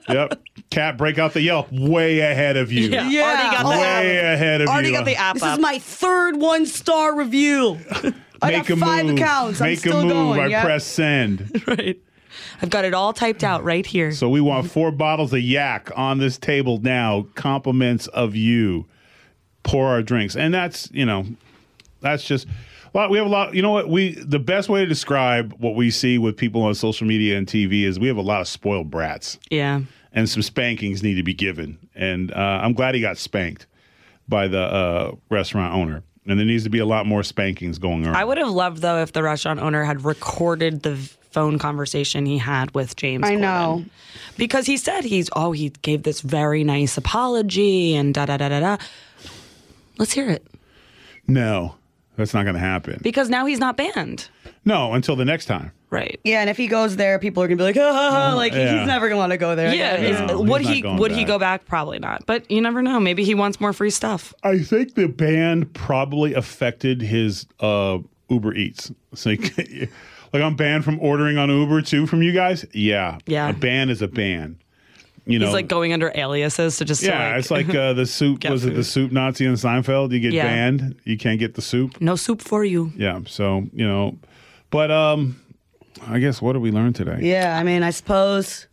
Yep. 0.08 0.40
Kat, 0.70 0.96
break 0.98 1.18
out 1.18 1.32
the 1.32 1.40
Yelp. 1.42 1.68
Way 1.72 2.20
ahead 2.20 2.56
of 2.56 2.70
you. 2.72 2.88
Yeah, 2.88 3.08
Yeah. 3.08 3.22
already 3.24 3.56
got 3.56 3.62
the 3.64 3.68
Way 3.80 4.18
app. 4.18 4.34
ahead 4.34 4.60
of 4.60 4.68
Already 4.68 4.88
you. 4.88 4.94
got 4.94 5.04
the 5.04 5.16
app 5.16 5.34
This 5.34 5.42
up. 5.42 5.54
is 5.54 5.62
my 5.62 5.78
third 5.78 6.36
one 6.36 6.66
star 6.66 7.16
review. 7.16 7.78
I 8.42 8.50
Make 8.50 8.66
got 8.66 8.70
a 8.70 8.76
five 8.76 9.06
move. 9.06 9.16
accounts. 9.16 9.60
I'm 9.60 9.76
still 9.76 10.00
a 10.00 10.02
move. 10.04 10.12
going. 10.12 10.40
I 10.40 10.46
yeah? 10.48 10.64
press 10.64 10.84
send. 10.84 11.62
right. 11.66 11.98
I've 12.60 12.70
got 12.70 12.84
it 12.84 12.94
all 12.94 13.12
typed 13.12 13.42
out 13.44 13.64
right 13.64 13.84
here. 13.86 14.12
So 14.12 14.28
we 14.28 14.40
want 14.40 14.70
four 14.70 14.90
bottles 14.92 15.32
of 15.32 15.40
yak 15.40 15.90
on 15.96 16.18
this 16.18 16.36
table 16.38 16.78
now. 16.82 17.26
Compliments 17.34 18.06
of 18.08 18.36
you. 18.36 18.86
Pour 19.62 19.88
our 19.88 20.02
drinks, 20.02 20.36
and 20.36 20.54
that's 20.54 20.88
you 20.92 21.04
know, 21.04 21.26
that's 22.00 22.22
just. 22.24 22.46
A 22.94 22.98
lot- 22.98 23.10
We 23.10 23.18
have 23.18 23.26
a 23.26 23.30
lot. 23.30 23.54
You 23.54 23.62
know 23.62 23.70
what? 23.72 23.88
We 23.88 24.14
the 24.14 24.38
best 24.38 24.68
way 24.68 24.80
to 24.80 24.86
describe 24.86 25.54
what 25.58 25.74
we 25.74 25.90
see 25.90 26.18
with 26.18 26.36
people 26.36 26.62
on 26.62 26.74
social 26.74 27.06
media 27.06 27.36
and 27.38 27.46
TV 27.46 27.84
is 27.84 27.98
we 27.98 28.08
have 28.08 28.16
a 28.16 28.22
lot 28.22 28.40
of 28.40 28.48
spoiled 28.48 28.90
brats, 28.90 29.38
yeah. 29.50 29.80
and 30.12 30.28
some 30.28 30.42
spankings 30.42 31.02
need 31.02 31.14
to 31.14 31.22
be 31.22 31.34
given. 31.34 31.78
And 31.94 32.32
uh, 32.32 32.36
I'm 32.36 32.72
glad 32.72 32.94
he 32.94 33.00
got 33.00 33.18
spanked 33.18 33.66
by 34.28 34.48
the 34.48 34.60
uh, 34.60 35.12
restaurant 35.30 35.74
owner. 35.74 36.02
And 36.28 36.38
there 36.40 36.46
needs 36.46 36.64
to 36.64 36.70
be 36.70 36.80
a 36.80 36.86
lot 36.86 37.06
more 37.06 37.22
spankings 37.22 37.78
going 37.78 38.04
on. 38.04 38.16
I 38.16 38.24
would 38.24 38.38
have 38.38 38.48
loved 38.50 38.78
though 38.82 39.00
if 39.00 39.12
the 39.12 39.22
restaurant 39.22 39.60
owner 39.60 39.84
had 39.84 40.04
recorded 40.04 40.82
the 40.82 40.96
phone 40.96 41.56
conversation 41.58 42.26
he 42.26 42.38
had 42.38 42.74
with 42.74 42.96
James. 42.96 43.22
I 43.24 43.36
Corden. 43.36 43.40
know. 43.40 43.84
because 44.36 44.66
he 44.66 44.76
said 44.76 45.04
he's 45.04 45.30
oh 45.36 45.52
he 45.52 45.68
gave 45.82 46.02
this 46.02 46.22
very 46.22 46.64
nice 46.64 46.96
apology 46.96 47.94
and 47.94 48.12
da 48.12 48.26
da 48.26 48.38
da 48.38 48.48
da 48.48 48.58
da. 48.60 48.76
Let's 49.98 50.12
hear 50.12 50.28
it 50.30 50.44
no, 51.28 51.74
that's 52.16 52.34
not 52.34 52.42
going 52.44 52.54
to 52.54 52.60
happen. 52.60 52.98
because 53.02 53.28
now 53.28 53.46
he's 53.46 53.58
not 53.58 53.76
banned. 53.76 54.28
no, 54.64 54.92
until 54.94 55.16
the 55.16 55.24
next 55.24 55.44
time. 55.46 55.72
Right. 55.90 56.18
Yeah, 56.24 56.40
and 56.40 56.50
if 56.50 56.56
he 56.56 56.66
goes 56.66 56.96
there, 56.96 57.18
people 57.20 57.42
are 57.42 57.46
gonna 57.46 57.56
be 57.58 57.62
like, 57.62 57.76
ha, 57.80 57.92
ha, 57.92 58.10
ha. 58.30 58.34
like 58.34 58.52
yeah. 58.52 58.78
he's 58.78 58.86
never 58.88 59.08
gonna 59.08 59.18
want 59.18 59.30
to 59.30 59.38
go 59.38 59.54
there. 59.54 59.70
I 59.70 59.74
Yeah. 59.74 59.96
get 60.00 60.26
No, 60.26 60.40
would 60.42 60.62
he's 60.62 60.70
he 60.70 60.80
going 60.82 60.98
would 60.98 61.12
he 61.12 61.22
go 61.24 61.38
back? 61.38 61.64
Probably 61.64 62.00
not. 62.00 62.26
But 62.26 62.50
you 62.50 62.60
never 62.60 62.82
know. 62.82 62.98
Maybe 62.98 63.22
he 63.24 63.34
wants 63.36 63.60
more 63.60 63.72
free 63.72 63.90
stuff. 63.90 64.34
I 64.42 64.58
think 64.58 64.94
the 64.94 65.06
ban 65.06 65.66
probably 65.66 66.34
affected 66.34 67.00
his 67.02 67.46
uh, 67.60 67.98
Uber 68.28 68.54
Eats. 68.54 68.90
It's 69.12 69.24
like, 69.24 69.56
like 70.32 70.42
I'm 70.42 70.56
banned 70.56 70.84
from 70.84 70.98
ordering 70.98 71.38
on 71.38 71.48
Uber 71.50 71.82
too 71.82 72.06
from 72.08 72.20
you 72.22 72.32
guys. 72.32 72.66
Yeah, 72.74 73.18
Yeah. 73.26 73.50
A 73.50 73.52
ban 73.52 73.88
is 73.88 74.02
a 74.02 74.08
ban. 74.08 74.58
You 75.28 75.40
know, 75.40 75.46
He's 75.46 75.54
like 75.54 75.66
going 75.68 75.92
under 75.92 76.12
aliases 76.14 76.76
to 76.78 76.84
just 76.84 77.00
to, 77.00 77.08
yeah, 77.08 77.30
like, 77.30 77.38
it's 77.40 77.50
like 77.50 77.74
uh, 77.74 77.92
the 77.94 78.06
soup. 78.18 78.40
get 78.40 78.52
Was 78.52 78.64
it 78.64 78.74
the 78.74 78.84
soup 78.84 79.10
Nazi 79.10 79.44
in 79.44 79.54
Seinfeld? 79.54 80.12
You 80.12 80.20
get 80.20 80.32
Yeah. 80.32 80.44
banned. 80.44 80.94
You 81.04 81.18
can't 81.18 81.40
get 81.40 81.54
the 81.54 81.62
soup. 81.62 82.00
no 82.00 82.14
soup 82.14 82.40
for 82.40 82.64
you. 82.64 82.92
Yeah. 82.96 83.20
So 83.26 83.66
you 83.72 83.86
know, 83.86 84.16
but 84.70 84.90
um, 84.92 85.40
I 86.06 86.20
guess 86.20 86.40
what 86.40 86.52
did 86.52 86.62
we 86.62 86.70
learn 86.70 86.92
today? 86.92 87.18
Yeah, 87.22 87.58
I 87.58 87.64
mean, 87.64 87.82
I 87.82 87.90
suppose. 87.90 88.68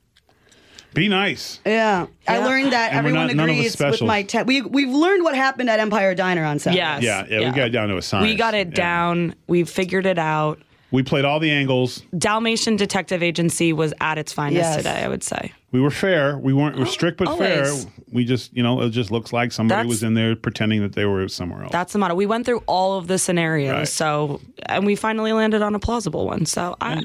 Be 0.94 1.08
nice. 1.08 1.60
Yeah, 1.66 2.06
I 2.28 2.38
learned 2.38 2.72
that 2.74 2.92
And 2.94 3.04
we're 3.04 3.10
everyone 3.10 3.28
not- 3.30 3.36
none 3.36 3.50
of 3.50 3.56
us 3.66 3.74
agrees 3.74 4.00
with 4.02 4.08
my. 4.08 4.22
Te- 4.22 4.44
we 4.44 4.62
we've 4.62 4.94
learned 4.94 5.24
what 5.24 5.34
happened 5.34 5.72
at 5.72 5.80
Empire 5.80 6.14
Diner 6.14 6.44
on 6.46 6.60
Saturday. 6.60 6.78
Yes. 6.78 7.02
Yeah, 7.02 7.26
yeah, 7.40 7.50
we 7.50 7.56
got 7.56 7.68
it 7.70 7.72
down 7.72 7.90
to 7.90 7.98
a 7.98 8.02
science. 8.04 8.30
We 8.30 8.36
got 8.36 8.54
it 8.54 8.68
Yeah. 8.68 8.74
down. 8.76 9.34
We 9.48 9.64
figured 9.64 10.06
it 10.06 10.20
out. 10.20 10.62
We 10.94 11.02
played 11.04 11.26
all 11.26 11.40
the 11.40 11.50
angles. 11.52 12.04
Dalmatian 12.18 12.76
Detective 12.78 13.22
Agency 13.24 13.74
was 13.74 13.94
at 14.00 14.18
its 14.20 14.32
finest 14.32 14.62
Yes. 14.62 14.76
today, 14.78 15.04
I 15.04 15.08
would 15.08 15.24
say. 15.24 15.52
We 15.72 15.82
were 15.82 15.90
fair. 15.90 16.38
We 16.38 16.54
weren't 16.54 16.76
we 16.76 16.82
were 16.82 16.86
strict 16.86 17.18
but 17.18 17.36
fair. 17.38 17.66
We 18.12 18.26
just, 18.26 18.56
you 18.56 18.62
know, 18.62 18.80
it 18.82 18.92
just 18.92 19.10
looks 19.10 19.34
like 19.34 19.52
somebody 19.52 19.78
That's- 19.80 19.90
was 19.90 20.04
in 20.04 20.14
there 20.14 20.36
pretending 20.36 20.84
that 20.84 20.94
they 20.94 21.06
were 21.06 21.28
somewhere 21.28 21.64
else. 21.64 21.72
That's 21.72 21.94
the 21.94 22.00
motto. 22.00 22.14
We 22.14 22.28
went 22.28 22.46
through 22.46 22.62
all 22.68 23.00
of 23.00 23.08
the 23.08 23.18
scenarios, 23.18 23.74
Right. 23.74 23.88
so 23.88 24.40
and 24.68 24.86
we 24.86 24.96
finally 24.96 25.34
landed 25.34 25.64
on 25.64 25.74
a 25.74 25.80
plausible 25.80 26.28
one. 26.28 26.46
So 26.46 26.76
I, 26.80 26.94
I, 26.94 26.94
I 26.94 27.00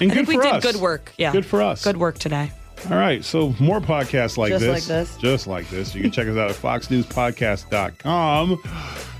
and 0.00 0.08
think 0.10 0.14
good 0.14 0.26
we 0.28 0.34
for 0.34 0.42
did 0.42 0.52
us. 0.54 0.62
good 0.64 0.76
work. 0.76 1.12
Yeah, 1.16 1.30
Good 1.30 1.46
for 1.46 1.62
us. 1.62 1.84
Good 1.84 1.96
work 1.96 2.18
today. 2.18 2.50
All 2.90 2.96
right. 2.96 3.24
So 3.24 3.54
more 3.60 3.80
podcasts 3.80 4.36
like 4.36 4.50
Just 4.50 4.64
this. 4.64 4.74
like 4.74 4.82
this. 4.84 5.16
Just 5.18 5.46
like 5.46 5.70
this. 5.70 5.94
You 5.94 6.02
can 6.02 6.10
check 6.10 6.26
us 6.26 6.36
out 6.36 6.50
at 6.50 6.56
foxnewspodcast.com. 6.56 8.60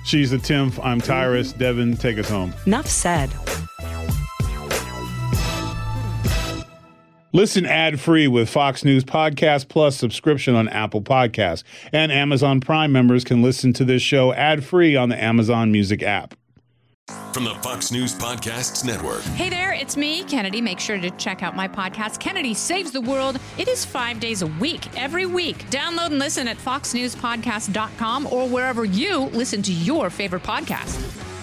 She's 0.04 0.32
the 0.32 0.38
Timpf. 0.38 0.84
I'm 0.84 1.00
Tyrus. 1.00 1.52
Devin, 1.52 1.96
take 1.96 2.18
us 2.18 2.28
home. 2.28 2.52
Enough 2.66 2.88
said. 2.88 3.30
Listen 7.32 7.66
ad 7.66 8.00
free 8.00 8.26
with 8.26 8.48
Fox 8.48 8.84
News 8.84 9.04
Podcast 9.04 9.68
Plus 9.68 9.96
subscription 9.96 10.54
on 10.54 10.66
Apple 10.68 11.02
Podcasts. 11.02 11.62
And 11.92 12.10
Amazon 12.10 12.60
Prime 12.60 12.90
members 12.90 13.22
can 13.22 13.42
listen 13.42 13.72
to 13.74 13.84
this 13.84 14.00
show 14.00 14.32
ad 14.32 14.64
free 14.64 14.96
on 14.96 15.10
the 15.10 15.22
Amazon 15.22 15.70
Music 15.70 16.02
app. 16.02 16.34
From 17.32 17.44
the 17.44 17.54
Fox 17.56 17.90
News 17.90 18.14
Podcasts 18.14 18.84
Network. 18.84 19.22
Hey 19.22 19.48
there, 19.48 19.72
it's 19.72 19.96
me, 19.96 20.24
Kennedy. 20.24 20.60
Make 20.60 20.78
sure 20.80 20.98
to 20.98 21.10
check 21.12 21.42
out 21.42 21.56
my 21.56 21.68
podcast, 21.68 22.18
Kennedy 22.18 22.52
Saves 22.54 22.90
the 22.90 23.00
World. 23.00 23.38
It 23.56 23.68
is 23.68 23.84
five 23.84 24.20
days 24.20 24.42
a 24.42 24.46
week, 24.46 24.86
every 25.00 25.24
week. 25.24 25.70
Download 25.70 26.06
and 26.06 26.18
listen 26.18 26.48
at 26.48 26.56
foxnewspodcast.com 26.58 28.26
or 28.26 28.48
wherever 28.48 28.84
you 28.84 29.20
listen 29.26 29.62
to 29.62 29.72
your 29.72 30.10
favorite 30.10 30.42
podcast. 30.42 31.37